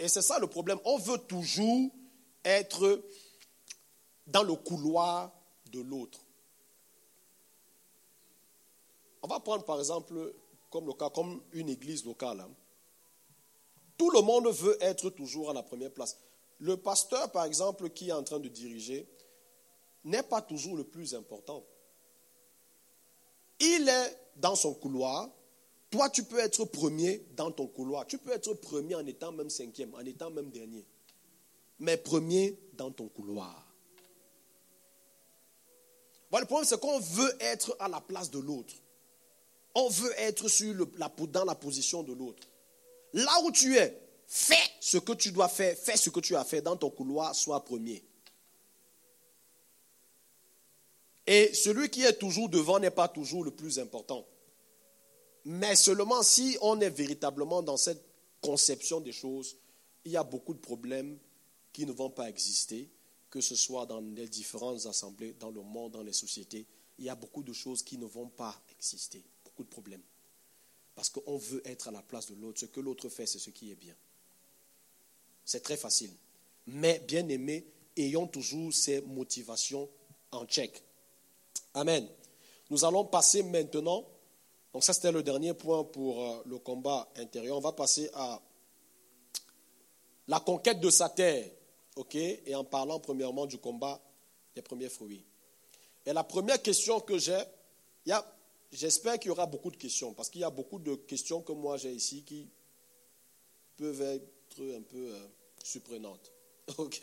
Et 0.00 0.08
c'est 0.08 0.22
ça 0.22 0.38
le 0.38 0.46
problème. 0.46 0.78
On 0.86 0.96
veut 0.96 1.18
toujours 1.18 1.90
être 2.42 3.04
dans 4.26 4.42
le 4.42 4.54
couloir 4.54 5.30
de 5.70 5.80
l'autre. 5.80 6.18
On 9.22 9.28
va 9.28 9.38
prendre 9.40 9.62
par 9.64 9.78
exemple 9.78 10.34
comme 10.70 10.86
le 10.86 10.94
cas, 10.94 11.10
comme 11.10 11.42
une 11.52 11.68
église 11.68 12.06
locale. 12.06 12.40
Hein. 12.40 12.50
Tout 13.98 14.10
le 14.10 14.22
monde 14.22 14.48
veut 14.48 14.78
être 14.80 15.10
toujours 15.10 15.50
à 15.50 15.52
la 15.52 15.62
première 15.62 15.92
place. 15.92 16.18
Le 16.58 16.78
pasteur, 16.78 17.30
par 17.30 17.44
exemple, 17.44 17.90
qui 17.90 18.08
est 18.08 18.12
en 18.12 18.22
train 18.22 18.38
de 18.38 18.48
diriger, 18.48 19.06
n'est 20.04 20.22
pas 20.22 20.40
toujours 20.40 20.76
le 20.76 20.84
plus 20.84 21.14
important. 21.14 21.62
Il 23.58 23.86
est 23.86 24.18
dans 24.36 24.54
son 24.54 24.72
couloir. 24.72 25.28
Toi, 25.90 26.08
tu 26.08 26.22
peux 26.22 26.38
être 26.38 26.64
premier 26.66 27.26
dans 27.36 27.50
ton 27.50 27.66
couloir. 27.66 28.06
Tu 28.06 28.16
peux 28.18 28.30
être 28.30 28.54
premier 28.54 28.94
en 28.94 29.04
étant 29.06 29.32
même 29.32 29.50
cinquième, 29.50 29.92
en 29.94 30.00
étant 30.00 30.30
même 30.30 30.50
dernier. 30.50 30.84
Mais 31.80 31.96
premier 31.96 32.56
dans 32.74 32.92
ton 32.92 33.08
couloir. 33.08 33.66
le 36.32 36.44
problème, 36.44 36.64
c'est 36.64 36.78
qu'on 36.78 37.00
veut 37.00 37.36
être 37.40 37.76
à 37.80 37.88
la 37.88 38.00
place 38.00 38.30
de 38.30 38.38
l'autre. 38.38 38.74
On 39.74 39.88
veut 39.88 40.12
être 40.18 40.48
sur 40.48 40.74
la, 40.96 41.10
dans 41.28 41.44
la 41.44 41.54
position 41.56 42.02
de 42.02 42.12
l'autre. 42.12 42.46
Là 43.12 43.40
où 43.44 43.50
tu 43.50 43.76
es, 43.76 44.00
fais 44.26 44.54
ce 44.78 44.98
que 44.98 45.12
tu 45.12 45.32
dois 45.32 45.48
faire, 45.48 45.76
fais 45.76 45.96
ce 45.96 46.10
que 46.10 46.20
tu 46.20 46.36
as 46.36 46.44
fait 46.44 46.62
dans 46.62 46.76
ton 46.76 46.90
couloir, 46.90 47.34
sois 47.34 47.64
premier. 47.64 48.04
Et 51.26 51.52
celui 51.52 51.88
qui 51.88 52.02
est 52.04 52.18
toujours 52.18 52.48
devant 52.48 52.78
n'est 52.78 52.90
pas 52.90 53.08
toujours 53.08 53.44
le 53.44 53.50
plus 53.50 53.78
important. 53.80 54.26
Mais 55.50 55.74
seulement 55.74 56.22
si 56.22 56.56
on 56.60 56.80
est 56.80 56.90
véritablement 56.90 57.60
dans 57.60 57.76
cette 57.76 58.04
conception 58.40 59.00
des 59.00 59.10
choses, 59.10 59.56
il 60.04 60.12
y 60.12 60.16
a 60.16 60.22
beaucoup 60.22 60.54
de 60.54 60.60
problèmes 60.60 61.18
qui 61.72 61.84
ne 61.86 61.90
vont 61.90 62.08
pas 62.08 62.28
exister, 62.28 62.88
que 63.28 63.40
ce 63.40 63.56
soit 63.56 63.84
dans 63.84 63.98
les 63.98 64.28
différentes 64.28 64.86
assemblées, 64.86 65.32
dans 65.40 65.50
le 65.50 65.60
monde, 65.62 65.90
dans 65.90 66.04
les 66.04 66.12
sociétés. 66.12 66.68
Il 66.98 67.04
y 67.04 67.08
a 67.08 67.16
beaucoup 67.16 67.42
de 67.42 67.52
choses 67.52 67.82
qui 67.82 67.98
ne 67.98 68.06
vont 68.06 68.28
pas 68.28 68.54
exister, 68.70 69.24
beaucoup 69.42 69.64
de 69.64 69.68
problèmes. 69.68 70.04
Parce 70.94 71.10
qu'on 71.10 71.36
veut 71.36 71.62
être 71.64 71.88
à 71.88 71.90
la 71.90 72.02
place 72.02 72.26
de 72.26 72.36
l'autre. 72.36 72.60
Ce 72.60 72.66
que 72.66 72.78
l'autre 72.78 73.08
fait, 73.08 73.26
c'est 73.26 73.40
ce 73.40 73.50
qui 73.50 73.72
est 73.72 73.76
bien. 73.76 73.96
C'est 75.44 75.64
très 75.64 75.76
facile. 75.76 76.12
Mais 76.68 77.00
bien 77.00 77.28
aimé, 77.28 77.66
ayons 77.96 78.28
toujours 78.28 78.72
ces 78.72 79.00
motivations 79.00 79.88
en 80.30 80.46
check. 80.46 80.80
Amen. 81.74 82.08
Nous 82.70 82.84
allons 82.84 83.04
passer 83.04 83.42
maintenant, 83.42 84.06
donc 84.72 84.84
ça 84.84 84.92
c'était 84.92 85.12
le 85.12 85.22
dernier 85.22 85.54
point 85.54 85.84
pour 85.84 86.22
euh, 86.22 86.42
le 86.46 86.58
combat 86.58 87.08
intérieur, 87.16 87.56
on 87.56 87.60
va 87.60 87.72
passer 87.72 88.08
à 88.14 88.40
la 90.28 90.40
conquête 90.40 90.80
de 90.80 90.90
sa 90.90 91.08
terre, 91.08 91.50
ok, 91.96 92.14
et 92.14 92.54
en 92.54 92.64
parlant 92.64 93.00
premièrement 93.00 93.46
du 93.46 93.58
combat 93.58 94.00
des 94.54 94.62
premiers 94.62 94.88
fruits. 94.88 95.24
Et 96.06 96.12
la 96.12 96.22
première 96.22 96.62
question 96.62 97.00
que 97.00 97.18
j'ai, 97.18 97.42
j'espère 98.72 99.18
qu'il 99.18 99.28
y 99.28 99.32
aura 99.32 99.46
beaucoup 99.46 99.70
de 99.70 99.76
questions, 99.76 100.14
parce 100.14 100.30
qu'il 100.30 100.40
y 100.40 100.44
a 100.44 100.50
beaucoup 100.50 100.78
de 100.78 100.94
questions 100.94 101.42
que 101.42 101.52
moi 101.52 101.76
j'ai 101.76 101.92
ici 101.92 102.22
qui 102.22 102.48
peuvent 103.76 104.02
être 104.02 104.76
un 104.76 104.82
peu 104.82 105.14
euh, 105.14 105.26
surprenantes. 105.64 106.30
Donc 106.76 107.00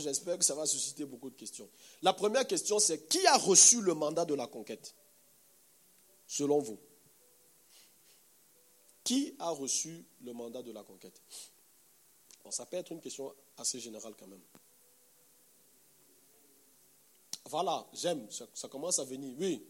j'espère 0.00 0.36
que 0.36 0.44
ça 0.44 0.54
va 0.54 0.66
susciter 0.66 1.04
beaucoup 1.04 1.30
de 1.30 1.36
questions. 1.36 1.68
La 2.02 2.12
première 2.12 2.46
question, 2.46 2.78
c'est 2.78 3.06
qui 3.08 3.24
a 3.26 3.36
reçu 3.36 3.80
le 3.80 3.94
mandat 3.94 4.24
de 4.24 4.34
la 4.34 4.46
conquête? 4.46 4.94
Selon 6.26 6.58
vous. 6.58 6.78
Qui 9.04 9.34
a 9.38 9.50
reçu 9.50 10.04
le 10.24 10.32
mandat 10.32 10.62
de 10.62 10.72
la 10.72 10.82
conquête? 10.82 11.20
Bon, 12.42 12.50
Ça 12.50 12.66
peut 12.66 12.76
être 12.76 12.90
une 12.90 13.00
question 13.00 13.32
assez 13.56 13.78
générale 13.78 14.14
quand 14.18 14.26
même. 14.26 14.42
Voilà, 17.48 17.86
j'aime, 17.92 18.26
ça, 18.30 18.68
commence 18.68 18.98
à 18.98 19.04
venir. 19.04 19.34
Oui. 19.38 19.62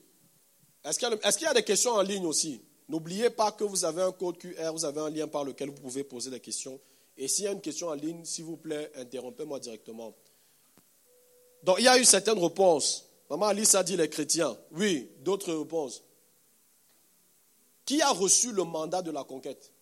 Est-ce 0.82 0.98
qu'il 0.98 1.46
y, 1.46 1.50
a 1.50 1.54
des 1.54 1.62
questions 1.62 1.92
en 1.92 2.02
ligne 2.02 2.24
aussi? 2.24 2.62
N'oubliez 2.88 3.28
pas 3.28 3.52
que 3.52 3.64
vous 3.64 3.84
avez 3.84 4.02
un 4.02 4.12
code 4.12 4.38
QR, 4.38 4.72
vous 4.72 4.84
avez 4.84 5.00
un 5.00 5.10
lien 5.10 5.28
par 5.28 5.44
lequel 5.44 5.68
vous 5.68 5.82
pouvez 5.82 6.04
poser 6.04 6.30
des 6.30 6.40
questions. 6.40 6.80
Et 7.18 7.28
s'il 7.28 7.44
y 7.44 7.48
a 7.48 7.52
une 7.52 7.60
question 7.60 7.88
en 7.88 7.94
ligne, 7.94 8.24
s'il 8.24 8.44
vous 8.44 8.56
plaît, 8.56 8.90
interrompez-moi 8.96 9.58
directement. 9.58 10.14
Donc, 11.62 11.76
il 11.78 11.84
y 11.84 11.88
a 11.88 11.98
eu 11.98 12.04
certaines 12.04 12.38
réponses. 12.38 13.04
Maman 13.28 13.46
Alice 13.46 13.74
a 13.74 13.82
dit 13.82 13.96
les 13.96 14.08
chrétiens. 14.08 14.56
Oui, 14.72 15.10
d'autres 15.20 15.52
réponses. 15.52 16.02
Qui 17.86 18.02
a 18.02 18.10
reçu 18.10 18.52
le 18.52 18.64
mandat 18.64 19.00
de 19.00 19.12
la 19.12 19.24
conquête? 19.24 19.72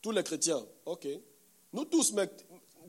Tous 0.00 0.10
les 0.10 0.24
chrétiens. 0.24 0.66
Ok. 0.86 1.06
Nous 1.74 1.84
tous, 1.84 2.12
mais 2.12 2.28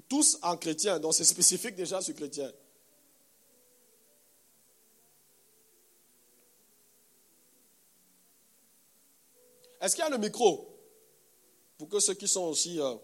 tous 0.07 0.39
en 0.41 0.55
chrétien, 0.55 0.99
donc 0.99 1.13
c'est 1.13 1.25
spécifique 1.25 1.75
déjà 1.75 2.01
sur 2.01 2.15
chrétien. 2.15 2.51
Est-ce 9.82 9.95
qu'il 9.95 10.03
y 10.03 10.07
a 10.07 10.09
le 10.09 10.17
micro 10.17 10.75
pour 11.77 11.89
que 11.89 11.99
ceux 11.99 12.13
qui 12.13 12.27
sont 12.27 12.45
aussi... 12.45 12.80
Euh, 12.80 12.95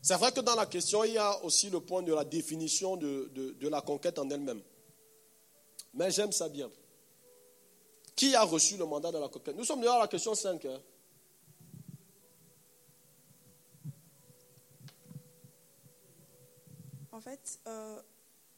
C'est 0.00 0.14
vrai 0.14 0.32
que 0.32 0.40
dans 0.40 0.54
la 0.54 0.66
question, 0.66 1.04
il 1.04 1.14
y 1.14 1.18
a 1.18 1.44
aussi 1.44 1.70
le 1.70 1.80
point 1.80 2.02
de 2.02 2.14
la 2.14 2.24
définition 2.24 2.96
de, 2.96 3.30
de 3.34 3.68
la 3.68 3.80
conquête 3.80 4.18
en 4.18 4.28
elle-même. 4.30 4.62
Mais 5.94 6.10
j'aime 6.10 6.32
ça 6.32 6.48
bien. 6.48 6.70
Qui 8.14 8.34
a 8.34 8.42
reçu 8.42 8.76
le 8.76 8.84
mandat 8.84 9.12
de 9.12 9.18
la 9.18 9.28
conquête? 9.28 9.56
Nous 9.56 9.64
sommes 9.64 9.80
déjà 9.80 9.94
à 9.94 10.00
la 10.00 10.08
question 10.08 10.34
5. 10.34 10.64
Hein. 10.64 10.80
En 17.12 17.20
fait, 17.20 17.60
euh, 17.66 18.00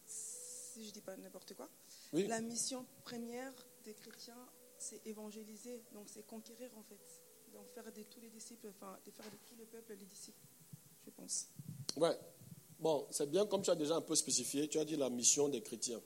si 0.06 0.82
je 0.82 0.88
ne 0.88 0.92
dis 0.92 1.00
pas 1.00 1.16
n'importe 1.16 1.54
quoi, 1.54 1.68
la 2.12 2.40
mission 2.40 2.84
première 3.04 3.52
des 3.84 3.94
chrétiens, 3.94 4.46
c'est 4.76 5.06
évangéliser, 5.06 5.82
donc 5.92 6.08
c'est 6.08 6.26
conquérir 6.26 6.70
en 6.76 6.82
fait, 6.82 7.22
donc 7.52 7.66
faire 7.74 7.90
de 7.90 8.02
tous 8.02 8.20
les 8.20 8.28
disciples, 8.28 8.68
enfin 8.68 8.98
de 9.06 9.10
faire 9.10 9.30
de 9.30 9.36
tout 9.46 9.54
le 9.58 9.64
peuple 9.64 9.94
les 9.98 10.04
disciples, 10.04 10.46
je. 11.18 12.00
Ouais. 12.00 12.16
Bon, 12.78 13.06
c'est 13.10 13.28
bien 13.28 13.46
comme 13.46 13.62
tu 13.62 13.70
as 13.70 13.74
déjà 13.74 13.96
un 13.96 14.00
peu 14.00 14.14
spécifié, 14.14 14.68
tu 14.68 14.78
as 14.78 14.84
dit 14.84 14.96
la 14.96 15.10
mission 15.10 15.48
des 15.48 15.60
chrétiens, 15.60 16.00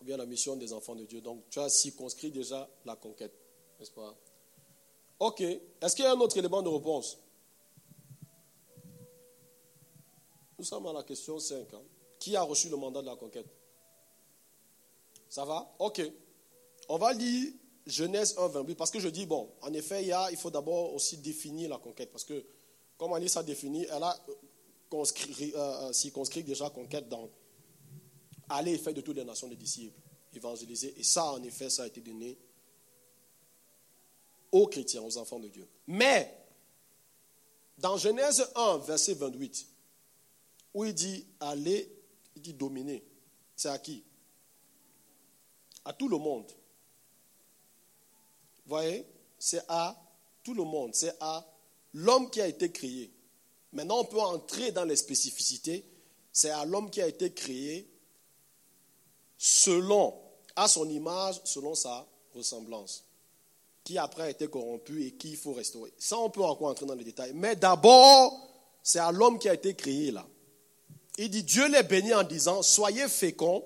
ou 0.00 0.04
bien 0.04 0.16
la 0.16 0.24
mission 0.24 0.56
des 0.56 0.72
enfants 0.72 0.94
de 0.94 1.04
Dieu. 1.04 1.20
Donc 1.20 1.44
tu 1.50 1.58
as 1.58 1.68
circonscrit 1.68 2.30
déjà 2.30 2.68
la 2.84 2.96
conquête, 2.96 3.34
n'est-ce 3.78 3.90
pas? 3.90 4.16
Ok. 5.18 5.40
Est-ce 5.40 5.96
qu'il 5.96 6.04
y 6.04 6.08
a 6.08 6.12
un 6.12 6.20
autre 6.20 6.36
élément 6.36 6.62
de 6.62 6.68
réponse? 6.68 7.18
Nous 10.58 10.64
sommes 10.64 10.86
à 10.86 10.92
la 10.92 11.02
question 11.02 11.38
5. 11.38 11.72
Hein. 11.74 11.82
Qui 12.18 12.36
a 12.36 12.42
reçu 12.42 12.68
le 12.68 12.76
mandat 12.76 13.02
de 13.02 13.06
la 13.06 13.16
conquête? 13.16 13.46
Ça 15.28 15.44
va? 15.44 15.74
Ok. 15.78 16.02
On 16.88 16.98
va 16.98 17.12
lire 17.12 17.52
Genèse 17.86 18.36
1, 18.38 18.48
28. 18.48 18.74
Parce 18.74 18.90
que 18.90 19.00
je 19.00 19.08
dis, 19.08 19.26
bon, 19.26 19.50
en 19.62 19.72
effet, 19.72 20.02
il, 20.02 20.08
y 20.08 20.12
a, 20.12 20.30
il 20.30 20.36
faut 20.36 20.50
d'abord 20.50 20.94
aussi 20.94 21.18
définir 21.18 21.70
la 21.70 21.78
conquête. 21.78 22.10
Parce 22.10 22.24
que, 22.24 22.44
comme 22.96 23.12
Alice 23.12 23.36
a 23.36 23.42
défini, 23.42 23.84
elle 23.84 24.02
a 24.02 24.16
euh, 24.28 24.32
euh, 24.94 25.92
euh 25.92 26.42
déjà 26.42 26.70
conquête 26.70 27.08
dans 27.08 27.28
aller 28.48 28.72
et 28.72 28.78
faire 28.78 28.94
de 28.94 29.00
toutes 29.00 29.16
les 29.16 29.24
nations 29.24 29.48
des 29.48 29.56
disciples, 29.56 29.98
évangéliser. 30.32 30.94
Et 30.98 31.02
ça, 31.02 31.32
en 31.32 31.42
effet, 31.42 31.68
ça 31.68 31.82
a 31.82 31.86
été 31.86 32.00
donné 32.00 32.38
aux 34.52 34.66
chrétiens, 34.68 35.02
aux 35.02 35.18
enfants 35.18 35.40
de 35.40 35.48
Dieu. 35.48 35.68
Mais, 35.86 36.32
dans 37.78 37.96
Genèse 37.96 38.48
1, 38.54 38.78
verset 38.78 39.14
28, 39.14 39.66
où 40.74 40.84
il 40.84 40.94
dit 40.94 41.26
aller, 41.40 41.90
il 42.36 42.42
dit 42.42 42.54
dominer. 42.54 43.04
C'est 43.54 43.68
à 43.68 43.78
qui? 43.78 44.04
À 45.84 45.92
tout 45.92 46.08
le 46.08 46.18
monde. 46.18 46.50
Vous 48.64 48.70
voyez? 48.70 49.06
C'est 49.38 49.62
à 49.68 49.96
tout 50.42 50.54
le 50.54 50.64
monde. 50.64 50.94
C'est 50.94 51.14
à 51.20 51.44
l'homme 51.96 52.30
qui 52.30 52.40
a 52.40 52.46
été 52.46 52.70
créé. 52.70 53.10
Maintenant, 53.72 54.00
on 54.00 54.04
peut 54.04 54.20
entrer 54.20 54.70
dans 54.70 54.84
les 54.84 54.96
spécificités. 54.96 55.84
C'est 56.32 56.50
à 56.50 56.64
l'homme 56.64 56.90
qui 56.90 57.00
a 57.00 57.06
été 57.06 57.32
créé 57.32 57.88
selon, 59.38 60.14
à 60.54 60.68
son 60.68 60.88
image, 60.88 61.40
selon 61.44 61.74
sa 61.74 62.06
ressemblance, 62.34 63.04
qui 63.82 63.96
après 63.98 64.24
a 64.24 64.30
été 64.30 64.48
corrompu 64.48 65.06
et 65.06 65.12
qui 65.12 65.30
il 65.30 65.36
faut 65.36 65.54
restaurer. 65.54 65.92
Ça, 65.98 66.18
on 66.18 66.28
peut 66.28 66.42
encore 66.42 66.68
entrer 66.68 66.86
dans 66.86 66.94
les 66.94 67.04
détails. 67.04 67.32
Mais 67.34 67.56
d'abord, 67.56 68.46
c'est 68.82 68.98
à 68.98 69.10
l'homme 69.10 69.38
qui 69.38 69.48
a 69.48 69.54
été 69.54 69.74
créé 69.74 70.10
là. 70.10 70.26
Il 71.18 71.30
dit, 71.30 71.44
Dieu 71.44 71.66
les 71.68 71.82
bénit 71.82 72.12
en 72.12 72.24
disant, 72.24 72.60
soyez 72.60 73.08
féconds, 73.08 73.64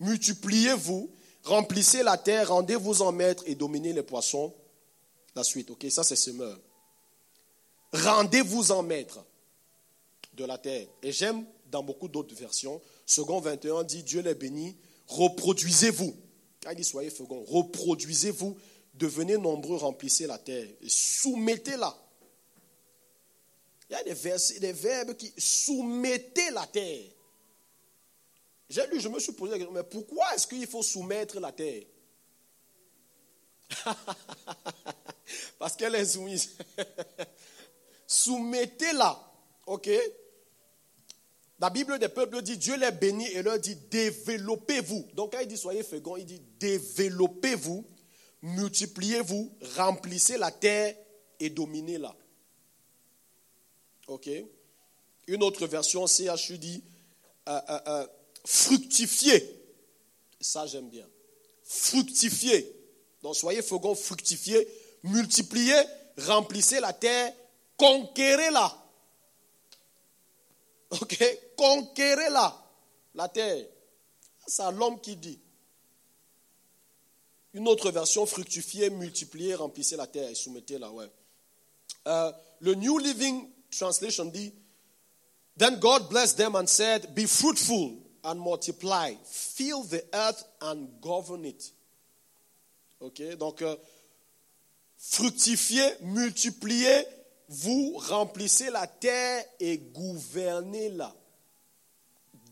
multipliez-vous, 0.00 1.10
remplissez 1.44 2.02
la 2.02 2.18
terre, 2.18 2.48
rendez-vous 2.48 3.02
en 3.02 3.12
maître 3.12 3.44
et 3.46 3.54
dominez 3.54 3.92
les 3.92 4.02
poissons. 4.02 4.52
La 5.36 5.44
suite, 5.44 5.70
ok, 5.70 5.86
ça 5.90 6.02
c'est 6.02 6.16
semeur. 6.16 6.58
Rendez-vous 7.92 8.70
en 8.70 8.82
maître 8.82 9.24
de 10.34 10.44
la 10.44 10.58
terre. 10.58 10.86
Et 11.02 11.12
j'aime 11.12 11.44
dans 11.66 11.82
beaucoup 11.82 12.08
d'autres 12.08 12.34
versions, 12.34 12.80
second 13.06 13.40
21 13.40 13.84
dit, 13.84 14.02
Dieu 14.02 14.22
les 14.22 14.34
bénit, 14.34 14.76
reproduisez-vous. 15.06 16.16
il 16.70 16.76
dit, 16.76 16.84
soyez 16.84 17.10
féconds, 17.10 17.44
reproduisez-vous, 17.44 18.56
devenez 18.94 19.36
nombreux, 19.36 19.76
remplissez 19.76 20.26
la 20.26 20.38
terre 20.38 20.66
et 20.80 20.88
soumettez-la. 20.88 21.96
Il 23.90 23.94
y 23.94 23.96
a 23.96 24.02
des, 24.02 24.58
des 24.60 24.72
verbes 24.72 25.14
qui 25.16 25.32
soumettaient 25.38 26.50
la 26.50 26.66
terre. 26.66 27.10
J'ai 28.68 28.86
lu, 28.88 29.00
je 29.00 29.08
me 29.08 29.18
suis 29.18 29.32
posé 29.32 29.52
la 29.52 29.58
question, 29.58 29.72
mais 29.72 29.82
pourquoi 29.82 30.34
est-ce 30.34 30.46
qu'il 30.46 30.66
faut 30.66 30.82
soumettre 30.82 31.40
la 31.40 31.52
terre? 31.52 31.84
Parce 35.58 35.74
qu'elle 35.74 35.94
est 35.94 36.04
soumise. 36.04 36.50
Soumettez-la. 38.08 39.22
OK? 39.66 39.90
La 41.60 41.70
Bible 41.70 41.98
des 41.98 42.08
peuples 42.08 42.40
dit 42.40 42.56
Dieu 42.56 42.76
les 42.76 42.90
bénit 42.90 43.28
et 43.28 43.42
leur 43.42 43.58
dit 43.58 43.76
développez-vous. 43.76 45.08
Donc 45.14 45.32
quand 45.32 45.40
il 45.40 45.46
dit 45.46 45.58
soyez 45.58 45.82
féconds, 45.82 46.16
il 46.16 46.24
dit 46.24 46.40
développez-vous, 46.58 47.84
multipliez-vous, 48.42 49.52
remplissez 49.76 50.38
la 50.38 50.50
terre 50.50 50.96
et 51.38 51.50
dominez-la. 51.50 52.16
OK? 54.06 54.30
Une 55.26 55.42
autre 55.42 55.66
version, 55.66 56.06
CHU 56.06 56.56
dit 56.56 56.82
euh, 57.48 57.60
euh, 57.68 57.78
euh, 57.88 58.06
fructifier. 58.46 59.54
Ça, 60.40 60.66
j'aime 60.66 60.88
bien. 60.88 61.06
Fructifier. 61.64 62.74
Donc, 63.22 63.36
soyez 63.36 63.60
faucons, 63.60 63.94
fructifier, 63.94 64.66
multiplier, 65.02 65.74
remplissez 66.16 66.80
la 66.80 66.92
terre, 66.92 67.34
conquérez-la. 67.78 68.84
OK? 70.90 71.38
Conquérez-la, 71.56 72.54
la 73.14 73.28
terre. 73.28 73.64
C'est 74.46 74.70
l'homme 74.72 75.00
qui 75.00 75.16
dit. 75.16 75.38
Une 77.54 77.66
autre 77.68 77.90
version, 77.90 78.26
fructifier, 78.26 78.90
multiplier, 78.90 79.54
remplissez 79.54 79.96
la 79.96 80.06
terre 80.06 80.28
et 80.28 80.34
soumettez-la. 80.34 80.90
Ouais. 80.90 81.10
le 82.60 82.74
New 82.74 82.98
Living 82.98 83.48
translation 83.70 84.26
dit, 84.26 84.52
Then 85.56 85.80
God 85.80 86.08
blessed 86.08 86.36
them 86.36 86.54
and 86.54 86.68
said, 86.68 87.14
Be 87.14 87.26
fruitful 87.26 87.98
and 88.22 88.36
multiply, 88.36 89.14
fill 89.24 89.82
the 89.82 90.04
earth 90.14 90.44
and 90.60 90.88
govern 91.00 91.44
it. 91.44 91.72
Ok, 93.00 93.22
donc 93.36 93.62
euh, 93.62 93.76
fructifiez, 94.96 95.96
multipliez, 96.02 97.06
vous 97.48 97.96
remplissez 97.96 98.70
la 98.70 98.86
terre 98.86 99.44
et 99.58 99.78
gouvernez-la. 99.78 101.14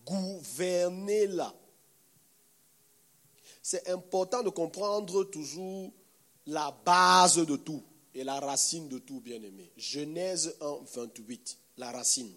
Gouvernez-la. 0.07 1.55
C'est 3.63 3.89
important 3.91 4.43
de 4.43 4.49
comprendre 4.49 5.25
toujours 5.25 5.93
la 6.47 6.71
base 6.85 7.45
de 7.45 7.57
tout 7.57 7.83
et 8.15 8.25
la 8.25 8.41
racine 8.41 8.89
de 8.89 8.99
tout, 8.99 9.21
bien-aimé. 9.21 9.71
Genèse 9.77 10.57
1, 10.61 10.79
28, 10.95 11.59
la 11.77 11.91
racine. 11.91 12.33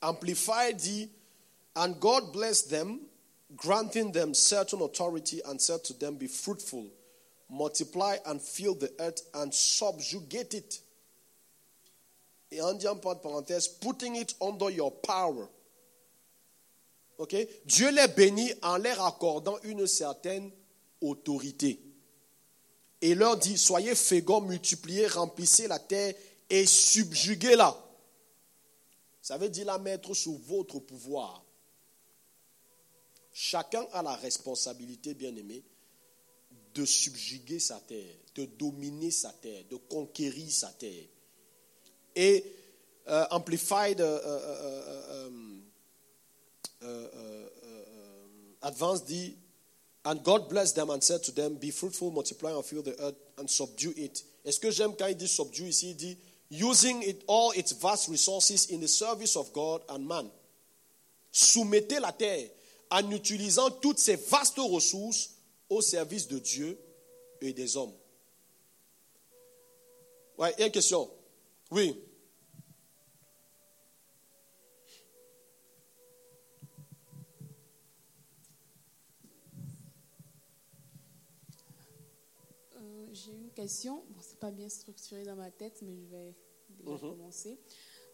Amplify 0.00 0.74
dit 0.74 1.10
And 1.74 1.94
God 1.98 2.32
blessed 2.32 2.70
them, 2.70 3.00
granting 3.56 4.12
them 4.12 4.32
certain 4.34 4.80
authority, 4.82 5.40
and 5.44 5.58
said 5.60 5.82
to 5.84 5.94
them, 5.94 6.16
Be 6.16 6.28
fruitful, 6.28 6.86
multiply 7.50 8.16
and 8.26 8.40
fill 8.40 8.74
the 8.74 8.92
earth, 9.00 9.22
and 9.34 9.52
subjugate 9.52 10.54
it. 10.54 10.80
Et 12.54 12.62
en 12.62 12.72
disant 12.72 12.94
de 12.94 13.00
parenthèse, 13.00 13.66
putting 13.66 14.14
it 14.14 14.36
under 14.40 14.70
your 14.70 15.00
power. 15.00 15.48
Ok? 17.18 17.34
Dieu 17.64 17.90
les 17.90 18.06
bénit 18.08 18.52
en 18.62 18.76
leur 18.76 19.04
accordant 19.04 19.58
une 19.64 19.88
certaine 19.88 20.52
autorité. 21.00 21.80
Et 23.00 23.16
leur 23.16 23.36
dit, 23.36 23.58
soyez 23.58 23.96
féconds, 23.96 24.42
multipliez, 24.42 25.08
remplissez 25.08 25.66
la 25.66 25.80
terre 25.80 26.14
et 26.48 26.64
subjuguez-la. 26.64 27.76
Ça 29.20 29.36
veut 29.36 29.48
dire 29.48 29.66
la 29.66 29.78
mettre 29.78 30.14
sous 30.14 30.36
votre 30.36 30.78
pouvoir. 30.78 31.44
Chacun 33.32 33.84
a 33.92 34.02
la 34.02 34.14
responsabilité, 34.14 35.14
bien 35.14 35.34
aimé, 35.34 35.64
de 36.72 36.84
subjuguer 36.84 37.58
sa 37.58 37.80
terre, 37.80 38.14
de 38.36 38.44
dominer 38.44 39.10
sa 39.10 39.32
terre, 39.32 39.64
de 39.68 39.76
conquérir 39.76 40.52
sa 40.52 40.68
terre. 40.68 41.08
Et 42.16 42.44
uh, 43.06 43.26
Amplified 43.30 44.00
uh, 44.00 44.04
uh, 44.04 44.44
Advance 48.62 49.04
dit, 49.04 49.36
And 50.06 50.16
God 50.22 50.48
blessed 50.48 50.76
them 50.76 50.90
and 50.90 51.02
said 51.02 51.22
to 51.24 51.32
them, 51.32 51.54
Be 51.54 51.70
fruitful, 51.70 52.10
multiply 52.10 52.52
and 52.52 52.64
fill 52.64 52.82
the 52.82 52.94
earth 53.00 53.16
and 53.38 53.48
subdue 53.48 53.94
it. 53.96 54.24
Est-ce 54.44 54.60
que 54.60 54.70
j'aime 54.70 54.94
quand 54.96 55.06
il 55.06 55.16
dit 55.16 55.28
subdue 55.28 55.68
ici, 55.68 55.90
il 55.90 55.96
dit 55.96 56.18
using 56.50 57.02
it, 57.02 57.22
all 57.26 57.52
its 57.56 57.72
vast 57.72 58.08
resources 58.08 58.70
in 58.70 58.80
the 58.80 58.88
service 58.88 59.36
of 59.36 59.52
God 59.52 59.82
and 59.88 60.06
man. 60.06 60.30
Soumettez 61.32 62.00
la 62.00 62.12
terre 62.12 62.48
en 62.90 63.10
utilisant 63.10 63.70
toutes 63.70 63.98
ces 63.98 64.16
vastes 64.16 64.58
ressources 64.58 65.30
au 65.70 65.80
service 65.80 66.28
de 66.28 66.38
Dieu 66.38 66.78
et 67.40 67.52
des 67.52 67.76
hommes. 67.76 67.92
Ouais, 70.38 70.52
il 70.58 70.60
y 70.60 70.62
a 70.64 70.66
une 70.66 70.72
question. 70.72 71.08
Oui. 71.74 72.00
Euh, 82.76 83.06
j'ai 83.12 83.32
une 83.32 83.50
question. 83.50 84.04
Bon, 84.08 84.20
c'est 84.20 84.38
pas 84.38 84.52
bien 84.52 84.68
structuré 84.68 85.24
dans 85.24 85.34
ma 85.34 85.50
tête, 85.50 85.82
mais 85.82 85.96
je 85.96 86.06
vais 86.06 86.36
déjà 86.70 86.92
mhm. 86.92 87.00
commencer. 87.00 87.58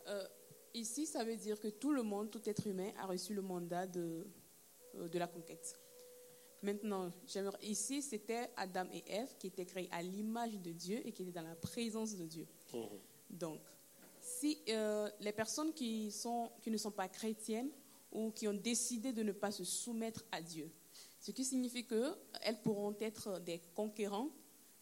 Euh, 0.09 0.27
ici, 0.73 1.05
ça 1.05 1.23
veut 1.23 1.37
dire 1.37 1.61
que 1.61 1.69
tout 1.69 1.93
le 1.93 2.03
monde, 2.03 2.31
tout 2.31 2.41
être 2.49 2.67
humain, 2.67 2.93
a 2.97 3.05
reçu 3.05 3.35
le 3.35 3.43
mandat 3.43 3.87
de, 3.87 4.27
euh, 4.95 5.07
de 5.07 5.19
la 5.19 5.27
conquête. 5.27 5.79
Maintenant, 6.63 7.11
ici, 7.61 8.01
c'était 8.01 8.49
Adam 8.57 8.87
et 8.91 9.05
Ève 9.07 9.37
qui 9.37 9.49
étaient 9.49 9.67
créés 9.67 9.91
à 9.93 10.01
l'image 10.01 10.59
de 10.59 10.73
Dieu 10.73 11.07
et 11.07 11.13
qui 11.13 11.25
étaient 11.25 11.33
dans 11.33 11.47
la 11.47 11.57
présence 11.57 12.17
de 12.17 12.25
Dieu. 12.25 12.47
Mhm. 12.73 13.10
Donc, 13.31 13.61
si 14.21 14.59
euh, 14.69 15.09
les 15.21 15.33
personnes 15.33 15.73
qui, 15.73 16.07
ne 16.67 16.77
sont 16.77 16.91
pas 16.91 17.09
chrétiennes 17.09 17.71
ou 18.13 18.31
qui 18.31 18.49
ont 18.49 18.55
décidé 18.55 19.13
de 19.13 19.23
ne 19.23 19.33
pas 19.33 19.51
se 19.51 19.65
soumettre 19.65 20.25
à 20.33 20.43
Dieu, 20.43 20.71
ce 21.21 21.31
qui 21.31 21.45
signifie 21.45 21.87
qu'elles 21.87 22.61
pourront 22.63 22.97
être 23.01 23.39
des 23.41 23.61
conquérants, 23.75 24.31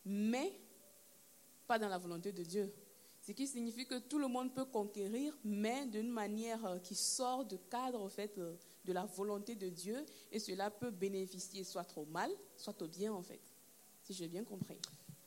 mais 0.05 0.53
pas 1.67 1.79
dans 1.79 1.89
la 1.89 1.99
volonté 1.99 2.33
de 2.33 2.43
Dieu. 2.43 2.73
Ce 3.21 3.33
qui 3.33 3.47
signifie 3.47 3.87
que 3.87 3.99
tout 3.99 4.19
le 4.19 4.29
monde 4.29 4.55
peut 4.55 4.65
conquérir, 4.65 5.37
mais 5.45 5.87
d'une 5.87 6.09
manière 6.09 6.65
euh, 6.65 6.79
qui 6.79 6.95
sort 6.95 7.45
du 7.45 7.59
cadre 7.71 8.09
fait, 8.09 8.39
euh, 8.39 8.55
de 8.85 8.93
la 8.93 9.05
volonté 9.05 9.55
de 9.55 9.69
Dieu, 9.69 10.07
et 10.33 10.39
cela 10.39 10.71
peut 10.71 10.91
bénéficier 10.91 11.63
soit 11.65 11.87
au 11.99 12.07
mal, 12.07 12.31
soit 12.57 12.81
au 12.81 12.89
bien 12.89 13.13
en 13.13 13.23
fait, 13.23 13.43
si 14.03 14.15
j'ai 14.15 14.29
bien 14.29 14.45
compris. 14.45 14.79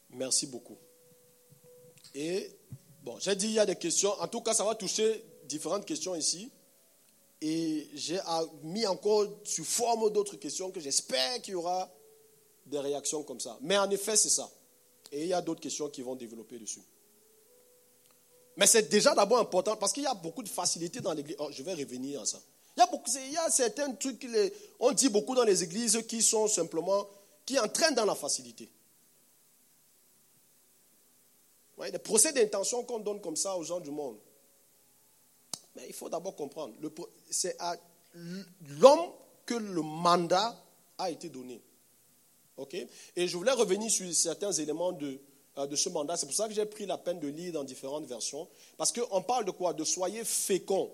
Merci 0.10 0.48
beaucoup. 0.48 0.78
Et 2.16 2.50
bon, 3.02 3.18
j'ai 3.20 3.36
dit 3.36 3.48
il 3.48 3.54
y 3.54 3.60
a 3.60 3.66
des 3.66 3.76
questions. 3.76 4.12
En 4.20 4.28
tout 4.28 4.42
cas, 4.42 4.54
ça 4.54 4.64
va 4.64 4.76
toucher 4.76 5.24
différentes 5.46 5.86
questions 5.86 6.16
ici. 6.16 6.52
Et 7.42 7.90
j'ai 7.96 8.20
mis 8.64 8.86
encore 8.86 9.28
sous 9.44 9.64
forme 9.64 10.12
d'autres 10.12 10.36
questions 10.36 10.70
que 10.70 10.80
j'espère 10.80 11.42
qu'il 11.42 11.54
y 11.54 11.56
aura 11.56 11.90
des 12.68 12.80
réactions 12.80 13.24
comme 13.24 13.40
ça. 13.40 13.58
Mais 13.62 13.78
en 13.78 13.90
effet, 13.90 14.16
c'est 14.16 14.30
ça. 14.30 14.50
Et 15.12 15.24
il 15.24 15.28
y 15.28 15.34
a 15.34 15.42
d'autres 15.42 15.60
questions 15.60 15.90
qui 15.90 16.04
vont 16.04 16.16
développer 16.16 16.60
dessus. 16.60 16.84
Mais 18.58 18.68
c'est 18.68 18.90
déjà 18.90 19.16
d'abord 19.16 19.40
important 19.40 19.76
parce 19.76 19.92
qu'il 19.92 20.04
y 20.04 20.08
a 20.08 20.14
beaucoup 20.14 20.44
de 20.44 20.50
facilité 20.50 21.02
dans 21.02 21.14
l'église. 21.14 21.36
Oh, 21.40 21.50
je 21.52 21.64
vais 21.64 21.74
revenir 21.74 22.22
à 22.22 22.26
ça. 22.26 22.40
Il 22.78 23.32
y 23.32 23.38
a, 23.38 23.50
certains 23.50 23.92
trucs, 23.94 24.26
on 24.80 24.92
dit 24.92 25.10
beaucoup 25.10 25.36
dans 25.36 25.44
les 25.44 25.64
églises 25.64 26.02
qui 26.08 26.22
sont 26.22 26.48
simplement, 26.48 27.08
qui 27.46 27.60
entraînent 27.60 27.96
dans 27.96 28.06
la 28.06 28.16
facilité. 28.16 28.70
Ouais, 31.82 31.90
des 31.90 31.98
procès 31.98 32.32
d'intention 32.32 32.84
qu'on 32.84 33.00
donne 33.00 33.20
comme 33.20 33.36
ça 33.36 33.58
aux 33.58 33.64
gens 33.64 33.80
du 33.80 33.90
monde. 33.90 34.18
Mais 35.76 35.84
il 35.88 35.94
faut 35.94 36.10
d'abord 36.10 36.36
comprendre, 36.36 36.76
c'est 37.32 37.56
à 37.60 37.76
l'homme 38.14 39.10
que 39.48 39.56
le 39.56 39.82
mandat 39.82 40.64
a 41.00 41.10
été 41.10 41.28
donné. 41.30 41.60
Et 43.16 43.28
je 43.28 43.36
voulais 43.36 43.52
revenir 43.52 43.90
sur 43.90 44.14
certains 44.14 44.52
éléments 44.52 44.92
de, 44.92 45.20
euh, 45.58 45.66
de 45.66 45.76
ce 45.76 45.90
mandat. 45.90 46.18
C'est 46.18 46.28
pour 46.28 46.36
ça 46.36 46.48
que 46.48 46.54
j'ai 46.54 46.68
pris 46.68 46.86
la 46.86 47.00
peine 47.00 47.20
de 47.20 47.28
lire 47.28 47.54
dans 47.54 47.64
différentes 47.64 48.06
versions. 48.06 48.48
Parce 48.78 48.92
qu'on 48.92 49.24
parle 49.24 49.46
de 49.46 49.52
quoi? 49.52 49.74
De 49.74 49.84
soyez 49.84 50.24
féconds. 50.24 50.92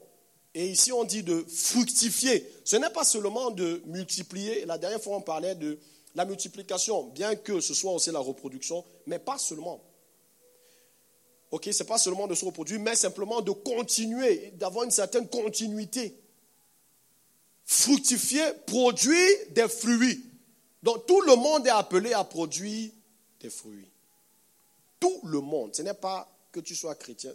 Et 0.53 0.67
ici, 0.67 0.93
on 0.93 1.03
dit 1.03 1.21
de 1.21 1.43
fructifier. 1.49 2.49
Ce 2.63 2.77
n'est 2.77 2.89
pas 2.91 3.03
seulement 3.03 3.51
de 3.51 3.81
multiplier. 3.87 4.63
La 4.63 4.77
dernière 4.77 5.01
fois, 5.01 5.17
on 5.17 5.21
parlait 5.21 5.55
de 5.55 5.77
la 6.15 6.23
multiplication, 6.23 7.03
bien 7.07 7.35
que 7.35 7.59
ce 7.59 7.73
soit 7.73 7.91
aussi 7.91 8.11
la 8.11 8.19
reproduction, 8.19 8.85
mais 9.05 9.19
pas 9.19 9.37
seulement. 9.37 9.81
Ok, 11.51 11.69
ce 11.71 11.83
n'est 11.83 11.87
pas 11.87 11.97
seulement 11.97 12.27
de 12.27 12.35
se 12.35 12.45
reproduire, 12.45 12.79
mais 12.79 12.95
simplement 12.95 13.41
de 13.41 13.51
continuer, 13.51 14.51
d'avoir 14.55 14.83
une 14.83 14.91
certaine 14.91 15.27
continuité. 15.27 16.17
Fructifier, 17.65 18.43
produire 18.65 19.37
des 19.51 19.67
fruits. 19.67 20.23
Donc 20.83 21.05
tout 21.05 21.21
le 21.21 21.35
monde 21.35 21.65
est 21.65 21.71
appelé 21.71 22.13
à 22.13 22.23
produire 22.23 22.91
des 23.39 23.49
fruits. 23.49 23.89
Tout 24.99 25.19
le 25.23 25.39
monde, 25.41 25.75
ce 25.75 25.81
n'est 25.81 25.93
pas 25.93 26.29
que 26.51 26.59
tu 26.59 26.75
sois 26.75 26.95
chrétien, 26.95 27.31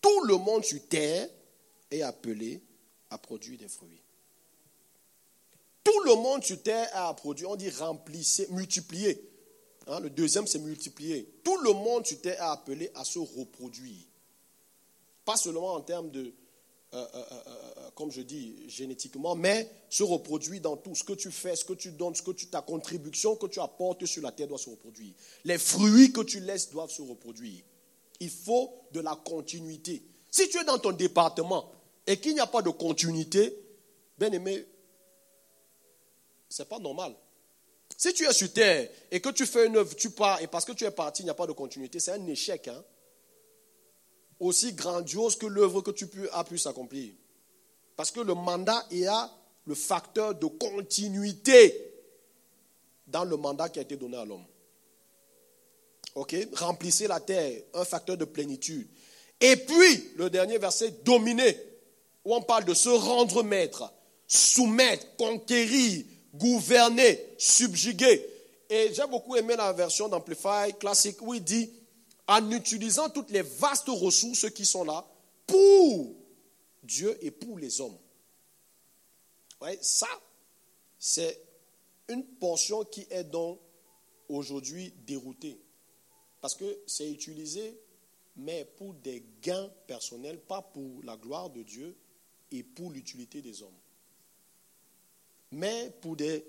tout 0.00 0.24
le 0.24 0.36
monde 0.36 0.64
sur 0.64 0.80
terre 0.88 1.28
est 1.90 2.02
appelé 2.02 2.62
à 3.10 3.18
produire 3.18 3.58
des 3.58 3.68
fruits. 3.68 4.02
Tout 5.82 6.00
le 6.04 6.14
monde 6.14 6.42
sur 6.42 6.62
terre 6.62 6.88
a 6.94 7.08
à 7.08 7.14
produire, 7.14 7.50
on 7.50 7.56
dit 7.56 7.70
remplissez, 7.70 8.48
multiplier. 8.50 9.33
Hein, 9.86 10.00
le 10.00 10.10
deuxième, 10.10 10.46
c'est 10.46 10.58
multiplier. 10.58 11.28
Tout 11.42 11.58
le 11.58 11.72
monde 11.72 12.06
sur 12.06 12.20
terre 12.20 12.36
est 12.36 12.38
appelé 12.38 12.90
à 12.94 13.04
se 13.04 13.18
reproduire. 13.18 14.04
Pas 15.24 15.36
seulement 15.36 15.74
en 15.74 15.80
termes 15.80 16.10
de, 16.10 16.34
euh, 16.94 17.06
euh, 17.14 17.24
euh, 17.46 17.90
comme 17.94 18.10
je 18.10 18.22
dis, 18.22 18.68
génétiquement, 18.68 19.34
mais 19.34 19.70
se 19.90 20.02
reproduire 20.02 20.60
dans 20.60 20.76
tout. 20.76 20.94
Ce 20.94 21.04
que 21.04 21.12
tu 21.12 21.30
fais, 21.30 21.54
ce 21.56 21.64
que 21.64 21.74
tu 21.74 21.90
donnes, 21.92 22.14
ce 22.14 22.22
que 22.22 22.30
tu, 22.30 22.46
ta 22.46 22.62
contribution 22.62 23.36
que 23.36 23.46
tu 23.46 23.60
apportes 23.60 24.06
sur 24.06 24.22
la 24.22 24.32
terre 24.32 24.48
doit 24.48 24.58
se 24.58 24.70
reproduire. 24.70 25.12
Les 25.44 25.58
fruits 25.58 26.12
que 26.12 26.22
tu 26.22 26.40
laisses 26.40 26.70
doivent 26.70 26.90
se 26.90 27.02
reproduire. 27.02 27.62
Il 28.20 28.30
faut 28.30 28.70
de 28.92 29.00
la 29.00 29.16
continuité. 29.16 30.02
Si 30.30 30.48
tu 30.48 30.58
es 30.58 30.64
dans 30.64 30.78
ton 30.78 30.92
département 30.92 31.70
et 32.06 32.18
qu'il 32.18 32.34
n'y 32.34 32.40
a 32.40 32.46
pas 32.46 32.62
de 32.62 32.70
continuité, 32.70 33.56
bien 34.16 34.30
aimé, 34.32 34.64
ce 36.48 36.62
n'est 36.62 36.68
pas 36.68 36.78
normal. 36.78 37.14
Si 37.96 38.12
tu 38.12 38.26
es 38.26 38.32
sur 38.32 38.52
terre 38.52 38.88
et 39.10 39.20
que 39.20 39.28
tu 39.28 39.46
fais 39.46 39.66
une 39.66 39.76
œuvre, 39.76 39.94
tu 39.94 40.10
pars, 40.10 40.40
et 40.42 40.46
parce 40.46 40.64
que 40.64 40.72
tu 40.72 40.84
es 40.84 40.90
parti, 40.90 41.22
il 41.22 41.26
n'y 41.26 41.30
a 41.30 41.34
pas 41.34 41.46
de 41.46 41.52
continuité, 41.52 42.00
c'est 42.00 42.12
un 42.12 42.26
échec. 42.26 42.68
Hein? 42.68 42.82
Aussi 44.40 44.72
grandiose 44.72 45.36
que 45.36 45.46
l'œuvre 45.46 45.80
que 45.80 45.92
tu 45.92 46.06
as 46.32 46.44
pu 46.44 46.58
s'accomplir. 46.58 47.12
Parce 47.96 48.10
que 48.10 48.20
le 48.20 48.34
mandat 48.34 48.84
est 48.90 49.06
à 49.06 49.30
le 49.66 49.74
facteur 49.74 50.34
de 50.34 50.46
continuité 50.46 51.92
dans 53.06 53.24
le 53.24 53.36
mandat 53.36 53.68
qui 53.68 53.78
a 53.78 53.82
été 53.82 53.96
donné 53.96 54.16
à 54.16 54.24
l'homme. 54.24 54.44
Ok? 56.14 56.36
Remplissez 56.54 57.06
la 57.06 57.20
terre, 57.20 57.62
un 57.74 57.84
facteur 57.84 58.16
de 58.16 58.24
plénitude. 58.24 58.88
Et 59.40 59.56
puis, 59.56 60.10
le 60.16 60.30
dernier 60.30 60.58
verset, 60.58 60.90
dominer, 61.04 61.58
où 62.24 62.34
on 62.34 62.42
parle 62.42 62.64
de 62.64 62.74
se 62.74 62.88
rendre 62.88 63.42
maître, 63.42 63.92
soumettre, 64.26 65.16
conquérir, 65.16 66.04
gouverner, 66.34 67.34
subjuguer. 67.38 68.26
Et 68.68 68.92
j'ai 68.92 69.06
beaucoup 69.06 69.36
aimé 69.36 69.56
la 69.56 69.72
version 69.72 70.08
d'Amplify 70.08 70.72
classique 70.78 71.20
où 71.22 71.34
il 71.34 71.42
dit, 71.42 71.70
en 72.26 72.50
utilisant 72.50 73.10
toutes 73.10 73.30
les 73.30 73.42
vastes 73.42 73.88
ressources 73.88 74.50
qui 74.50 74.64
sont 74.64 74.84
là 74.84 75.06
pour 75.46 76.14
Dieu 76.82 77.16
et 77.20 77.30
pour 77.30 77.58
les 77.58 77.80
hommes. 77.80 77.98
Ouais, 79.60 79.78
ça, 79.80 80.08
c'est 80.98 81.40
une 82.08 82.24
portion 82.24 82.84
qui 82.84 83.06
est 83.10 83.24
donc 83.24 83.60
aujourd'hui 84.28 84.92
déroutée. 85.06 85.60
Parce 86.40 86.54
que 86.54 86.80
c'est 86.86 87.10
utilisé, 87.10 87.78
mais 88.36 88.64
pour 88.76 88.94
des 88.94 89.24
gains 89.40 89.70
personnels, 89.86 90.40
pas 90.40 90.62
pour 90.62 91.02
la 91.02 91.16
gloire 91.16 91.50
de 91.50 91.62
Dieu 91.62 91.96
et 92.50 92.62
pour 92.62 92.90
l'utilité 92.90 93.40
des 93.40 93.62
hommes. 93.62 93.78
Mais 95.54 95.90
pour 96.00 96.16
des 96.16 96.44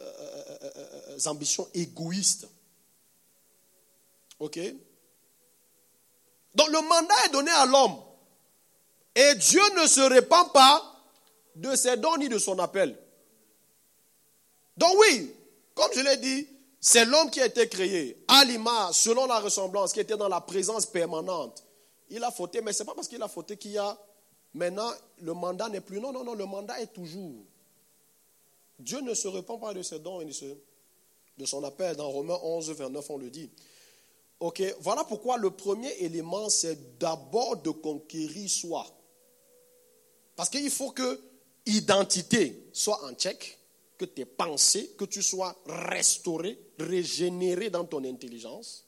euh, 0.00 1.18
ambitions 1.26 1.68
égoïstes. 1.74 2.48
OK? 4.38 4.58
Donc 6.54 6.68
le 6.68 6.80
mandat 6.80 7.14
est 7.26 7.32
donné 7.32 7.50
à 7.50 7.66
l'homme. 7.66 7.96
Et 9.14 9.34
Dieu 9.34 9.62
ne 9.80 9.86
se 9.86 10.00
répand 10.00 10.50
pas 10.52 10.82
de 11.54 11.74
ses 11.76 11.96
dons 11.96 12.16
ni 12.16 12.28
de 12.28 12.38
son 12.38 12.58
appel. 12.58 12.96
Donc 14.76 14.94
oui, 14.98 15.34
comme 15.74 15.90
je 15.94 16.00
l'ai 16.00 16.16
dit, 16.16 16.48
c'est 16.80 17.04
l'homme 17.04 17.30
qui 17.30 17.40
a 17.40 17.46
été 17.46 17.68
créé 17.68 18.24
à 18.28 18.42
selon 18.92 19.26
la 19.26 19.40
ressemblance, 19.40 19.92
qui 19.92 20.00
était 20.00 20.16
dans 20.16 20.28
la 20.28 20.40
présence 20.40 20.86
permanente. 20.86 21.62
Il 22.08 22.24
a 22.24 22.30
fauté, 22.30 22.62
mais 22.62 22.72
ce 22.72 22.82
n'est 22.82 22.86
pas 22.86 22.94
parce 22.94 23.08
qu'il 23.08 23.22
a 23.22 23.28
fauté 23.28 23.56
qu'il 23.56 23.72
y 23.72 23.78
a 23.78 23.98
maintenant 24.54 24.90
le 25.18 25.34
mandat 25.34 25.68
n'est 25.68 25.82
plus. 25.82 26.00
Non, 26.00 26.12
non, 26.12 26.24
non, 26.24 26.34
le 26.34 26.46
mandat 26.46 26.80
est 26.80 26.92
toujours. 26.92 27.44
Dieu 28.80 29.00
ne 29.00 29.14
se 29.14 29.28
répand 29.28 29.60
pas 29.60 29.74
de 29.74 29.82
ses 29.82 29.98
dons 29.98 30.20
et 30.20 30.24
de 30.24 31.46
son 31.46 31.64
appel. 31.64 31.96
Dans 31.96 32.10
Romains 32.10 32.38
11, 32.42 32.70
29, 32.70 33.10
on 33.10 33.16
le 33.18 33.30
dit. 33.30 33.50
Ok, 34.40 34.62
voilà 34.80 35.04
pourquoi 35.04 35.36
le 35.36 35.50
premier 35.50 35.92
élément, 35.98 36.48
c'est 36.48 36.98
d'abord 36.98 37.58
de 37.58 37.70
conquérir 37.70 38.48
soi. 38.48 38.86
Parce 40.34 40.48
qu'il 40.48 40.70
faut 40.70 40.92
que 40.92 41.20
identité 41.66 42.70
soit 42.72 43.04
en 43.04 43.12
check, 43.12 43.58
que 43.98 44.06
tes 44.06 44.24
pensées, 44.24 44.94
que 44.96 45.04
tu 45.04 45.22
sois 45.22 45.54
restauré, 45.66 46.58
régénéré 46.78 47.68
dans 47.68 47.84
ton 47.84 48.02
intelligence, 48.04 48.86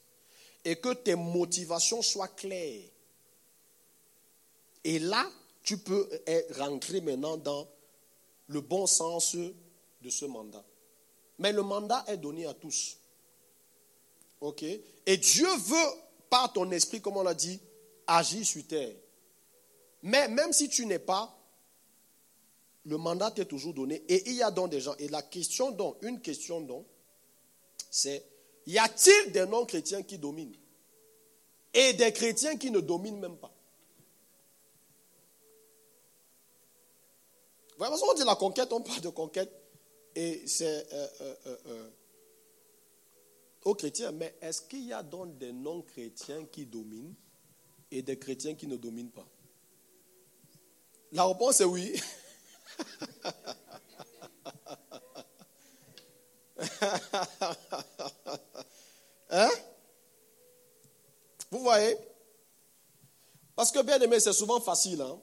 et 0.65 0.77
que 0.77 0.93
tes 0.93 1.13
motivations 1.13 2.01
soient 2.01 2.29
claires. 2.29 2.89
Et 4.83 4.97
là, 4.97 5.29
tu 5.61 5.77
peux 5.77 6.09
rentrer 6.57 6.99
maintenant 6.99 7.37
dans 7.37 7.67
le 8.47 8.61
bon 8.61 8.87
sens 8.87 9.37
de 10.03 10.09
ce 10.09 10.25
mandat. 10.25 10.63
Mais 11.39 11.51
le 11.51 11.63
mandat 11.63 12.03
est 12.07 12.17
donné 12.17 12.45
à 12.45 12.53
tous. 12.53 12.97
OK? 14.41 14.63
Et 14.63 15.17
Dieu 15.17 15.47
veut, 15.47 16.01
par 16.29 16.53
ton 16.53 16.69
esprit, 16.71 17.01
comme 17.01 17.17
on 17.17 17.23
l'a 17.23 17.33
dit, 17.33 17.59
agir 18.05 18.45
sur 18.45 18.65
terre. 18.67 18.93
Mais 20.03 20.27
même 20.27 20.51
si 20.51 20.69
tu 20.69 20.85
n'es 20.85 20.99
pas, 20.99 21.35
le 22.85 22.97
mandat 22.97 23.31
t'est 23.31 23.45
toujours 23.45 23.73
donné. 23.73 24.03
Et 24.09 24.29
il 24.29 24.35
y 24.35 24.43
a 24.43 24.51
donc 24.51 24.69
des 24.69 24.81
gens. 24.81 24.95
Et 24.99 25.07
la 25.07 25.21
question 25.21 25.71
donc, 25.71 25.97
une 26.01 26.19
question 26.19 26.59
donc, 26.59 26.85
c'est 27.89 28.25
y 28.67 28.77
a-t-il 28.77 29.31
des 29.31 29.45
non-chrétiens 29.45 30.03
qui 30.03 30.17
dominent? 30.17 30.55
Et 31.73 31.93
des 31.93 32.11
chrétiens 32.13 32.57
qui 32.57 32.69
ne 32.69 32.79
dominent 32.79 33.19
même 33.19 33.37
pas 33.37 33.51
Vraiment, 37.77 37.97
on 38.09 38.13
dit 38.13 38.23
la 38.23 38.35
conquête, 38.35 38.71
on 38.71 38.81
parle 38.81 39.01
de 39.01 39.09
conquête. 39.09 39.62
Et 40.15 40.47
c'est 40.47 40.87
euh, 40.93 41.07
euh, 41.21 41.35
euh, 41.67 41.89
aux 43.65 43.75
chrétiens. 43.75 44.11
Mais 44.11 44.35
est-ce 44.41 44.61
qu'il 44.61 44.85
y 44.85 44.93
a 44.93 45.03
donc 45.03 45.37
des 45.37 45.51
non-chrétiens 45.51 46.45
qui 46.45 46.65
dominent 46.65 47.13
et 47.91 48.01
des 48.01 48.17
chrétiens 48.19 48.55
qui 48.55 48.67
ne 48.67 48.77
dominent 48.77 49.11
pas? 49.11 49.27
La 51.11 51.25
réponse 51.25 51.59
est 51.61 51.65
oui. 51.65 52.01
hein? 59.29 59.49
Vous 61.51 61.59
voyez? 61.59 61.97
Parce 63.55 63.71
que 63.71 63.83
bien 63.83 63.99
aimé, 63.99 64.19
c'est 64.19 64.33
souvent 64.33 64.59
facile. 64.59 65.01
Hein? 65.01 65.19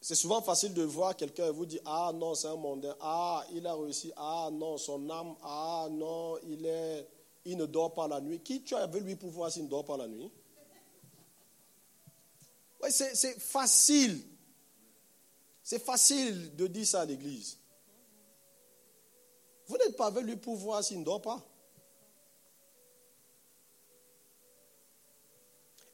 C'est 0.00 0.14
souvent 0.14 0.40
facile 0.40 0.72
de 0.72 0.82
voir 0.82 1.14
quelqu'un 1.14 1.50
vous 1.50 1.66
dire 1.66 1.82
Ah 1.84 2.10
non, 2.14 2.34
c'est 2.34 2.48
un 2.48 2.56
mondain. 2.56 2.96
Ah, 3.00 3.44
il 3.52 3.66
a 3.66 3.74
réussi. 3.74 4.12
Ah 4.16 4.48
non, 4.50 4.78
son 4.78 5.10
âme. 5.10 5.36
Ah 5.42 5.88
non, 5.90 6.38
il, 6.48 6.64
est, 6.64 7.06
il 7.44 7.58
ne 7.58 7.66
dort 7.66 7.92
pas 7.92 8.08
la 8.08 8.20
nuit. 8.20 8.40
Qui 8.40 8.62
tu 8.62 8.74
avais 8.74 9.00
lui 9.00 9.14
pour 9.14 9.30
voir 9.30 9.52
s'il 9.52 9.64
ne 9.64 9.68
dort 9.68 9.84
pas 9.84 9.98
la 9.98 10.08
nuit? 10.08 10.30
Oui, 12.82 12.88
c'est 12.90 13.38
facile. 13.38 14.24
C'est 15.62 15.84
facile 15.84 16.56
de 16.56 16.66
dire 16.66 16.86
ça 16.86 17.02
à 17.02 17.04
l'église. 17.04 17.58
Vous 19.66 19.76
n'êtes 19.76 19.96
pas 19.96 20.06
avec 20.06 20.24
lui 20.24 20.36
pour 20.36 20.56
voir 20.56 20.82
s'il 20.82 21.00
ne 21.00 21.04
dort 21.04 21.20
pas? 21.20 21.46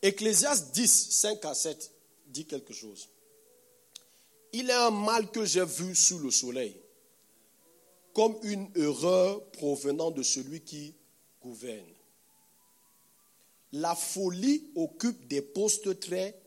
Ecclésias 0.01 0.71
10, 0.73 1.11
5 1.11 1.45
à 1.45 1.55
7 1.55 1.91
dit 2.29 2.47
quelque 2.47 2.73
chose. 2.73 3.09
Il 4.59 4.71
est 4.71 4.73
un 4.73 4.91
mal 4.91 5.31
que 5.31 5.45
j'ai 5.45 5.67
vu 5.67 5.95
sous 5.95 6.19
le 6.19 6.31
soleil, 6.31 6.81
comme 8.15 8.39
une 8.43 8.71
erreur 8.75 9.45
provenant 9.51 10.11
de 10.11 10.23
celui 10.23 10.63
qui 10.63 10.95
gouverne. 11.43 11.93
La 13.73 13.95
folie 13.95 14.71
occupe 14.75 15.29
des 15.29 15.43
postes 15.43 16.01
très 16.01 16.41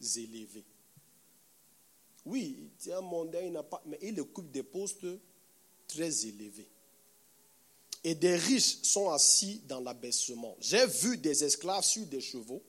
élevés. 0.00 0.64
Oui, 2.24 2.70
c'est 2.78 2.92
un 2.92 3.00
mondain, 3.00 3.40
il 3.40 3.50
n'a 3.50 3.64
pas, 3.64 3.82
mais 3.84 3.98
il 4.00 4.20
occupe 4.20 4.52
des 4.52 4.62
postes 4.62 5.04
très 5.88 6.24
élevés. 6.24 6.68
Et 8.04 8.14
des 8.14 8.36
riches 8.36 8.82
sont 8.82 9.10
assis 9.10 9.60
dans 9.66 9.80
l'abaissement. 9.80 10.56
J'ai 10.60 10.86
vu 10.86 11.18
des 11.18 11.42
esclaves 11.42 11.82
sur 11.82 12.06
des 12.06 12.20
chevaux 12.20 12.62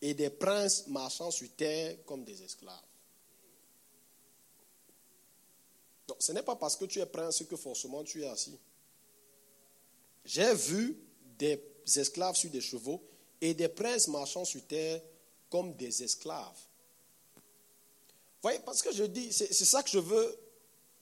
et 0.00 0.14
des 0.14 0.30
princes 0.30 0.86
marchant 0.86 1.30
sur 1.30 1.54
terre 1.54 2.02
comme 2.06 2.24
des 2.24 2.42
esclaves. 2.42 2.80
Ce 6.18 6.32
n'est 6.32 6.42
pas 6.42 6.56
parce 6.56 6.76
que 6.76 6.84
tu 6.84 6.98
es 7.00 7.06
prince 7.06 7.44
que 7.48 7.56
forcément 7.56 8.02
tu 8.04 8.22
es 8.22 8.26
assis. 8.26 8.58
J'ai 10.24 10.54
vu 10.54 10.98
des 11.38 11.62
esclaves 11.96 12.36
sur 12.36 12.50
des 12.50 12.60
chevaux 12.60 13.02
et 13.40 13.54
des 13.54 13.68
princes 13.68 14.08
marchant 14.08 14.44
sur 14.44 14.66
terre 14.66 15.00
comme 15.48 15.74
des 15.74 16.02
esclaves. 16.02 16.58
Vous 17.36 18.42
voyez, 18.42 18.58
parce 18.60 18.82
que 18.82 18.92
je 18.92 19.04
dis, 19.04 19.32
c'est 19.32 19.52
ça 19.52 19.82
que 19.82 19.90
je 19.90 19.98
veux 19.98 20.38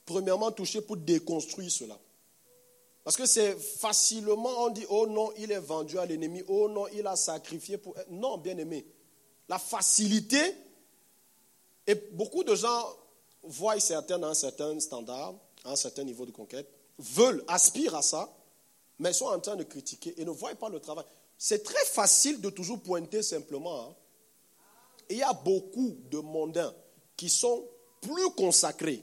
premièrement 0.04 0.50
toucher 0.50 0.80
pour 0.80 0.96
déconstruire 0.96 1.70
cela. 1.70 1.98
Parce 3.04 3.16
que 3.16 3.26
c'est 3.26 3.54
facilement, 3.56 4.64
on 4.64 4.70
dit, 4.70 4.84
oh 4.88 5.06
non, 5.06 5.32
il 5.38 5.52
est 5.52 5.60
vendu 5.60 5.98
à 5.98 6.06
l'ennemi, 6.06 6.42
oh 6.48 6.68
non, 6.68 6.88
il 6.88 7.06
a 7.06 7.16
sacrifié 7.16 7.78
pour... 7.78 7.94
Non, 8.10 8.38
bien 8.38 8.58
aimé. 8.58 8.86
La 9.48 9.58
facilité, 9.58 10.54
et 11.86 11.94
beaucoup 11.94 12.44
de 12.44 12.54
gens 12.54 12.84
voient 13.48 13.80
certains 13.80 14.22
un 14.22 14.34
certain 14.34 14.78
standard, 14.78 15.34
un 15.64 15.76
certain 15.76 16.04
niveau 16.04 16.26
de 16.26 16.30
conquête, 16.30 16.68
veulent, 16.98 17.42
aspirent 17.48 17.94
à 17.94 18.02
ça, 18.02 18.28
mais 18.98 19.12
sont 19.12 19.26
en 19.26 19.40
train 19.40 19.56
de 19.56 19.64
critiquer 19.64 20.14
et 20.20 20.24
ne 20.24 20.30
voient 20.30 20.54
pas 20.54 20.68
le 20.68 20.80
travail. 20.80 21.04
C'est 21.36 21.62
très 21.62 21.84
facile 21.86 22.40
de 22.40 22.50
toujours 22.50 22.80
pointer 22.80 23.22
simplement. 23.22 23.82
Hein. 23.82 23.94
il 25.08 25.18
y 25.18 25.22
a 25.22 25.32
beaucoup 25.32 25.96
de 26.10 26.18
mondains 26.18 26.74
qui 27.16 27.28
sont 27.28 27.64
plus 28.00 28.30
consacrés 28.36 29.02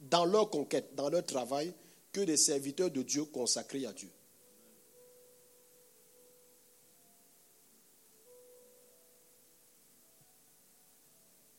dans 0.00 0.24
leur 0.24 0.50
conquête, 0.50 0.94
dans 0.94 1.08
leur 1.08 1.24
travail, 1.24 1.72
que 2.12 2.20
des 2.20 2.36
serviteurs 2.36 2.90
de 2.90 3.02
Dieu 3.02 3.24
consacrés 3.24 3.84
à 3.86 3.92
Dieu. 3.92 4.10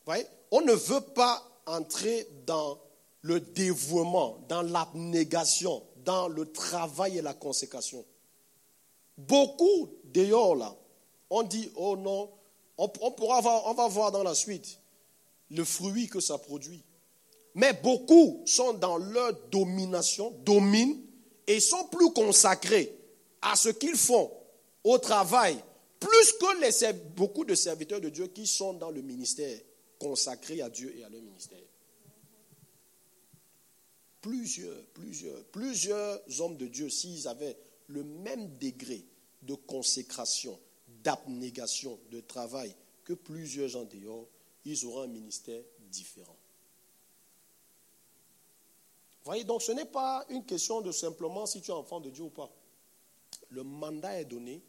Voyez, 0.06 0.26
on 0.52 0.62
ne 0.62 0.72
veut 0.72 1.02
pas 1.02 1.44
entrer 1.68 2.28
dans 2.46 2.80
le 3.22 3.40
dévouement, 3.40 4.40
dans 4.48 4.62
l'abnégation, 4.62 5.84
dans 6.04 6.28
le 6.28 6.52
travail 6.52 7.18
et 7.18 7.22
la 7.22 7.34
consécration. 7.34 8.04
Beaucoup 9.18 9.90
d'ailleurs 10.06 10.56
là, 10.56 10.76
on 11.30 11.44
dit, 11.44 11.72
oh 11.76 11.98
non, 11.98 12.32
on, 12.78 12.88
pourra 12.88 13.42
voir, 13.42 13.66
on 13.66 13.74
va 13.74 13.88
voir 13.88 14.12
dans 14.12 14.24
la 14.24 14.36
suite 14.36 14.80
le 15.50 15.64
fruit 15.64 16.08
que 16.08 16.20
ça 16.20 16.38
produit. 16.38 16.84
Mais 17.56 17.74
beaucoup 17.74 18.44
sont 18.46 18.74
dans 18.74 18.98
leur 18.98 19.34
domination, 19.50 20.32
dominent 20.46 21.02
et 21.48 21.60
sont 21.60 21.86
plus 21.86 22.12
consacrés 22.14 22.96
à 23.42 23.56
ce 23.56 23.70
qu'ils 23.70 23.96
font 23.96 24.32
au 24.84 24.98
travail, 24.98 25.58
plus 26.00 26.34
que 26.34 26.92
beaucoup 27.16 27.44
de 27.44 27.56
serviteurs 27.56 28.00
de 28.00 28.10
Dieu 28.10 28.28
qui 28.28 28.46
sont 28.46 28.74
dans 28.74 28.92
le 28.92 29.02
ministère, 29.02 29.60
consacrés 30.00 30.62
à 30.62 30.70
Dieu 30.70 30.96
et 30.96 31.04
à 31.04 31.10
leur 31.10 31.22
ministère. 31.22 31.60
Plusieurs, 34.22 34.86
plusieurs, 34.88 35.44
plusieurs 35.46 36.42
hommes 36.42 36.58
de 36.58 36.68
Dieu, 36.68 36.90
s'ils 36.90 37.28
avaient 37.28 37.58
le 37.88 38.04
même 38.04 38.58
degré 38.58 39.06
de 39.42 39.54
consécration, 39.54 40.60
d'abnégation, 41.04 42.00
de 42.12 42.20
travail 42.20 42.76
que 43.04 43.14
plusieurs 43.14 43.70
gens 43.70 43.86
dehors, 43.86 44.28
ils 44.66 44.86
auront 44.86 45.04
un 45.04 45.08
ministère 45.08 45.64
différent. 45.90 46.36
Voyez, 49.24 49.44
donc 49.44 49.62
ce 49.62 49.72
n'est 49.72 49.86
pas 49.86 50.26
une 50.30 50.46
question 50.46 50.82
de 50.82 50.92
simplement 50.92 51.46
si 51.46 51.62
tu 51.62 51.72
es 51.72 51.74
enfant 51.74 52.00
de 52.00 52.10
Dieu 52.10 52.24
ou 52.24 52.30
pas. 52.30 52.50
Le 53.50 53.64
mandat 53.64 54.20
est 54.22 54.26
donné 54.26 54.62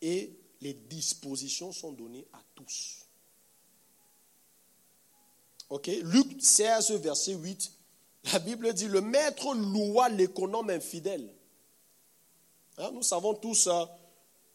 et 0.00 0.38
les 0.60 0.74
dispositions 0.74 1.72
sont 1.72 1.92
données 1.92 2.26
à 2.32 2.42
tous. 2.54 3.03
Ok? 5.74 5.90
Luc 6.04 6.40
16, 6.40 6.92
verset 7.00 7.32
8 7.34 7.72
La 8.32 8.38
Bible 8.38 8.72
dit, 8.74 8.86
le 8.86 9.00
maître 9.00 9.52
loua 9.54 10.08
l'économe 10.08 10.70
infidèle. 10.70 11.28
Hein, 12.78 12.92
nous 12.94 13.02
savons 13.02 13.34
tous, 13.34 13.66
euh, 13.66 13.84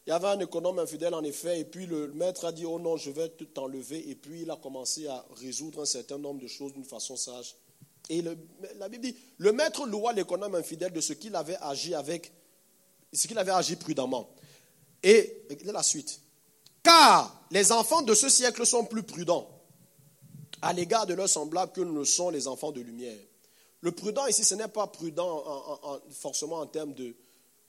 il 0.08 0.12
y 0.12 0.14
avait 0.14 0.30
un 0.30 0.40
économe 0.40 0.80
infidèle 0.80 1.14
en 1.14 1.24
effet, 1.26 1.60
et 1.60 1.66
puis 1.66 1.88
le 1.88 2.08
maître 2.14 2.46
a 2.46 2.54
dit, 2.54 2.66
oh 2.66 2.80
non, 2.80 2.96
je 2.96 3.12
vais 3.12 3.28
t'enlever, 3.54 4.10
et 4.10 4.16
puis 4.16 4.44
il 4.44 4.52
a 4.52 4.56
commencé 4.56 5.10
à 5.10 5.26
résoudre 5.36 5.82
un 5.82 5.86
certain 5.86 6.18
nombre 6.18 6.40
de 6.40 6.48
choses 6.48 6.72
d'une 6.72 6.86
façon 6.86 7.18
sage. 7.18 7.54
Et 8.10 8.22
la 8.78 8.88
Bible 8.88 9.04
dit, 9.04 9.16
le 9.40 9.52
maître 9.52 9.86
loua 9.86 10.14
l'économe 10.14 10.56
infidèle 10.56 10.94
de 10.94 11.02
ce 11.02 11.12
qu'il 11.12 11.36
avait 11.36 11.58
agi 11.58 11.96
avec, 11.96 12.32
ce 13.12 13.28
qu'il 13.28 13.38
avait 13.38 13.52
agi 13.52 13.76
prudemment. 13.76 14.30
Et 15.04 15.46
la 15.66 15.84
suite. 15.84 16.22
Car 16.82 17.44
les 17.52 17.74
enfants 17.74 18.04
de 18.04 18.14
ce 18.14 18.30
siècle 18.30 18.66
sont 18.66 18.86
plus 18.86 19.04
prudents 19.04 19.59
à 20.62 20.74
l'égard 20.74 21.05
de 21.05 21.14
leurs 21.14 21.30
semblables 21.30 21.72
que 21.72 21.82
ne 21.82 21.91
le 21.91 22.05
sont 22.05 22.30
les 22.30 22.47
enfants 22.47 22.72
de 22.72 22.82
lumière. 22.82 23.18
Le 23.82 23.91
prudent 23.91 24.26
ici, 24.28 24.43
ce 24.43 24.55
n'est 24.55 24.68
pas 24.68 24.88
prudent 24.88 25.43
forcément 26.12 26.57
en 26.57 26.68
termes 26.68 26.93
de 26.93 27.16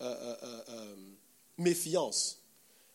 euh, 0.01 0.05
euh, 0.05 0.63
euh, 0.71 0.97
méfiance, 1.59 2.39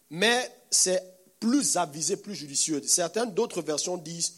mais 0.09 0.51
c'est 0.71 1.01
plus 1.39 1.77
avisé, 1.77 2.17
plus 2.17 2.35
judicieux. 2.35 2.81
Certaines 2.83 3.33
d'autres 3.33 3.61
versions 3.61 3.97
disent 3.97 4.33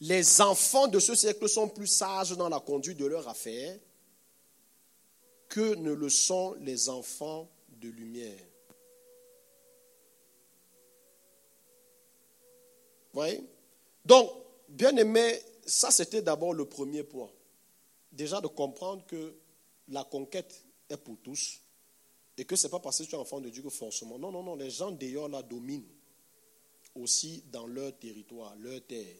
les 0.00 0.40
enfants 0.40 0.86
de 0.86 0.98
ce 0.98 1.14
siècle 1.14 1.48
sont 1.48 1.68
plus 1.68 1.86
sages 1.86 2.36
dans 2.36 2.48
la 2.48 2.60
conduite 2.60 2.98
de 2.98 3.06
leur 3.06 3.26
affaire 3.26 3.78
que 5.48 5.74
ne 5.76 5.92
le 5.92 6.08
sont 6.10 6.54
les 6.60 6.88
enfants 6.88 7.48
de 7.68 7.88
lumière. 7.88 8.38
Vous 13.12 13.20
voyez? 13.20 13.42
Donc, 14.04 14.30
bien 14.74 14.96
aimé, 14.96 15.40
ça 15.66 15.90
c'était 15.90 16.22
d'abord 16.22 16.52
le 16.52 16.66
premier 16.66 17.02
point. 17.02 17.30
Déjà 18.12 18.40
de 18.40 18.46
comprendre 18.46 19.04
que 19.06 19.34
la 19.88 20.04
conquête 20.04 20.64
est 20.88 20.96
pour 20.96 21.16
tous 21.22 21.60
et 22.36 22.44
que 22.44 22.56
ce 22.56 22.66
n'est 22.66 22.70
pas 22.70 22.80
parce 22.80 22.98
que 22.98 23.04
tu 23.04 23.14
es 23.14 23.18
enfant 23.18 23.40
de 23.40 23.48
Dieu 23.48 23.62
que 23.62 23.70
forcément. 23.70 24.18
Non, 24.18 24.30
non, 24.30 24.42
non, 24.42 24.56
les 24.56 24.70
gens 24.70 24.90
d'ailleurs 24.90 25.28
la 25.28 25.42
dominent 25.42 25.86
aussi 26.94 27.42
dans 27.50 27.66
leur 27.66 27.96
territoire, 27.98 28.54
leur 28.56 28.84
terre. 28.86 29.16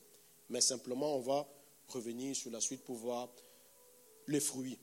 Mais 0.48 0.61
simplement, 0.61 1.16
on 1.16 1.20
va 1.20 1.48
revenir 1.88 2.36
sur 2.36 2.50
la 2.50 2.61
suite 2.61 2.84
pour 2.84 2.96
voir 2.96 3.28
les 4.28 4.40
fruits. 4.40 4.78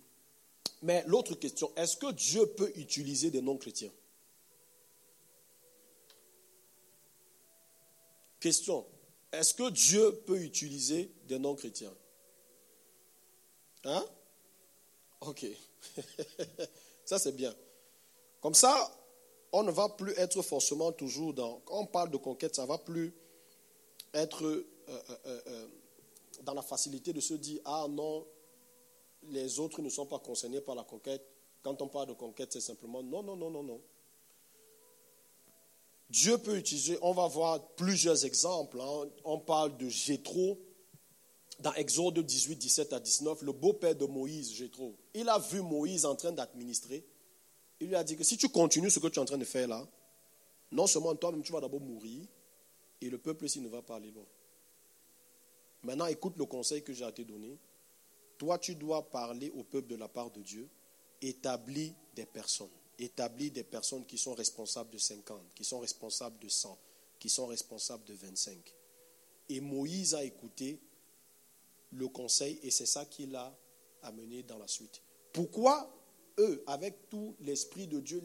Mais 0.81 1.03
l'autre 1.07 1.35
question, 1.35 1.71
est-ce 1.75 1.95
que 1.97 2.11
Dieu 2.11 2.45
peut 2.47 2.71
utiliser 2.75 3.29
des 3.29 3.41
non-chrétiens? 3.41 3.91
Question, 8.39 8.85
est-ce 9.31 9.53
que 9.53 9.69
Dieu 9.69 10.11
peut 10.25 10.39
utiliser 10.41 11.11
des 11.25 11.39
non-chrétiens? 11.39 11.93
Hein? 13.85 14.05
Ok. 15.21 15.45
ça, 17.05 17.17
c'est 17.17 17.31
bien. 17.31 17.55
Comme 18.41 18.53
ça, 18.53 18.91
on 19.51 19.63
ne 19.63 19.71
va 19.71 19.89
plus 19.89 20.13
être 20.17 20.41
forcément 20.41 20.91
toujours 20.91 21.33
dans. 21.33 21.59
Quand 21.65 21.79
on 21.79 21.85
parle 21.85 22.11
de 22.11 22.17
conquête, 22.17 22.55
ça 22.55 22.63
ne 22.63 22.67
va 22.67 22.77
plus 22.77 23.13
être 24.13 24.45
euh, 24.45 24.67
euh, 24.89 25.41
euh, 25.47 25.67
dans 26.43 26.53
la 26.53 26.61
facilité 26.61 27.13
de 27.13 27.19
se 27.19 27.33
dire 27.33 27.61
Ah 27.65 27.87
non, 27.89 28.25
les 29.29 29.59
autres 29.59 29.81
ne 29.81 29.89
sont 29.89 30.05
pas 30.05 30.19
concernés 30.19 30.61
par 30.61 30.75
la 30.75 30.83
conquête. 30.83 31.25
Quand 31.63 31.81
on 31.81 31.87
parle 31.87 32.07
de 32.07 32.13
conquête, 32.13 32.51
c'est 32.51 32.61
simplement 32.61 33.03
non, 33.03 33.23
non, 33.23 33.35
non, 33.35 33.51
non, 33.51 33.63
non. 33.63 33.81
Dieu 36.11 36.37
peut 36.37 36.57
utiliser, 36.57 36.97
on 37.01 37.13
va 37.13 37.25
voir 37.27 37.65
plusieurs 37.75 38.25
exemples. 38.25 38.81
Hein. 38.81 39.09
On 39.23 39.39
parle 39.39 39.77
de 39.77 39.87
Jétro 39.87 40.59
dans 41.59 41.73
Exode 41.75 42.19
18, 42.19 42.57
17 42.57 42.91
à 42.91 42.99
19, 42.99 43.43
le 43.43 43.53
beau-père 43.53 43.95
de 43.95 44.05
Moïse, 44.05 44.51
Jétro. 44.51 44.97
Il 45.13 45.29
a 45.29 45.39
vu 45.39 45.61
Moïse 45.61 46.03
en 46.03 46.15
train 46.15 46.33
d'administrer. 46.33 47.05
Il 47.79 47.87
lui 47.87 47.95
a 47.95 48.03
dit 48.03 48.17
que 48.17 48.25
si 48.25 48.35
tu 48.35 48.49
continues 48.49 48.89
ce 48.89 48.99
que 48.99 49.07
tu 49.07 49.19
es 49.19 49.21
en 49.21 49.25
train 49.25 49.37
de 49.37 49.45
faire 49.45 49.69
là, 49.69 49.87
non 50.73 50.85
seulement 50.85 51.15
toi-même 51.15 51.43
tu 51.43 51.53
vas 51.53 51.61
d'abord 51.61 51.79
mourir, 51.79 52.27
et 52.99 53.09
le 53.09 53.17
peuple 53.17 53.45
ici 53.45 53.61
ne 53.61 53.69
va 53.69 53.81
pas 53.81 53.95
aller 53.95 54.11
loin. 54.11 54.27
Maintenant, 55.83 56.07
écoute 56.07 56.33
le 56.37 56.45
conseil 56.45 56.83
que 56.83 56.91
j'ai 56.91 57.05
à 57.05 57.13
te 57.13 57.21
donner. 57.21 57.57
Toi, 58.37 58.57
tu 58.59 58.75
dois 58.75 59.09
parler 59.09 59.49
au 59.55 59.63
peuple 59.63 59.87
de 59.87 59.95
la 59.95 60.09
part 60.09 60.29
de 60.29 60.41
Dieu, 60.41 60.67
établis 61.21 61.93
des 62.15 62.25
personnes, 62.25 62.67
établis 63.01 63.51
des 63.51 63.63
personnes 63.63 64.05
qui 64.05 64.17
sont 64.17 64.33
responsables 64.33 64.91
de 64.91 64.97
50, 64.97 65.53
qui 65.55 65.63
sont 65.63 65.79
responsables 65.79 66.39
de 66.39 66.47
100, 66.47 66.77
qui 67.19 67.29
sont 67.29 67.47
responsables 67.47 68.03
de 68.05 68.13
25. 68.13 68.57
Et 69.49 69.59
Moïse 69.59 70.15
a 70.15 70.23
écouté 70.23 70.79
le 71.91 72.07
conseil 72.07 72.59
et 72.63 72.71
c'est 72.71 72.85
ça 72.85 73.05
qui 73.05 73.27
l'a 73.27 73.55
amené 74.03 74.43
dans 74.43 74.57
la 74.57 74.67
suite. 74.67 75.01
Pourquoi 75.33 75.91
eux, 76.39 76.63
avec 76.67 77.09
tout 77.09 77.35
l'Esprit 77.41 77.87
de 77.87 77.99
Dieu, 77.99 78.23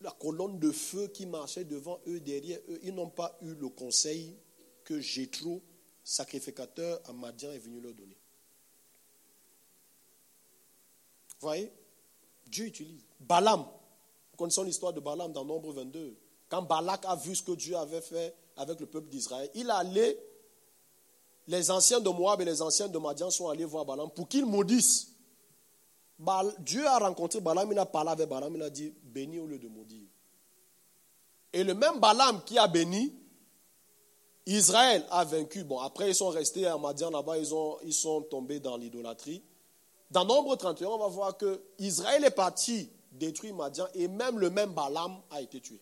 la 0.00 0.10
colonne 0.12 0.58
de 0.58 0.70
feu 0.70 1.08
qui 1.08 1.26
marchait 1.26 1.64
devant 1.64 2.00
eux, 2.06 2.20
derrière 2.20 2.60
eux, 2.68 2.80
ils 2.82 2.94
n'ont 2.94 3.10
pas 3.10 3.36
eu 3.42 3.54
le 3.54 3.68
conseil 3.68 4.36
que 4.84 5.00
Jétro, 5.00 5.62
sacrificateur 6.02 7.00
à 7.08 7.12
Madian, 7.12 7.52
est 7.52 7.58
venu 7.58 7.80
leur 7.80 7.94
donner. 7.94 8.16
Vous 11.40 11.46
voyez? 11.46 11.70
Dieu 12.50 12.66
utilise. 12.66 13.04
Balaam, 13.20 13.60
nous 13.60 14.36
connaissons 14.36 14.62
l'histoire 14.62 14.92
de 14.92 15.00
Balaam 15.00 15.32
dans 15.32 15.44
Nombre 15.44 15.72
22. 15.72 16.16
Quand 16.48 16.62
Balak 16.62 17.04
a 17.06 17.14
vu 17.16 17.34
ce 17.34 17.42
que 17.42 17.52
Dieu 17.52 17.76
avait 17.76 18.00
fait 18.00 18.34
avec 18.56 18.80
le 18.80 18.86
peuple 18.86 19.08
d'Israël, 19.08 19.50
il 19.54 19.70
allait 19.70 20.18
les 21.46 21.70
anciens 21.70 22.00
de 22.00 22.08
Moab 22.08 22.40
et 22.42 22.44
les 22.44 22.60
anciens 22.60 22.88
de 22.88 22.98
Madian 22.98 23.30
sont 23.30 23.48
allés 23.48 23.64
voir 23.64 23.84
Balaam 23.84 24.10
pour 24.10 24.28
qu'ils 24.28 24.46
maudissent. 24.46 25.14
Dieu 26.60 26.86
a 26.86 26.98
rencontré 26.98 27.40
Balaam, 27.40 27.70
il 27.72 27.78
a 27.78 27.86
parlé 27.86 28.10
avec 28.10 28.28
Balaam, 28.28 28.54
il 28.56 28.62
a 28.62 28.70
dit 28.70 28.92
bénis 29.02 29.38
au 29.38 29.46
lieu 29.46 29.58
de 29.58 29.68
maudire. 29.68 30.08
Et 31.52 31.64
le 31.64 31.74
même 31.74 32.00
Balaam 32.00 32.42
qui 32.44 32.58
a 32.58 32.66
béni, 32.66 33.14
Israël 34.44 35.06
a 35.10 35.24
vaincu. 35.24 35.64
Bon, 35.64 35.78
après 35.78 36.10
ils 36.10 36.14
sont 36.14 36.28
restés 36.28 36.66
à 36.66 36.76
Madian 36.76 37.10
là-bas, 37.10 37.38
ils, 37.38 37.48
ils 37.84 37.94
sont 37.94 38.22
tombés 38.22 38.60
dans 38.60 38.76
l'idolâtrie. 38.76 39.42
Dans 40.10 40.24
Nombre 40.24 40.56
31, 40.56 40.88
on 40.88 40.98
va 40.98 41.08
voir 41.08 41.36
que 41.36 41.62
Israël 41.78 42.24
est 42.24 42.30
parti 42.30 42.90
détruire 43.12 43.54
Madian 43.54 43.86
et 43.94 44.08
même 44.08 44.38
le 44.38 44.50
même 44.50 44.72
Balaam 44.72 45.20
a 45.30 45.40
été 45.40 45.60
tué. 45.60 45.80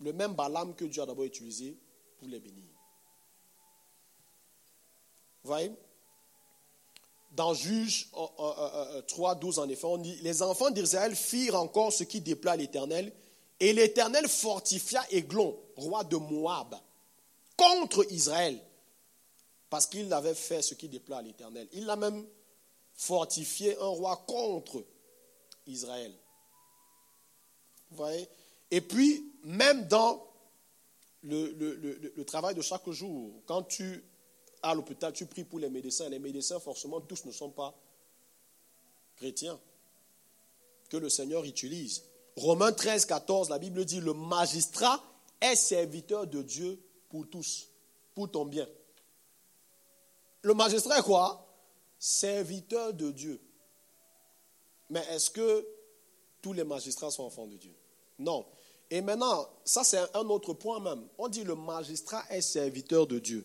Le 0.00 0.12
même 0.12 0.34
Balaam 0.34 0.74
que 0.74 0.84
Dieu 0.84 1.02
a 1.02 1.06
d'abord 1.06 1.24
utilisé 1.24 1.78
pour 2.18 2.28
les 2.28 2.40
bénir 2.40 2.64
voyez? 5.46 5.72
Dans 7.32 7.54
Juge 7.54 8.10
3, 9.08 9.34
12, 9.36 9.58
en 9.58 9.68
effet, 9.68 9.86
on 9.86 9.98
dit 9.98 10.16
Les 10.22 10.42
enfants 10.42 10.70
d'Israël 10.70 11.14
firent 11.14 11.56
encore 11.56 11.92
ce 11.92 12.04
qui 12.04 12.20
déplaît 12.20 12.52
à 12.52 12.56
l'Éternel, 12.56 13.12
et 13.60 13.72
l'Éternel 13.72 14.28
fortifia 14.28 15.02
Églon, 15.10 15.58
roi 15.76 16.04
de 16.04 16.16
Moab, 16.16 16.76
contre 17.56 18.10
Israël, 18.10 18.58
parce 19.70 19.86
qu'il 19.86 20.12
avait 20.12 20.34
fait 20.34 20.62
ce 20.62 20.74
qui 20.74 20.88
déplaît 20.88 21.16
à 21.16 21.22
l'Éternel. 21.22 21.68
Il 21.72 21.88
a 21.90 21.96
même 21.96 22.24
fortifié 22.96 23.76
un 23.78 23.86
roi 23.86 24.16
contre 24.26 24.84
Israël. 25.66 26.12
Vous 27.90 27.96
voyez? 27.98 28.28
Et 28.70 28.80
puis, 28.80 29.32
même 29.44 29.86
dans 29.86 30.26
le, 31.22 31.52
le, 31.52 32.24
travail 32.24 32.54
de 32.54 32.62
chaque 32.62 32.88
jour, 32.90 33.42
quand 33.46 33.62
tu 33.62 34.04
à 34.62 34.74
l'hôpital, 34.74 35.12
tu 35.12 35.26
pries 35.26 35.44
pour 35.44 35.58
les 35.58 35.68
médecins. 35.68 36.08
Les 36.08 36.18
médecins, 36.18 36.58
forcément, 36.58 37.00
tous 37.00 37.24
ne 37.24 37.32
sont 37.32 37.50
pas 37.50 37.74
chrétiens 39.16 39.58
que 40.88 40.96
le 40.96 41.08
Seigneur 41.08 41.44
utilise. 41.44 42.02
Romains 42.36 42.72
13, 42.72 43.06
14, 43.06 43.48
la 43.48 43.58
Bible 43.58 43.84
dit, 43.84 44.00
le 44.00 44.12
magistrat 44.12 45.02
est 45.40 45.54
serviteur 45.54 46.26
de 46.26 46.42
Dieu 46.42 46.80
pour 47.08 47.28
tous, 47.28 47.68
pour 48.14 48.30
ton 48.30 48.44
bien. 48.44 48.66
Le 50.42 50.54
magistrat 50.54 50.98
est 50.98 51.02
quoi? 51.02 51.45
Serviteur 51.98 52.92
de 52.92 53.10
Dieu. 53.10 53.40
Mais 54.90 55.04
est-ce 55.10 55.30
que 55.30 55.66
tous 56.42 56.52
les 56.52 56.64
magistrats 56.64 57.10
sont 57.10 57.24
enfants 57.24 57.46
de 57.46 57.56
Dieu? 57.56 57.74
Non. 58.18 58.46
Et 58.90 59.00
maintenant, 59.00 59.48
ça 59.64 59.82
c'est 59.82 59.98
un 60.14 60.28
autre 60.28 60.54
point 60.54 60.80
même. 60.80 61.06
On 61.18 61.28
dit 61.28 61.44
le 61.44 61.54
magistrat 61.54 62.24
est 62.30 62.40
serviteur 62.40 63.06
de 63.06 63.18
Dieu. 63.18 63.44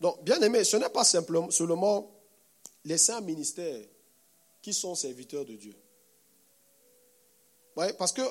Donc, 0.00 0.24
bien 0.24 0.40
aimé, 0.42 0.64
ce 0.64 0.76
n'est 0.76 0.88
pas 0.88 1.04
simplement 1.04 1.50
seulement 1.50 2.10
les 2.84 2.98
saints 2.98 3.20
ministères 3.20 3.84
qui 4.60 4.74
sont 4.74 4.94
serviteurs 4.94 5.44
de 5.44 5.54
Dieu. 5.54 5.74
parce 7.96 8.12
que 8.12 8.22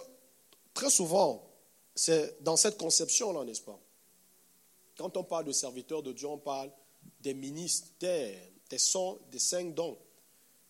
très 0.73 0.89
souvent, 0.89 1.47
c'est 1.95 2.41
dans 2.43 2.57
cette 2.57 2.77
conception-là, 2.77 3.45
n'est-ce 3.45 3.61
pas? 3.61 3.79
Quand 4.97 5.15
on 5.17 5.23
parle 5.23 5.45
de 5.45 5.51
serviteurs 5.51 6.03
de 6.03 6.11
Dieu, 6.11 6.27
on 6.27 6.37
parle 6.37 6.71
des 7.21 7.33
ministères, 7.33 8.50
des, 8.71 8.77
sons, 8.77 9.19
des 9.29 9.39
cinq 9.39 9.75
dons. 9.75 9.97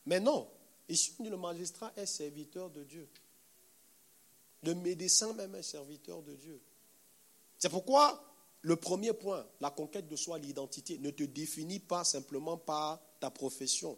Mais 0.06 0.20
non, 0.20 0.50
le 0.90 1.36
magistrat 1.38 1.94
est 1.96 2.08
serviteur 2.08 2.70
de 2.72 2.84
Dieu. 2.84 3.08
Le 4.64 4.74
médecin 4.74 5.34
même 5.34 5.56
est 5.56 5.64
serviteur 5.64 6.22
de 6.24 6.34
Dieu. 6.34 6.60
C'est 7.58 7.70
pourquoi 7.70 8.28
le 8.62 8.76
premier 8.76 9.14
point, 9.14 9.46
la 9.60 9.70
conquête 9.70 10.08
de 10.08 10.16
soi, 10.16 10.40
l'identité, 10.40 10.98
ne 10.98 11.12
te 11.12 11.24
définit 11.24 11.80
pas 11.80 12.04
simplement 12.04 12.58
par 12.58 13.00
ta 13.20 13.30
profession, 13.30 13.98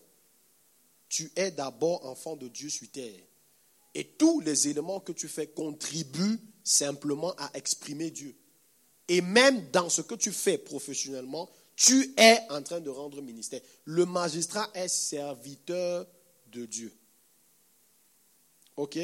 tu 1.10 1.32
es 1.36 1.52
d'abord 1.52 2.06
enfant 2.06 2.36
de 2.36 2.48
Dieu 2.48 2.70
sur 2.70 2.90
terre. 2.92 3.24
Et 3.94 4.06
tous 4.06 4.42
les 4.42 4.68
éléments 4.68 5.00
que 5.00 5.12
tu 5.12 5.28
fais 5.28 5.48
contribuent 5.48 6.40
simplement 6.64 7.34
à 7.38 7.52
exprimer 7.56 8.10
Dieu. 8.10 8.36
Et 9.08 9.22
même 9.22 9.70
dans 9.72 9.90
ce 9.90 10.02
que 10.02 10.16
tu 10.16 10.32
fais 10.32 10.58
professionnellement, 10.58 11.50
tu 11.76 12.14
es 12.18 12.40
en 12.50 12.62
train 12.62 12.80
de 12.80 12.90
rendre 12.90 13.22
ministère. 13.22 13.62
Le 13.86 14.06
magistrat 14.06 14.70
est 14.74 14.88
serviteur 14.88 16.06
de 16.48 16.66
Dieu. 16.66 16.94
OK? 18.76 19.00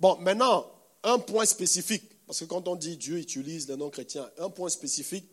Bon, 0.00 0.16
maintenant, 0.18 0.70
un 1.02 1.18
point 1.18 1.46
spécifique, 1.46 2.04
parce 2.26 2.40
que 2.40 2.44
quand 2.44 2.68
on 2.68 2.76
dit 2.76 2.96
Dieu 2.96 3.18
utilise 3.18 3.68
les 3.68 3.76
non-chrétiens, 3.76 4.30
un 4.38 4.50
point 4.50 4.68
spécifique, 4.68 5.30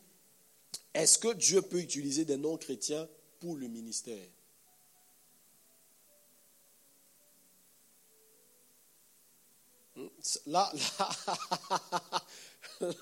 est-ce 0.93 1.17
que 1.17 1.33
Dieu 1.33 1.61
peut 1.61 1.79
utiliser 1.79 2.25
des 2.25 2.37
non-chrétiens 2.37 3.07
pour 3.39 3.57
le 3.57 3.67
ministère? 3.67 4.27
Là, 10.45 10.71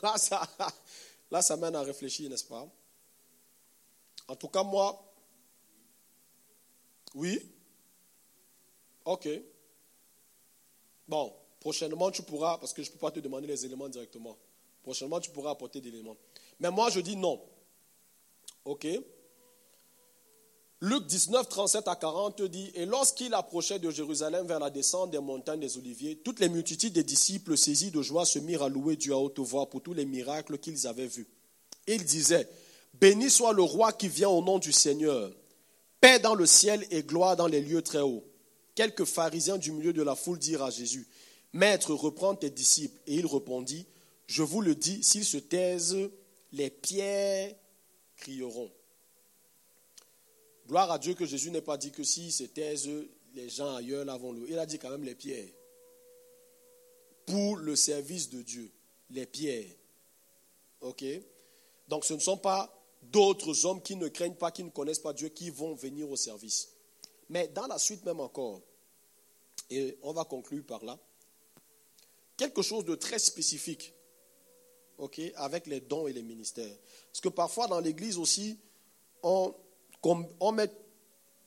là, 0.03 0.17
ça, 0.17 0.47
là, 1.29 1.41
ça 1.41 1.57
mène 1.57 1.75
à 1.75 1.81
réfléchir, 1.81 2.29
n'est-ce 2.29 2.45
pas? 2.45 2.67
En 4.27 4.35
tout 4.35 4.47
cas, 4.47 4.63
moi, 4.63 5.11
oui. 7.15 7.39
Ok. 9.05 9.27
Bon, 11.07 11.33
prochainement, 11.59 12.11
tu 12.11 12.23
pourras, 12.23 12.57
parce 12.57 12.73
que 12.73 12.83
je 12.83 12.89
ne 12.89 12.93
peux 12.93 12.99
pas 12.99 13.11
te 13.11 13.19
demander 13.19 13.47
les 13.47 13.65
éléments 13.65 13.89
directement. 13.89 14.37
Prochainement, 14.83 15.19
tu 15.19 15.31
pourras 15.31 15.51
apporter 15.51 15.81
des 15.81 15.89
éléments. 15.89 16.17
Mais 16.59 16.71
moi, 16.71 16.89
je 16.89 16.99
dis 16.99 17.15
non. 17.15 17.41
Ok 18.65 18.87
Luc 20.83 21.05
19, 21.05 21.47
37 21.47 21.87
à 21.87 21.95
40 21.95 22.41
dit 22.43 22.71
Et 22.73 22.87
lorsqu'il 22.87 23.35
approchait 23.35 23.77
de 23.77 23.91
Jérusalem 23.91 24.47
vers 24.47 24.59
la 24.59 24.71
descente 24.71 25.11
des 25.11 25.19
montagnes 25.19 25.59
des 25.59 25.77
Oliviers, 25.77 26.17
toutes 26.17 26.39
les 26.39 26.49
multitudes 26.49 26.93
des 26.93 27.03
disciples 27.03 27.55
saisis 27.55 27.91
de 27.91 28.01
joie 28.01 28.25
se 28.25 28.39
mirent 28.39 28.63
à 28.63 28.69
louer 28.69 28.95
Dieu 28.95 29.13
à 29.13 29.17
haute 29.17 29.37
voix 29.37 29.69
pour 29.69 29.83
tous 29.83 29.93
les 29.93 30.05
miracles 30.05 30.57
qu'ils 30.57 30.87
avaient 30.87 31.05
vus. 31.05 31.27
Ils 31.85 32.03
disaient 32.03 32.49
Béni 32.93 33.29
soit 33.29 33.53
le 33.53 33.63
roi 33.63 33.93
qui 33.93 34.07
vient 34.07 34.29
au 34.29 34.43
nom 34.43 34.59
du 34.59 34.71
Seigneur, 34.71 35.31
paix 35.99 36.19
dans 36.19 36.35
le 36.35 36.45
ciel 36.45 36.85
et 36.91 37.03
gloire 37.03 37.35
dans 37.35 37.47
les 37.47 37.61
lieux 37.61 37.81
très 37.81 38.01
hauts. 38.01 38.23
Quelques 38.75 39.05
pharisiens 39.05 39.57
du 39.57 39.71
milieu 39.71 39.93
de 39.93 40.01
la 40.01 40.15
foule 40.15 40.39
dirent 40.39 40.63
à 40.63 40.69
Jésus 40.69 41.07
Maître, 41.53 41.93
reprends 41.93 42.35
tes 42.35 42.49
disciples. 42.49 42.99
Et 43.07 43.15
il 43.15 43.25
répondit 43.25 43.85
Je 44.27 44.43
vous 44.43 44.61
le 44.61 44.75
dis, 44.75 45.03
s'ils 45.03 45.25
se 45.25 45.37
taisent, 45.37 45.97
les 46.51 46.69
pierres 46.69 47.55
crieront. 48.17 48.71
Gloire 50.67 50.91
à 50.91 50.99
Dieu 50.99 51.13
que 51.13 51.25
Jésus 51.25 51.51
n'ait 51.51 51.61
pas 51.61 51.77
dit 51.77 51.91
que 51.91 52.03
si 52.03 52.31
se 52.31 52.43
taisent, 52.43 52.89
les 53.33 53.49
gens 53.49 53.75
ailleurs 53.75 54.05
l'avons 54.05 54.35
Il 54.47 54.57
a 54.57 54.65
dit 54.65 54.79
quand 54.79 54.89
même 54.89 55.03
les 55.03 55.15
pierres. 55.15 55.49
Pour 57.25 57.57
le 57.57 57.75
service 57.75 58.29
de 58.29 58.41
Dieu, 58.41 58.71
les 59.09 59.25
pierres. 59.25 59.73
Ok? 60.81 61.03
Donc 61.87 62.05
ce 62.05 62.13
ne 62.13 62.19
sont 62.19 62.37
pas 62.37 62.80
d'autres 63.03 63.65
hommes 63.65 63.81
qui 63.81 63.95
ne 63.95 64.07
craignent 64.07 64.35
pas, 64.35 64.51
qui 64.51 64.63
ne 64.63 64.69
connaissent 64.69 64.99
pas 64.99 65.13
Dieu, 65.13 65.29
qui 65.29 65.49
vont 65.49 65.73
venir 65.73 66.09
au 66.09 66.15
service. 66.15 66.69
Mais 67.29 67.47
dans 67.47 67.67
la 67.67 67.77
suite 67.77 68.05
même 68.05 68.19
encore, 68.19 68.61
et 69.69 69.97
on 70.01 70.13
va 70.13 70.25
conclure 70.25 70.65
par 70.65 70.83
là, 70.83 70.99
quelque 72.37 72.61
chose 72.61 72.85
de 72.85 72.95
très 72.95 73.19
spécifique, 73.19 73.93
ok, 74.97 75.21
avec 75.35 75.67
les 75.67 75.79
dons 75.79 76.07
et 76.07 76.13
les 76.13 76.23
ministères. 76.23 76.75
Parce 77.07 77.21
que 77.21 77.29
parfois 77.29 77.67
dans 77.67 77.79
l'Église 77.79 78.17
aussi, 78.17 78.59
on 79.23 79.55
on 80.03 80.51
met 80.51 80.71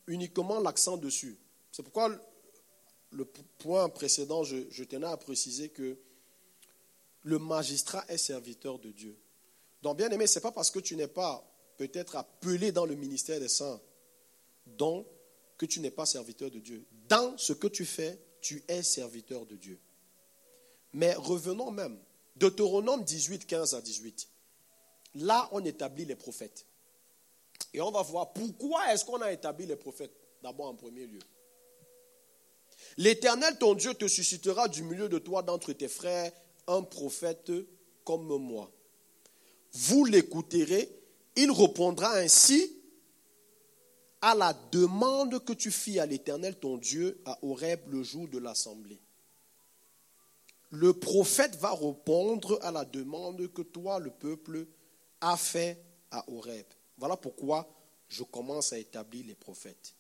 uniquement 0.07 0.61
l'accent 0.61 0.97
dessus. 0.97 1.37
C'est 1.73 1.83
pourquoi 1.83 2.17
le 3.11 3.25
point 3.59 3.89
précédent, 3.89 4.45
je, 4.45 4.85
tenais 4.85 5.07
à 5.07 5.17
préciser 5.17 5.69
que 5.69 5.99
le 7.23 7.39
magistrat 7.39 8.05
est 8.09 8.19
serviteur 8.19 8.79
de 8.79 8.91
Dieu. 8.91 9.17
Donc, 9.85 9.99
bien 9.99 10.11
aimé, 10.11 10.27
ce 10.27 10.39
n'est 10.39 10.43
pas 10.43 10.51
parce 10.51 10.71
que 10.71 10.79
tu 10.79 10.97
n'es 10.97 11.07
pas 11.07 11.47
peut-être 11.77 12.17
appelé 12.17 12.73
dans 12.73 12.87
le 12.87 12.95
ministère 12.95 13.39
des 13.39 13.51
saints, 13.51 13.79
donc 14.65 15.07
que 15.59 15.67
tu 15.67 15.79
n'es 15.81 15.91
pas 15.91 16.07
serviteur 16.07 16.51
de 16.51 16.59
Dieu. 16.59 16.87
Dans 17.07 17.37
ce 17.37 17.53
que 17.53 17.67
tu 17.67 17.85
fais, 17.85 18.19
tu 18.41 18.65
es 18.67 18.83
serviteur 18.83 19.45
de 19.45 19.57
Dieu. 19.57 19.79
Mais 20.95 21.13
revenons 21.13 21.71
même. 21.71 21.99
Deutéronome 22.35 23.05
18, 23.05 23.47
15 23.47 23.75
à 23.75 23.83
18. 23.83 24.27
Là, 25.17 25.51
on 25.53 25.63
établit 25.63 26.07
les 26.07 26.17
prophètes. 26.17 26.65
Et 27.75 27.83
on 27.83 27.91
va 27.91 28.01
voir 28.01 28.33
pourquoi 28.33 28.91
est-ce 28.91 29.05
qu'on 29.05 29.21
a 29.21 29.33
établi 29.33 29.67
les 29.67 29.77
prophètes, 29.77 30.17
d'abord 30.43 30.69
en 30.69 30.77
premier 30.77 31.07
lieu. 31.07 31.21
L'Éternel, 32.97 33.59
ton 33.59 33.75
Dieu, 33.75 33.93
te 33.93 34.09
suscitera 34.09 34.67
du 34.67 34.83
milieu 34.83 35.11
de 35.11 35.19
toi, 35.19 35.43
d'entre 35.43 35.75
tes 35.75 35.89
frères, 35.89 36.33
un 36.69 36.81
prophète 36.81 37.53
comme 38.03 38.39
moi. 38.39 38.74
Vous 39.75 40.05
l'écouterez, 40.05 40.89
il 41.37 41.51
répondra 41.51 42.17
ainsi 42.17 42.81
à 44.21 44.35
la 44.35 44.55
demande 44.73 45.45
que 45.45 45.53
tu 45.53 45.71
fis 45.71 45.99
à 45.99 46.07
l'Éternel, 46.07 46.59
ton 46.59 46.79
Dieu, 46.79 47.21
à 47.25 47.39
Horeb 47.43 47.81
le 47.89 48.03
jour 48.03 48.29
de 48.29 48.39
l'assemblée. 48.39 49.01
Le 50.71 50.93
prophète 50.93 51.57
va 51.57 51.73
répondre 51.75 52.59
à 52.63 52.71
la 52.71 52.85
demande 52.85 53.53
que 53.53 53.63
toi, 53.63 53.99
le 53.99 54.11
peuple, 54.11 54.67
a 55.21 55.37
fait 55.37 55.85
à 56.11 56.25
Horeb. 56.31 56.67
Voilà 56.97 57.17
pourquoi 57.17 57.69
je 58.09 58.23
commence 58.23 58.73
à 58.73 58.79
établir 58.79 59.27
les 59.27 59.35
prophètes. 59.35 59.95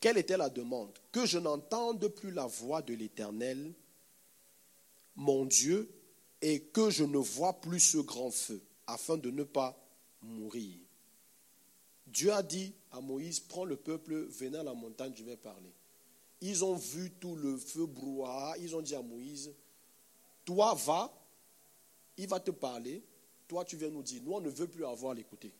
Quelle 0.00 0.18
était 0.18 0.36
la 0.36 0.50
demande? 0.50 0.92
Que 1.10 1.24
je 1.24 1.38
n'entende 1.38 2.08
plus 2.08 2.30
la 2.30 2.46
voix 2.46 2.82
de 2.82 2.94
l'Éternel, 2.94 3.72
mon 5.14 5.44
Dieu, 5.46 5.90
et 6.42 6.60
que 6.60 6.90
je 6.90 7.04
ne 7.04 7.18
vois 7.18 7.54
plus 7.60 7.80
ce 7.80 7.98
grand 7.98 8.30
feu, 8.30 8.62
afin 8.86 9.16
de 9.16 9.30
ne 9.30 9.42
pas 9.42 9.76
mourir. 10.22 10.78
Dieu 12.06 12.32
a 12.32 12.42
dit 12.42 12.72
à 12.92 13.00
Moïse, 13.00 13.40
prends 13.40 13.64
le 13.64 13.76
peuple, 13.76 14.26
venez 14.26 14.58
à 14.58 14.62
la 14.62 14.74
montagne, 14.74 15.12
je 15.16 15.24
vais 15.24 15.36
parler. 15.36 15.72
Ils 16.40 16.64
ont 16.64 16.74
vu 16.74 17.10
tout 17.18 17.34
le 17.34 17.56
feu 17.56 17.86
brouhaha, 17.86 18.56
ils 18.58 18.76
ont 18.76 18.82
dit 18.82 18.94
à 18.94 19.02
Moïse, 19.02 19.52
toi 20.44 20.74
va, 20.74 21.12
il 22.16 22.28
va 22.28 22.40
te 22.40 22.50
parler, 22.50 23.02
toi, 23.48 23.64
tu 23.64 23.76
viens 23.76 23.90
nous 23.90 24.02
dire, 24.02 24.22
nous, 24.24 24.32
on 24.32 24.40
ne 24.40 24.50
veut 24.50 24.66
plus 24.66 24.84
avoir 24.84 25.14
l'écouter. 25.14 25.52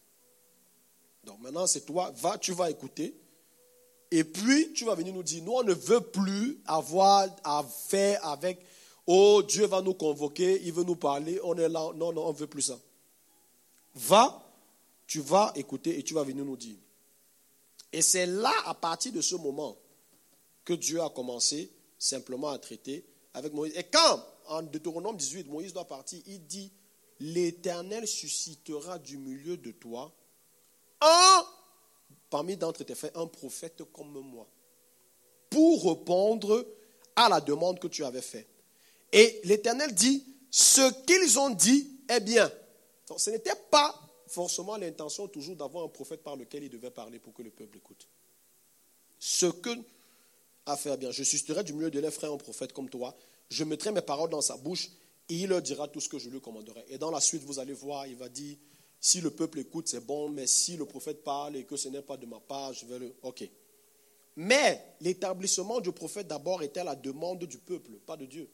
Donc 1.25 1.41
maintenant, 1.41 1.67
c'est 1.67 1.85
toi, 1.85 2.13
va, 2.17 2.39
tu 2.39 2.53
vas 2.53 2.71
écouter. 2.71 3.15
Et 4.11 4.25
puis, 4.25 4.73
tu 4.73 4.85
vas 4.85 4.95
venir 4.95 5.13
nous 5.13 5.23
dire, 5.23 5.43
nous, 5.43 5.53
on 5.53 5.63
ne 5.65 5.75
veut 5.75 6.01
plus 6.01 6.61
avoir 6.67 7.29
à 7.45 7.65
faire 7.65 8.25
avec, 8.25 8.65
oh, 9.07 9.43
Dieu 9.43 9.67
va 9.67 9.83
nous 9.83 9.95
convoquer, 9.95 10.61
il 10.65 10.73
veut 10.73 10.85
nous 10.85 10.97
parler, 10.97 11.41
on 11.43 11.57
est 11.57 11.69
là. 11.69 11.91
Non, 11.95 12.13
non, 12.13 12.27
on 12.27 12.33
ne 12.33 12.37
veut 12.37 12.47
plus 12.47 12.63
ça. 12.63 12.79
Va, 13.95 14.43
tu 15.07 15.21
vas 15.21 15.53
écouter 15.55 15.99
et 15.99 16.03
tu 16.03 16.15
vas 16.15 16.23
venir 16.23 16.45
nous 16.45 16.57
dire. 16.57 16.77
Et 17.93 18.03
c'est 18.03 18.27
là, 18.27 18.53
à 18.65 18.75
partir 18.75 19.13
de 19.13 19.21
ce 19.21 19.37
moment, 19.37 19.77
que 20.65 20.75
Dieu 20.75 21.01
a 21.01 21.09
commencé 21.09 21.73
simplement 21.99 22.51
à 22.51 22.59
traiter 22.59 23.07
avec 23.33 23.55
Moïse. 23.55 23.73
Et 23.77 23.85
quand, 23.85 24.23
en 24.49 24.63
Deutéronome 24.63 25.17
18, 25.17 25.49
Moïse 25.49 25.73
doit 25.73 25.87
partir, 25.87 26.21
il 26.27 26.45
dit, 26.47 26.73
l'Éternel 27.21 28.07
suscitera 28.07 28.99
du 28.99 29.17
milieu 29.17 29.57
de 29.57 29.71
toi 29.71 30.13
un, 31.01 31.47
parmi 32.29 32.57
d'entre 32.57 32.85
tes 32.85 32.95
frères, 32.95 33.17
un 33.17 33.27
prophète 33.27 33.83
comme 33.93 34.19
moi, 34.21 34.47
pour 35.49 35.85
répondre 35.85 36.67
à 37.15 37.29
la 37.29 37.41
demande 37.41 37.79
que 37.79 37.89
tu 37.89 38.05
avais 38.05 38.21
faite. 38.21 38.49
Et 39.17 39.41
l'Éternel 39.45 39.95
dit, 39.95 40.23
ce 40.51 40.93
qu'ils 41.07 41.39
ont 41.39 41.49
dit 41.49 41.91
est 42.07 42.21
bien. 42.21 42.53
Ce 43.17 43.31
n'était 43.31 43.57
pas 43.71 43.99
forcément 44.27 44.77
l'intention 44.77 45.27
toujours 45.27 45.57
d'avoir 45.57 45.85
un 45.85 45.89
prophète 45.89 46.23
par 46.23 46.37
lequel 46.37 46.65
il 46.65 46.69
devait 46.69 46.91
parler 46.91 47.19
pour 47.19 47.33
que 47.33 47.43
le 47.43 47.51
peuple 47.51 47.79
écoute. 47.79 48.07
Ce 49.19 49.47
que 49.47 49.71
a 50.67 50.77
fait 50.77 50.95
bien, 50.99 51.11
je 51.13 51.23
susciterai 51.23 51.65
du 51.65 51.73
milieu 51.73 51.91
de 51.91 51.99
leurs 51.99 52.25
un 52.25 52.37
prophète 52.37 52.75
comme 52.75 52.91
toi, 52.91 53.17
je 53.49 53.65
mettrai 53.65 53.91
mes 53.91 54.03
paroles 54.03 54.29
dans 54.29 54.43
sa 54.43 54.59
bouche 54.59 54.91
et 55.31 55.35
il 55.35 55.49
leur 55.49 55.63
dira 55.63 55.89
tout 55.89 56.01
ce 56.01 56.11
que 56.11 56.19
je 56.19 56.29
lui 56.29 56.43
commanderai. 56.43 56.85
Et 56.89 56.99
dans 56.99 57.11
la 57.11 57.21
suite, 57.21 57.43
vous 57.45 57.59
allez 57.59 57.73
voir, 57.73 58.07
il 58.07 58.17
va 58.17 58.29
dire, 58.29 58.59
si 59.01 59.23
le 59.23 59.31
peuple 59.31 59.61
écoute, 59.61 59.89
c'est 59.89 60.05
bon, 60.05 60.29
mais 60.29 60.47
si 60.47 60.77
le 60.77 60.85
prophète 60.85 61.25
parle 61.25 61.57
et 61.57 61.65
que 61.65 61.79
ce 61.79 61.89
n'est 61.89 62.03
pas 62.03 62.19
de 62.19 62.27
ma 62.27 62.41
part, 62.41 62.75
je 62.75 62.85
vais 62.85 62.99
le... 62.99 63.15
OK. 63.23 63.49
Mais 64.37 64.97
l'établissement 65.01 65.81
du 65.81 65.93
prophète 65.93 66.27
d'abord 66.27 66.63
était 66.63 66.81
à 66.81 66.85
la 66.85 66.97
demande 66.97 67.45
du 67.45 67.57
peuple, 67.57 67.93
pas 68.05 68.19
de 68.19 68.27
Dieu. 68.27 68.51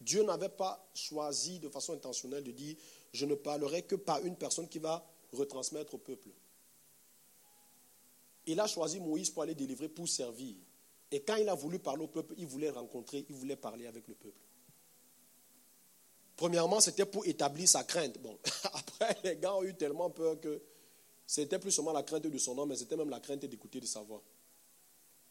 Dieu 0.00 0.22
n'avait 0.22 0.48
pas 0.48 0.88
choisi 0.94 1.58
de 1.58 1.68
façon 1.68 1.92
intentionnelle 1.92 2.44
de 2.44 2.52
dire, 2.52 2.76
je 3.12 3.26
ne 3.26 3.34
parlerai 3.34 3.82
que 3.82 3.96
par 3.96 4.24
une 4.24 4.36
personne 4.36 4.68
qui 4.68 4.78
va 4.78 5.04
retransmettre 5.32 5.94
au 5.94 5.98
peuple. 5.98 6.28
Il 8.46 8.60
a 8.60 8.66
choisi 8.66 9.00
Moïse 9.00 9.30
pour 9.30 9.42
aller 9.42 9.54
délivrer, 9.54 9.88
pour 9.88 10.08
servir. 10.08 10.54
Et 11.10 11.20
quand 11.20 11.36
il 11.36 11.48
a 11.48 11.54
voulu 11.54 11.78
parler 11.78 12.04
au 12.04 12.08
peuple, 12.08 12.34
il 12.38 12.46
voulait 12.46 12.70
rencontrer, 12.70 13.26
il 13.28 13.34
voulait 13.34 13.56
parler 13.56 13.86
avec 13.86 14.06
le 14.08 14.14
peuple. 14.14 14.40
Premièrement, 16.36 16.80
c'était 16.80 17.04
pour 17.04 17.26
établir 17.26 17.68
sa 17.68 17.82
crainte. 17.82 18.18
Bon, 18.20 18.38
après, 18.72 19.16
les 19.24 19.36
gars 19.36 19.54
ont 19.56 19.64
eu 19.64 19.74
tellement 19.74 20.10
peur 20.10 20.40
que 20.40 20.62
C'était 21.26 21.58
plus 21.58 21.72
seulement 21.72 21.92
la 21.92 22.02
crainte 22.02 22.26
de 22.26 22.38
son 22.38 22.54
nom, 22.54 22.64
mais 22.64 22.76
c'était 22.76 22.96
même 22.96 23.10
la 23.10 23.20
crainte 23.20 23.44
d'écouter 23.44 23.80
de 23.80 23.86
sa 23.86 24.00
voix. 24.00 24.22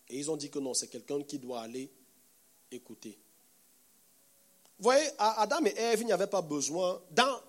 Et 0.09 0.19
ils 0.19 0.29
ont 0.29 0.37
dit 0.37 0.49
que 0.49 0.59
non, 0.59 0.75
c'est 0.75 0.89
quelqu'un 0.89 1.23
qui 1.23 1.39
doit 1.39 1.61
aller 1.61 1.91
écouter. 2.69 3.17
Vous 4.79 4.83
voyez, 4.83 5.07
Adam 5.17 5.65
et 5.65 5.75
Ève, 5.75 6.01
il 6.01 6.05
n'y 6.05 6.11
avait 6.11 6.27
pas 6.27 6.41
besoin, 6.41 7.01
dans, 7.11 7.41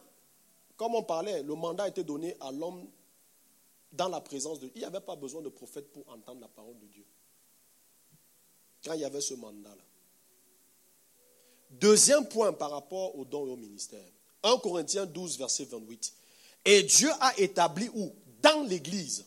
comme 0.77 0.95
on 0.95 1.03
parlait, 1.03 1.43
le 1.43 1.55
mandat 1.55 1.89
été 1.89 2.03
donné 2.03 2.37
à 2.41 2.51
l'homme 2.51 2.89
dans 3.93 4.09
la 4.09 4.21
présence 4.21 4.61
de 4.61 4.67
Dieu. 4.67 4.73
Il 4.77 4.79
n'y 4.81 4.85
avait 4.85 5.01
pas 5.01 5.17
besoin 5.17 5.43
de 5.43 5.49
prophète 5.49 5.93
pour 5.93 6.09
entendre 6.09 6.41
la 6.41 6.49
parole 6.49 6.79
de 6.79 6.87
Dieu. 6.87 7.05
Quand 8.85 8.95
il 8.95 9.01
y 9.01 9.05
avait 9.05 9.21
ce 9.21 9.35
mandat-là. 9.35 9.83
Deuxième 11.71 12.27
point 12.27 12.53
par 12.53 12.71
rapport 12.71 13.19
au 13.19 13.25
don 13.25 13.47
et 13.47 13.51
au 13.51 13.57
ministère. 13.57 14.05
1 14.43 14.57
Corinthiens 14.59 15.05
12, 15.05 15.39
verset 15.39 15.65
28. 15.65 16.13
Et 16.65 16.83
Dieu 16.83 17.11
a 17.21 17.39
établi 17.39 17.91
où? 17.95 18.15
Dans 18.41 18.63
l'Église. 18.63 19.27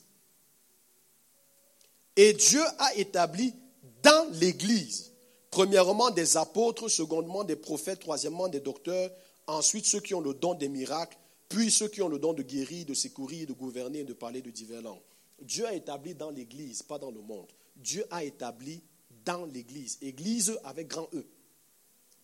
Et 2.16 2.34
Dieu 2.34 2.62
a 2.80 2.95
établi 2.95 3.54
dans 4.02 4.30
l'Église, 4.34 5.11
premièrement 5.52 6.10
des 6.10 6.38
apôtres, 6.38 6.88
secondement 6.88 7.43
des 7.43 7.58
prophètes, 7.58 7.99
troisièmement 7.99 8.47
des 8.47 8.62
docteurs, 8.62 9.12
ensuite 9.47 9.86
ceux 9.86 9.99
qui 9.99 10.16
ont 10.16 10.22
le 10.22 10.34
don 10.34 10.54
des 10.54 10.70
miracles, 10.70 11.18
puis 11.49 11.70
ceux 11.70 11.89
qui 11.89 12.02
ont 12.02 12.08
le 12.08 12.18
don 12.18 12.34
de 12.34 12.41
guérir, 12.41 12.86
de 12.86 12.93
secourir, 12.93 13.45
de 13.45 13.54
gouverner 13.54 14.06
de 14.06 14.14
parler 14.14 14.41
de 14.41 14.49
divers 14.49 14.82
langues. 14.82 15.02
Dieu 15.41 15.66
a 15.66 15.74
établi 15.74 16.16
dans 16.16 16.30
l'Église, 16.30 16.82
pas 16.82 16.97
dans 16.97 17.12
le 17.12 17.22
monde. 17.22 17.52
Dieu 17.76 18.06
a 18.10 18.24
établi 18.24 18.82
dans 19.26 19.45
l'Église. 19.45 19.97
Église 20.02 20.58
avec 20.64 20.88
grand 20.88 21.10
E. 21.14 21.26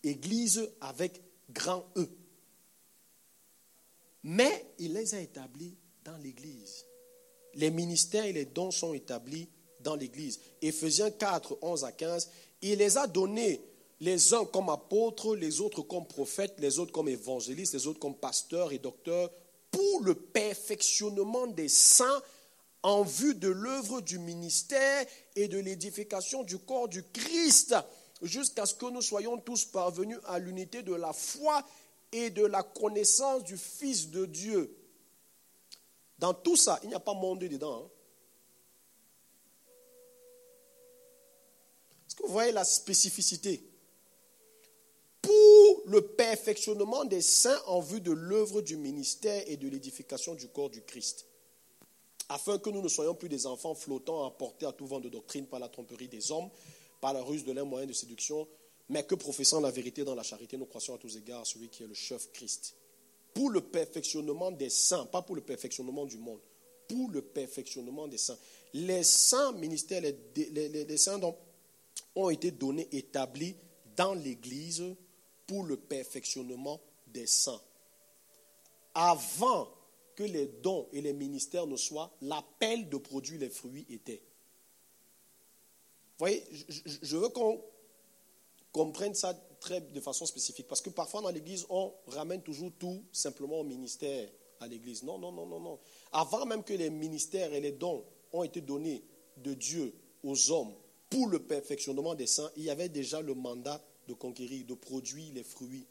Église 0.02 0.70
avec 0.80 1.20
grand 1.50 1.84
E. 1.96 2.08
Mais 4.22 4.72
il 4.78 4.94
les 4.94 5.14
a 5.14 5.20
établis 5.20 5.76
dans 6.04 6.16
l'Église. 6.18 6.86
Les 7.54 7.70
ministères 7.70 8.24
et 8.24 8.32
les 8.32 8.44
dons 8.46 8.70
sont 8.70 8.94
établis 8.94 9.48
dans 9.80 9.96
l'Église. 9.96 10.40
Éphésiens 10.62 11.10
4, 11.10 11.58
11 11.62 11.84
à 11.84 11.92
15, 11.92 12.30
il 12.62 12.78
les 12.78 12.98
a 12.98 13.06
donnés 13.06 13.60
les 14.00 14.34
uns 14.34 14.44
comme 14.44 14.68
apôtres, 14.68 15.34
les 15.34 15.60
autres 15.60 15.82
comme 15.82 16.06
prophètes, 16.06 16.54
les 16.58 16.78
autres 16.78 16.92
comme 16.92 17.08
évangélistes, 17.08 17.74
les 17.74 17.86
autres 17.86 17.98
comme 17.98 18.14
pasteurs 18.14 18.72
et 18.72 18.78
docteurs, 18.78 19.30
pour 19.70 20.02
le 20.02 20.14
perfectionnement 20.14 21.46
des 21.46 21.68
saints 21.68 22.22
en 22.82 23.02
vue 23.02 23.34
de 23.34 23.48
l'œuvre 23.48 24.00
du 24.00 24.18
ministère 24.18 25.04
et 25.34 25.48
de 25.48 25.58
l'édification 25.58 26.44
du 26.44 26.58
corps 26.58 26.88
du 26.88 27.02
Christ, 27.02 27.74
jusqu'à 28.22 28.66
ce 28.66 28.74
que 28.74 28.86
nous 28.86 29.02
soyons 29.02 29.38
tous 29.38 29.64
parvenus 29.64 30.18
à 30.26 30.38
l'unité 30.38 30.82
de 30.82 30.94
la 30.94 31.12
foi 31.12 31.64
et 32.12 32.30
de 32.30 32.44
la 32.44 32.62
connaissance 32.62 33.44
du 33.44 33.56
Fils 33.56 34.10
de 34.10 34.26
Dieu. 34.26 34.74
Dans 36.18 36.34
tout 36.34 36.56
ça, 36.56 36.78
il 36.82 36.88
n'y 36.88 36.94
a 36.94 37.00
pas 37.00 37.14
monde 37.14 37.40
dedans. 37.40 37.84
Hein. 37.84 37.90
Vous 42.24 42.32
voyez 42.32 42.52
la 42.52 42.64
spécificité 42.64 43.62
Pour 45.22 45.82
le 45.86 46.02
perfectionnement 46.02 47.04
des 47.04 47.22
saints 47.22 47.60
en 47.66 47.80
vue 47.80 48.00
de 48.00 48.12
l'œuvre 48.12 48.60
du 48.60 48.76
ministère 48.76 49.42
et 49.46 49.56
de 49.56 49.68
l'édification 49.68 50.34
du 50.34 50.48
corps 50.48 50.70
du 50.70 50.82
Christ, 50.82 51.26
afin 52.28 52.58
que 52.58 52.70
nous 52.70 52.82
ne 52.82 52.88
soyons 52.88 53.14
plus 53.14 53.28
des 53.28 53.46
enfants 53.46 53.74
flottants 53.74 54.24
emportés 54.24 54.66
à 54.66 54.72
tout 54.72 54.86
vent 54.86 55.00
de 55.00 55.08
doctrine 55.08 55.46
par 55.46 55.60
la 55.60 55.68
tromperie 55.68 56.08
des 56.08 56.30
hommes, 56.30 56.50
par 57.00 57.12
la 57.12 57.22
ruse 57.22 57.44
de 57.44 57.52
l'un 57.52 57.64
moyen 57.64 57.86
de 57.86 57.92
séduction, 57.92 58.46
mais 58.88 59.04
que 59.04 59.14
professant 59.14 59.60
la 59.60 59.70
vérité 59.70 60.04
dans 60.04 60.14
la 60.14 60.22
charité, 60.22 60.56
nous 60.56 60.66
croissons 60.66 60.94
à 60.94 60.98
tous 60.98 61.16
égards 61.16 61.46
celui 61.46 61.68
qui 61.68 61.82
est 61.82 61.86
le 61.86 61.94
chef 61.94 62.30
Christ. 62.32 62.74
Pour 63.34 63.50
le 63.50 63.60
perfectionnement 63.60 64.50
des 64.50 64.70
saints, 64.70 65.06
pas 65.06 65.22
pour 65.22 65.36
le 65.36 65.42
perfectionnement 65.42 66.06
du 66.06 66.18
monde, 66.18 66.40
pour 66.88 67.10
le 67.10 67.22
perfectionnement 67.22 68.08
des 68.08 68.18
saints. 68.18 68.38
Les 68.72 69.04
saints 69.04 69.52
ministères, 69.52 70.02
les, 70.02 70.96
saints 70.96 71.20
ont 72.18 72.30
été 72.30 72.50
donnés, 72.50 72.88
établis 72.90 73.54
dans 73.96 74.12
l'Église 74.12 74.84
pour 75.46 75.64
le 75.64 75.76
perfectionnement 75.76 76.80
des 77.06 77.26
saints. 77.26 77.60
Avant 78.94 79.68
que 80.16 80.24
les 80.24 80.46
dons 80.46 80.88
et 80.92 81.00
les 81.00 81.12
ministères 81.12 81.66
ne 81.68 81.76
soient, 81.76 82.12
l'appel 82.22 82.88
de 82.88 82.96
produire 82.96 83.38
les 83.38 83.48
fruits 83.48 83.86
était. 83.88 84.20
Vous 86.18 86.24
voyez, 86.24 86.42
je 86.48 87.16
veux 87.16 87.28
qu'on 87.28 87.62
comprennent 88.72 89.14
ça 89.14 89.32
très, 89.60 89.80
de 89.80 90.00
façon 90.00 90.26
spécifique. 90.26 90.66
Parce 90.66 90.80
que 90.80 90.90
parfois 90.90 91.22
dans 91.22 91.30
l'Église, 91.30 91.66
on 91.70 91.94
ramène 92.08 92.42
toujours 92.42 92.72
tout 92.80 93.04
simplement 93.12 93.60
au 93.60 93.64
ministère 93.64 94.28
à 94.58 94.66
l'Église. 94.66 95.04
Non, 95.04 95.18
non, 95.18 95.30
non, 95.30 95.46
non, 95.46 95.60
non. 95.60 95.78
Avant 96.10 96.44
même 96.46 96.64
que 96.64 96.74
les 96.74 96.90
ministères 96.90 97.54
et 97.54 97.60
les 97.60 97.72
dons 97.72 98.04
ont 98.32 98.42
été 98.42 98.60
donnés 98.60 99.04
de 99.36 99.54
Dieu 99.54 99.94
aux 100.24 100.50
hommes 100.50 100.74
pour 101.10 101.28
le 101.28 101.38
perfectionnement 101.38 102.14
des 102.14 102.26
saints, 102.26 102.50
il 102.56 102.64
y 102.64 102.70
avait 102.70 102.88
déjà 102.88 103.20
le 103.20 103.34
mandat 103.34 103.82
de 104.06 104.14
conquérir, 104.14 104.66
de 104.66 104.74
produire 104.74 105.32
les 105.34 105.42
fruits. 105.42 105.86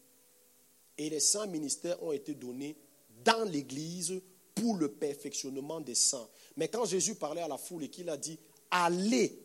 Et 0.97 1.09
les 1.09 1.20
saints 1.20 1.47
ministères 1.47 2.01
ont 2.03 2.11
été 2.11 2.34
donnés 2.34 2.78
dans 3.24 3.43
l'Église 3.49 4.22
pour 4.55 4.76
le 4.76 4.91
perfectionnement 4.91 5.80
des 5.80 5.95
saints. 5.95 6.28
Mais 6.55 6.68
quand 6.68 6.86
Jésus 6.86 7.15
parlait 7.15 7.41
à 7.41 7.47
la 7.47 7.57
foule 7.57 7.84
et 7.84 7.89
qu'il 7.89 8.09
a 8.09 8.18
dit, 8.18 8.39
allez, 8.72 9.39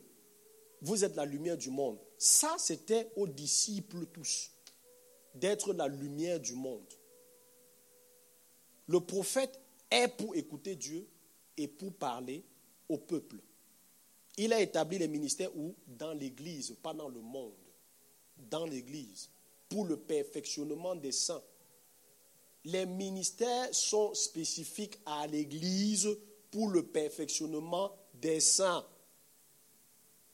vous 0.81 1.05
êtes 1.05 1.17
la 1.17 1.25
lumière 1.25 1.57
du 1.57 1.71
monde, 1.71 1.99
ça, 2.19 2.57
c'était 2.59 3.11
aux 3.17 3.27
disciples 3.27 4.07
tous, 4.07 4.51
d'être 5.35 5.73
la 5.73 5.89
lumière 5.89 6.41
du 6.41 6.55
monde. 6.55 6.87
Le 8.87 9.01
prophète 9.01 9.61
est 9.91 10.09
pour 10.09 10.35
écouter 10.35 10.75
Dieu 10.77 11.07
et 11.57 11.69
pour 11.69 11.93
parler 11.95 12.45
au 12.89 12.99
peuple. 12.99 13.37
Il 14.37 14.53
a 14.53 14.61
établi 14.61 14.99
les 14.99 15.09
ministères 15.09 15.55
où 15.57 15.75
Dans 15.87 16.13
l'Église, 16.13 16.75
pas 16.83 16.95
dans 16.95 17.09
le 17.09 17.21
monde. 17.21 17.53
Dans 18.37 18.67
l'Église, 18.67 19.31
pour 19.69 19.85
le 19.85 19.97
perfectionnement 19.97 20.95
des 20.95 21.13
saints. 21.13 21.43
Les 22.65 22.87
ministères 22.87 23.75
sont 23.75 24.15
spécifiques 24.15 24.99
à 25.05 25.27
l'Église 25.27 26.09
pour 26.51 26.69
le 26.69 26.85
perfectionnement 26.85 27.93
des 28.15 28.41
saints. 28.41 28.87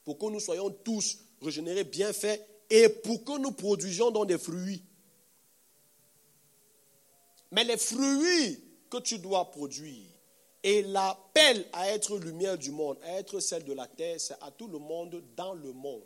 Pour 0.05 0.17
que 0.17 0.25
nous 0.25 0.39
soyons 0.39 0.69
tous 0.69 1.19
régénérer, 1.41 1.83
bien 1.83 2.13
fait, 2.13 2.45
et 2.69 2.89
pour 2.89 3.23
que 3.23 3.37
nous 3.37 3.51
produisions 3.51 4.11
dans 4.11 4.25
des 4.25 4.37
fruits. 4.37 4.83
Mais 7.51 7.63
les 7.63 7.77
fruits 7.77 8.63
que 8.89 8.97
tu 8.97 9.19
dois 9.19 9.49
produire 9.49 10.08
et 10.63 10.81
l'appel 10.81 11.65
à 11.73 11.89
être 11.89 12.17
lumière 12.17 12.57
du 12.57 12.71
monde, 12.71 12.97
à 13.03 13.19
être 13.19 13.39
celle 13.39 13.63
de 13.63 13.73
la 13.73 13.87
terre, 13.87 14.19
c'est 14.19 14.37
à 14.41 14.51
tout 14.51 14.67
le 14.67 14.79
monde 14.79 15.23
dans 15.35 15.53
le 15.53 15.71
monde. 15.71 16.03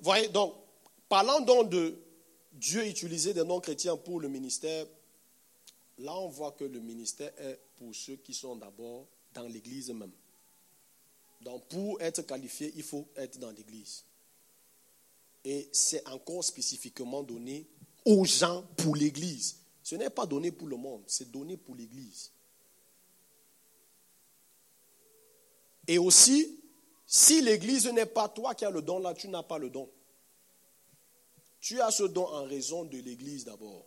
Voyez, 0.00 0.28
donc, 0.28 0.54
parlant 1.08 1.40
donc 1.40 1.70
de 1.70 1.98
Dieu 2.52 2.86
utiliser 2.86 3.34
des 3.34 3.44
non-chrétiens 3.44 3.96
pour 3.96 4.20
le 4.20 4.28
ministère, 4.28 4.86
là 5.98 6.14
on 6.14 6.28
voit 6.28 6.52
que 6.52 6.64
le 6.64 6.80
ministère 6.80 7.32
est 7.38 7.58
pour 7.76 7.94
ceux 7.94 8.16
qui 8.16 8.34
sont 8.34 8.56
d'abord 8.56 9.06
dans 9.34 9.48
l'Église 9.48 9.90
même. 9.90 10.12
Donc 11.40 11.66
pour 11.68 12.00
être 12.00 12.22
qualifié, 12.22 12.72
il 12.76 12.82
faut 12.82 13.06
être 13.16 13.38
dans 13.38 13.50
l'église. 13.50 14.04
Et 15.44 15.68
c'est 15.72 16.06
encore 16.08 16.44
spécifiquement 16.44 17.22
donné 17.22 17.66
aux 18.04 18.24
gens 18.24 18.64
pour 18.76 18.96
l'église. 18.96 19.56
Ce 19.88 19.94
n'est 19.94 20.10
pas 20.10 20.26
donné 20.26 20.52
pour 20.52 20.68
le 20.68 20.76
monde, 20.76 21.02
c'est 21.06 21.30
donné 21.30 21.56
pour 21.56 21.74
l'église. 21.74 22.30
Et 25.86 25.96
aussi, 25.96 26.60
si 27.06 27.40
l'église 27.40 27.86
n'est 27.86 28.04
pas 28.04 28.28
toi 28.28 28.54
qui 28.54 28.66
as 28.66 28.70
le 28.70 28.82
don, 28.82 28.98
là, 28.98 29.14
tu 29.14 29.28
n'as 29.28 29.42
pas 29.42 29.56
le 29.56 29.70
don. 29.70 29.88
Tu 31.58 31.80
as 31.80 31.90
ce 31.90 32.02
don 32.02 32.26
en 32.26 32.44
raison 32.44 32.84
de 32.84 32.98
l'église 32.98 33.46
d'abord. 33.46 33.86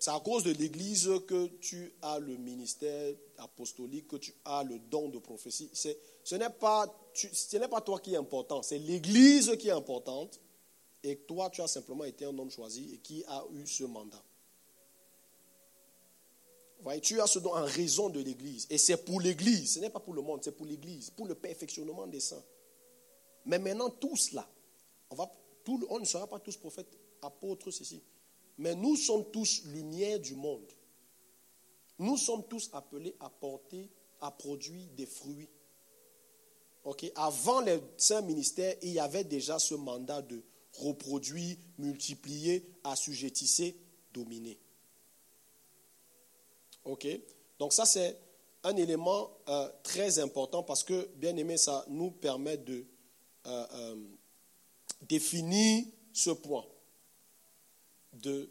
C'est 0.00 0.10
à 0.10 0.18
cause 0.18 0.42
de 0.42 0.50
l'Église 0.50 1.08
que 1.28 1.46
tu 1.60 1.94
as 2.02 2.18
le 2.18 2.36
ministère 2.36 3.14
apostolique, 3.38 4.08
que 4.08 4.16
tu 4.16 4.34
as 4.44 4.64
le 4.64 4.80
don 4.80 5.08
de 5.10 5.20
prophétie. 5.20 5.70
Ce 5.74 6.34
n'est 6.34 6.50
pas, 6.50 6.88
pas 7.70 7.80
toi 7.82 8.00
qui 8.00 8.14
est 8.14 8.16
important, 8.16 8.62
c'est 8.62 8.78
l'Église 8.78 9.56
qui 9.58 9.68
est 9.68 9.70
importante. 9.70 10.40
Et 11.04 11.18
toi, 11.18 11.50
tu 11.50 11.62
as 11.62 11.68
simplement 11.68 12.02
été 12.02 12.24
un 12.24 12.36
homme 12.36 12.50
choisi 12.50 12.94
et 12.94 12.98
qui 12.98 13.22
a 13.28 13.44
eu 13.52 13.64
ce 13.64 13.84
mandat. 13.84 14.24
Tu 17.02 17.20
as 17.20 17.26
ce 17.26 17.38
don 17.38 17.54
en 17.54 17.64
raison 17.64 18.08
de 18.08 18.20
l'Église. 18.20 18.66
Et 18.70 18.78
c'est 18.78 18.96
pour 18.96 19.20
l'Église, 19.20 19.74
ce 19.74 19.78
n'est 19.78 19.90
pas 19.90 20.00
pour 20.00 20.14
le 20.14 20.22
monde, 20.22 20.40
c'est 20.42 20.56
pour 20.56 20.66
l'Église, 20.66 21.10
pour 21.10 21.26
le 21.26 21.34
perfectionnement 21.34 22.06
des 22.06 22.20
saints. 22.20 22.42
Mais 23.44 23.58
maintenant, 23.58 23.90
tous 23.90 24.32
là, 24.32 24.48
on, 25.10 25.16
tout, 25.64 25.78
ne 25.98 26.04
sera 26.04 26.26
pas 26.26 26.38
tous 26.38 26.56
prophètes, 26.56 26.98
apôtres, 27.22 27.70
ceci. 27.70 28.02
Mais 28.58 28.74
nous 28.74 28.96
sommes 28.96 29.30
tous 29.30 29.64
lumière 29.66 30.20
du 30.20 30.34
monde. 30.34 30.70
Nous 31.98 32.16
sommes 32.16 32.46
tous 32.48 32.70
appelés 32.72 33.14
à 33.20 33.30
porter, 33.30 33.88
à 34.20 34.30
produire 34.30 34.88
des 34.96 35.06
fruits. 35.06 35.48
Avant 37.14 37.60
les 37.60 37.78
saints 37.96 38.22
ministères, 38.22 38.74
il 38.82 38.92
y 38.92 38.98
avait 38.98 39.24
déjà 39.24 39.58
ce 39.58 39.74
mandat 39.74 40.20
de 40.22 40.42
reproduire, 40.72 41.56
multiplier, 41.78 42.66
assujettisser, 42.82 43.76
dominer. 44.12 44.58
OK 46.84 47.06
Donc 47.58 47.72
ça, 47.72 47.84
c'est 47.84 48.18
un 48.64 48.76
élément 48.76 49.30
euh, 49.48 49.68
très 49.82 50.18
important 50.18 50.62
parce 50.62 50.84
que, 50.84 51.08
bien 51.16 51.36
aimé, 51.36 51.56
ça 51.56 51.84
nous 51.88 52.10
permet 52.10 52.56
de 52.56 52.84
euh, 53.46 53.66
euh, 53.74 53.96
définir 55.02 55.84
ce 56.12 56.30
point 56.30 56.64
de 58.12 58.48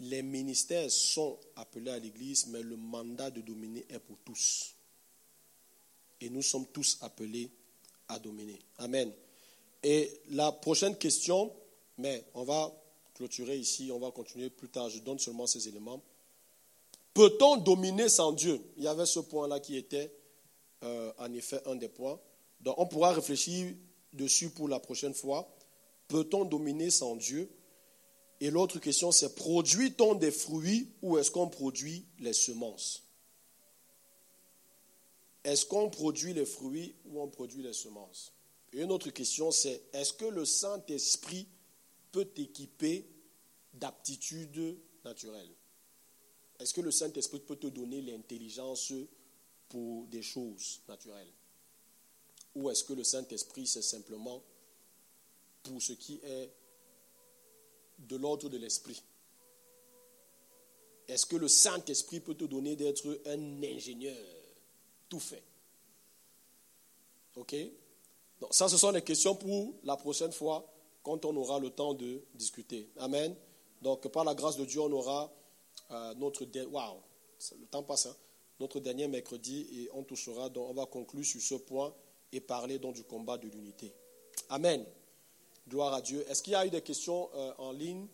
les 0.00 0.22
ministères 0.22 0.90
sont 0.90 1.38
appelés 1.54 1.92
à 1.92 1.98
l'Église, 1.98 2.48
mais 2.48 2.60
le 2.60 2.76
mandat 2.76 3.30
de 3.30 3.40
dominer 3.40 3.86
est 3.88 4.00
pour 4.00 4.18
tous. 4.24 4.74
Et 6.20 6.28
nous 6.28 6.42
sommes 6.42 6.66
tous 6.66 6.98
appelés 7.02 7.48
à 8.08 8.18
dominer. 8.18 8.58
Amen. 8.78 9.12
Et 9.82 10.20
la 10.30 10.50
prochaine 10.50 10.96
question, 10.96 11.52
mais 11.98 12.24
on 12.34 12.42
va 12.42 12.72
clôturer 13.14 13.56
ici, 13.56 13.90
on 13.92 14.00
va 14.00 14.10
continuer 14.10 14.50
plus 14.50 14.68
tard, 14.68 14.90
je 14.90 14.98
donne 14.98 15.20
seulement 15.20 15.46
ces 15.46 15.68
éléments. 15.68 16.02
Peut-on 17.14 17.56
dominer 17.58 18.08
sans 18.08 18.32
Dieu? 18.32 18.60
Il 18.76 18.84
y 18.84 18.88
avait 18.88 19.06
ce 19.06 19.20
point-là 19.20 19.60
qui 19.60 19.76
était 19.76 20.12
euh, 20.82 21.12
en 21.18 21.32
effet 21.32 21.60
un 21.66 21.76
des 21.76 21.88
points. 21.88 22.18
Donc 22.60 22.78
on 22.78 22.86
pourra 22.86 23.12
réfléchir 23.12 23.74
dessus 24.12 24.50
pour 24.50 24.68
la 24.68 24.80
prochaine 24.80 25.14
fois. 25.14 25.54
Peut-on 26.08 26.44
dominer 26.44 26.90
sans 26.90 27.16
Dieu? 27.16 27.50
Et 28.40 28.50
l'autre 28.50 28.78
question, 28.80 29.12
c'est 29.12 29.34
produit-on 29.34 30.14
des 30.14 30.32
fruits 30.32 30.90
ou 31.02 31.18
est-ce 31.18 31.30
qu'on 31.30 31.48
produit 31.48 32.06
les 32.18 32.32
semences? 32.32 33.04
Est-ce 35.44 35.66
qu'on 35.66 35.90
produit 35.90 36.34
les 36.34 36.46
fruits 36.46 36.94
ou 37.04 37.20
on 37.20 37.28
produit 37.28 37.62
les 37.62 37.72
semences? 37.72 38.32
Et 38.72 38.80
une 38.80 38.90
autre 38.90 39.10
question, 39.10 39.50
c'est 39.50 39.82
est-ce 39.92 40.12
que 40.12 40.24
le 40.24 40.44
Saint-Esprit 40.44 41.46
peut 42.10 42.28
équiper 42.36 43.06
d'aptitudes 43.74 44.78
naturelles? 45.04 45.50
Est-ce 46.58 46.74
que 46.74 46.80
le 46.80 46.90
Saint-Esprit 46.90 47.40
peut 47.40 47.56
te 47.56 47.66
donner 47.66 48.02
l'intelligence 48.02 48.92
pour 49.68 50.06
des 50.06 50.22
choses 50.22 50.80
naturelles? 50.88 51.32
Ou 52.54 52.70
est-ce 52.70 52.84
que 52.84 52.92
le 52.92 53.04
Saint-Esprit, 53.04 53.66
c'est 53.66 53.82
simplement 53.82 54.42
pour 55.62 55.80
ce 55.80 55.94
qui 55.94 56.20
est 56.22 56.50
de 57.98 58.16
l'ordre 58.16 58.48
de 58.48 58.58
l'esprit? 58.58 59.02
Est-ce 61.08 61.26
que 61.26 61.36
le 61.36 61.48
Saint-Esprit 61.48 62.20
peut 62.20 62.34
te 62.34 62.44
donner 62.44 62.76
d'être 62.76 63.20
un 63.26 63.62
ingénieur 63.62 64.16
tout 65.08 65.20
fait? 65.20 65.42
Ok? 67.36 67.56
Donc, 68.40 68.54
Ça, 68.54 68.68
ce 68.68 68.76
sont 68.76 68.90
les 68.90 69.02
questions 69.02 69.34
pour 69.34 69.74
la 69.84 69.96
prochaine 69.96 70.32
fois, 70.32 70.66
quand 71.02 71.24
on 71.24 71.34
aura 71.36 71.58
le 71.58 71.70
temps 71.70 71.94
de 71.94 72.22
discuter. 72.34 72.88
Amen. 72.98 73.34
Donc, 73.80 74.06
par 74.08 74.24
la 74.24 74.34
grâce 74.34 74.56
de 74.56 74.64
Dieu, 74.64 74.80
on 74.80 74.92
aura 74.92 75.32
notre 76.16 76.44
wow, 76.66 77.02
le 77.58 77.66
temps 77.66 77.82
passe. 77.82 78.06
Hein. 78.06 78.16
Notre 78.60 78.80
dernier 78.80 79.08
mercredi 79.08 79.66
et 79.72 79.90
on 79.92 80.04
touchera, 80.04 80.48
donc 80.48 80.70
on 80.70 80.74
va 80.74 80.86
conclure 80.86 81.24
sur 81.24 81.40
ce 81.40 81.54
point 81.56 81.92
et 82.32 82.40
parler 82.40 82.78
donc 82.78 82.94
du 82.94 83.02
combat 83.02 83.36
de 83.38 83.48
l'unité. 83.48 83.92
Amen. 84.48 84.84
Gloire 85.68 85.94
à 85.94 86.00
Dieu. 86.00 86.24
Est-ce 86.28 86.42
qu'il 86.42 86.52
y 86.52 86.56
a 86.56 86.66
eu 86.66 86.70
des 86.70 86.80
questions 86.80 87.28
euh, 87.34 87.52
en 87.58 87.72
ligne? 87.72 88.06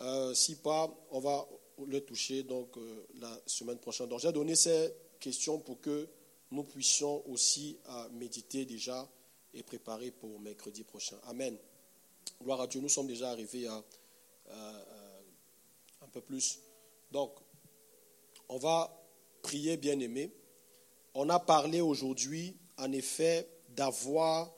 Euh, 0.00 0.34
Si 0.34 0.56
pas, 0.56 0.92
on 1.10 1.20
va 1.20 1.46
le 1.86 2.00
toucher 2.00 2.42
donc 2.42 2.76
euh, 2.76 3.06
la 3.20 3.40
semaine 3.46 3.78
prochaine. 3.78 4.08
Donc 4.08 4.20
j'ai 4.20 4.32
donné 4.32 4.54
ces 4.54 4.92
questions 5.20 5.58
pour 5.58 5.80
que 5.80 6.08
nous 6.50 6.62
puissions 6.62 7.28
aussi 7.28 7.76
méditer 8.12 8.64
déjà 8.64 9.08
et 9.52 9.64
préparer 9.64 10.12
pour 10.12 10.38
mercredi 10.38 10.84
prochain. 10.84 11.16
Amen. 11.24 11.56
Gloire 12.40 12.60
à 12.60 12.66
Dieu. 12.68 12.80
Nous 12.80 12.88
sommes 12.88 13.08
déjà 13.08 13.30
arrivés 13.30 13.66
à 13.66 13.82
plus. 16.20 16.60
Donc, 17.10 17.32
on 18.48 18.58
va 18.58 18.92
prier, 19.42 19.76
bien 19.76 19.98
aimé. 20.00 20.32
On 21.14 21.28
a 21.28 21.38
parlé 21.38 21.80
aujourd'hui, 21.80 22.56
en 22.78 22.92
effet, 22.92 23.48
d'avoir 23.70 24.52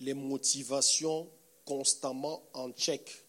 les 0.00 0.14
motivations 0.14 1.30
constamment 1.64 2.42
en 2.52 2.70
check. 2.72 3.24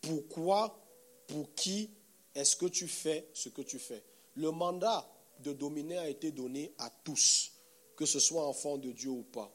Pourquoi, 0.00 0.80
pour 1.26 1.54
qui 1.54 1.90
est-ce 2.34 2.56
que 2.56 2.66
tu 2.66 2.88
fais 2.88 3.28
ce 3.34 3.48
que 3.48 3.62
tu 3.62 3.78
fais? 3.78 4.02
Le 4.34 4.50
mandat 4.50 5.06
de 5.40 5.52
dominer 5.52 5.98
a 5.98 6.08
été 6.08 6.30
donné 6.30 6.72
à 6.78 6.90
tous, 7.04 7.52
que 7.96 8.06
ce 8.06 8.20
soit 8.20 8.46
enfant 8.46 8.78
de 8.78 8.92
Dieu 8.92 9.10
ou 9.10 9.22
pas. 9.22 9.52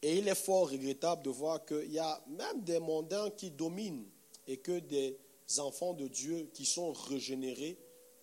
Et 0.00 0.18
il 0.18 0.28
est 0.28 0.34
fort 0.34 0.70
regrettable 0.70 1.22
de 1.22 1.30
voir 1.30 1.64
qu'il 1.64 1.92
y 1.92 1.98
a 1.98 2.22
même 2.28 2.62
des 2.62 2.78
mondains 2.78 3.30
qui 3.30 3.50
dominent 3.50 4.06
et 4.46 4.58
que 4.58 4.78
des 4.78 5.18
enfants 5.58 5.94
de 5.94 6.08
Dieu 6.08 6.50
qui 6.52 6.66
sont 6.66 6.92
régénérés 6.92 7.78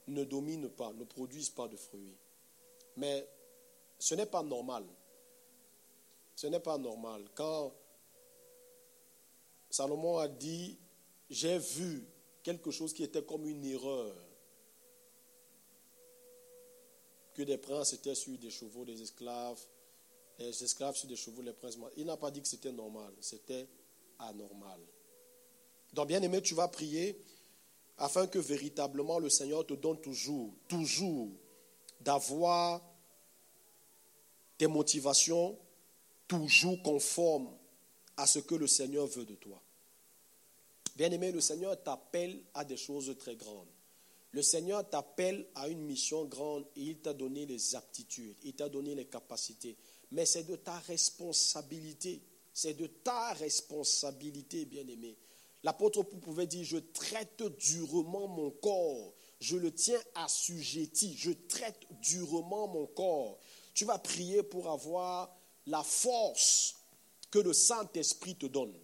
ne 0.07 0.23
dominent 0.23 0.69
pas, 0.69 0.93
ne 0.93 1.03
produisent 1.03 1.49
pas 1.49 1.67
de 1.67 1.75
fruits. 1.75 2.15
Mais 2.97 3.27
ce 3.97 4.15
n'est 4.15 4.25
pas 4.25 4.43
normal. 4.43 4.85
Ce 6.35 6.47
n'est 6.47 6.59
pas 6.59 6.77
normal. 6.77 7.25
Quand 7.33 7.73
Salomon 9.69 10.17
a 10.17 10.27
dit, 10.27 10.77
j'ai 11.29 11.57
vu 11.57 12.07
quelque 12.43 12.71
chose 12.71 12.93
qui 12.93 13.03
était 13.03 13.23
comme 13.23 13.47
une 13.47 13.65
erreur, 13.65 14.15
que 17.33 17.41
des 17.41 17.57
princes 17.57 17.93
étaient 17.93 18.15
sur 18.15 18.37
des 18.37 18.49
chevaux, 18.49 18.85
des 18.85 19.01
esclaves, 19.01 19.59
les 20.39 20.63
esclaves 20.63 20.95
sur 20.95 21.07
des 21.07 21.15
chevaux, 21.15 21.41
les 21.41 21.53
princes. 21.53 21.77
Il 21.97 22.05
n'a 22.05 22.17
pas 22.17 22.31
dit 22.31 22.41
que 22.41 22.47
c'était 22.47 22.71
normal, 22.71 23.13
c'était 23.19 23.67
anormal. 24.19 24.79
Donc, 25.95 26.09
bien 26.09 26.21
aimé, 26.21 26.41
tu 26.41 26.53
vas 26.53 26.67
prier 26.67 27.17
afin 27.97 28.27
que 28.27 28.37
véritablement 28.37 29.17
le 29.17 29.29
Seigneur 29.29 29.65
te 29.65 29.73
donne 29.73 29.99
toujours, 30.01 30.53
toujours 30.67 31.29
d'avoir 32.01 32.81
tes 34.57 34.67
motivations 34.67 35.57
toujours 36.27 36.81
conformes 36.83 37.49
à 38.17 38.27
ce 38.27 38.39
que 38.39 38.55
le 38.55 38.67
Seigneur 38.67 39.07
veut 39.07 39.23
de 39.23 39.35
toi. 39.35 39.61
Bien 40.97 41.09
aimé, 41.11 41.31
le 41.31 41.39
Seigneur 41.39 41.81
t'appelle 41.81 42.41
à 42.53 42.65
des 42.65 42.77
choses 42.77 43.15
très 43.17 43.37
grandes. 43.37 43.69
Le 44.31 44.41
Seigneur 44.41 44.89
t'appelle 44.89 45.47
à 45.55 45.69
une 45.69 45.81
mission 45.81 46.25
grande 46.25 46.65
et 46.75 46.81
il 46.81 46.97
t'a 46.99 47.13
donné 47.13 47.45
les 47.45 47.73
aptitudes, 47.73 48.35
il 48.43 48.53
t'a 48.53 48.67
donné 48.67 48.95
les 48.95 49.05
capacités. 49.05 49.77
Mais 50.11 50.25
c'est 50.25 50.43
de 50.43 50.57
ta 50.57 50.77
responsabilité, 50.79 52.21
c'est 52.53 52.73
de 52.73 52.87
ta 52.87 53.31
responsabilité, 53.33 54.65
bien 54.65 54.85
aimé, 54.87 55.15
L'apôtre 55.65 56.03
pouvait 56.03 56.45
dire, 56.45 56.63
je 56.63 56.77
traite 56.77 57.41
durement 57.57 58.27
mon 58.27 58.51
corps, 58.51 59.11
je 59.39 59.57
le 59.57 59.73
tiens 59.73 59.99
assujetti, 60.13 61.17
je 61.17 61.31
traite 61.31 61.87
durement 62.03 62.67
mon 62.67 62.85
corps. 62.85 63.39
Tu 63.73 63.83
vas 63.83 63.97
prier 63.97 64.43
pour 64.43 64.69
avoir 64.69 65.35
la 65.65 65.81
force 65.81 66.75
que 67.31 67.39
le 67.39 67.51
Saint-Esprit 67.51 68.35
te 68.35 68.45
donne. 68.45 68.75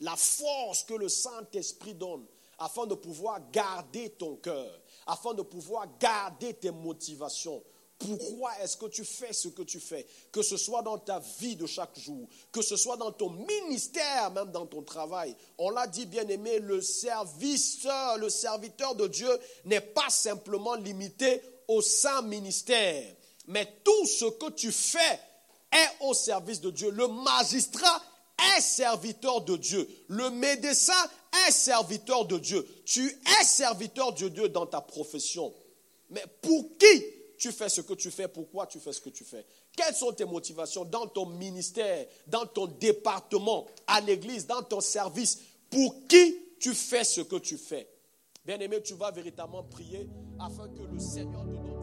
La 0.00 0.16
force 0.16 0.84
que 0.84 0.94
le 0.94 1.10
Saint-Esprit 1.10 1.92
donne 1.92 2.24
afin 2.56 2.86
de 2.86 2.94
pouvoir 2.94 3.38
garder 3.50 4.08
ton 4.08 4.36
cœur, 4.36 4.80
afin 5.04 5.34
de 5.34 5.42
pouvoir 5.42 5.86
garder 5.98 6.54
tes 6.54 6.70
motivations, 6.70 7.62
pourquoi 8.06 8.50
est-ce 8.60 8.76
que 8.76 8.86
tu 8.86 9.04
fais 9.04 9.32
ce 9.32 9.48
que 9.48 9.62
tu 9.62 9.80
fais? 9.80 10.06
Que 10.30 10.42
ce 10.42 10.56
soit 10.56 10.82
dans 10.82 10.98
ta 10.98 11.20
vie 11.40 11.56
de 11.56 11.66
chaque 11.66 11.98
jour, 11.98 12.28
que 12.50 12.62
ce 12.62 12.76
soit 12.76 12.96
dans 12.96 13.12
ton 13.12 13.30
ministère, 13.30 14.30
même 14.30 14.50
dans 14.50 14.66
ton 14.66 14.82
travail. 14.82 15.34
On 15.58 15.70
l'a 15.70 15.86
dit, 15.86 16.06
bien 16.06 16.26
aimé, 16.28 16.58
le 16.58 16.80
serviteur, 16.80 18.18
le 18.18 18.28
serviteur 18.30 18.94
de 18.94 19.06
Dieu 19.06 19.30
n'est 19.64 19.80
pas 19.80 20.10
simplement 20.10 20.74
limité 20.74 21.40
au 21.68 21.80
saint 21.80 22.22
ministère, 22.22 23.14
mais 23.46 23.68
tout 23.84 24.06
ce 24.06 24.26
que 24.26 24.50
tu 24.50 24.72
fais 24.72 25.20
est 25.72 26.04
au 26.04 26.14
service 26.14 26.60
de 26.60 26.70
Dieu. 26.70 26.90
Le 26.90 27.08
magistrat 27.08 28.02
est 28.56 28.60
serviteur 28.60 29.40
de 29.42 29.56
Dieu. 29.56 29.88
Le 30.08 30.30
médecin 30.30 30.92
est 31.46 31.50
serviteur 31.50 32.24
de 32.26 32.38
Dieu. 32.38 32.66
Tu 32.84 33.06
es 33.06 33.44
serviteur 33.44 34.12
de 34.12 34.28
Dieu 34.28 34.48
dans 34.48 34.66
ta 34.66 34.80
profession. 34.80 35.52
Mais 36.10 36.24
pour 36.42 36.76
qui 36.76 37.04
tu 37.42 37.50
fais 37.50 37.68
ce 37.68 37.80
que 37.80 37.94
tu 37.94 38.12
fais, 38.12 38.28
pourquoi 38.28 38.68
tu 38.68 38.78
fais 38.78 38.92
ce 38.92 39.00
que 39.00 39.10
tu 39.10 39.24
fais? 39.24 39.44
Quelles 39.76 39.96
sont 39.96 40.12
tes 40.12 40.24
motivations 40.24 40.84
dans 40.84 41.08
ton 41.08 41.26
ministère, 41.26 42.06
dans 42.28 42.46
ton 42.46 42.68
département, 42.68 43.66
à 43.88 44.00
l'église, 44.00 44.46
dans 44.46 44.62
ton 44.62 44.80
service? 44.80 45.40
Pour 45.68 46.06
qui 46.06 46.36
tu 46.60 46.72
fais 46.72 47.02
ce 47.02 47.22
que 47.22 47.34
tu 47.36 47.58
fais? 47.58 47.88
Bien-aimé, 48.44 48.80
tu 48.80 48.94
vas 48.94 49.10
véritablement 49.10 49.64
prier 49.64 50.08
afin 50.38 50.68
que 50.68 50.82
le 50.82 51.00
Seigneur 51.00 51.42
te 51.42 51.56
donne 51.56 51.81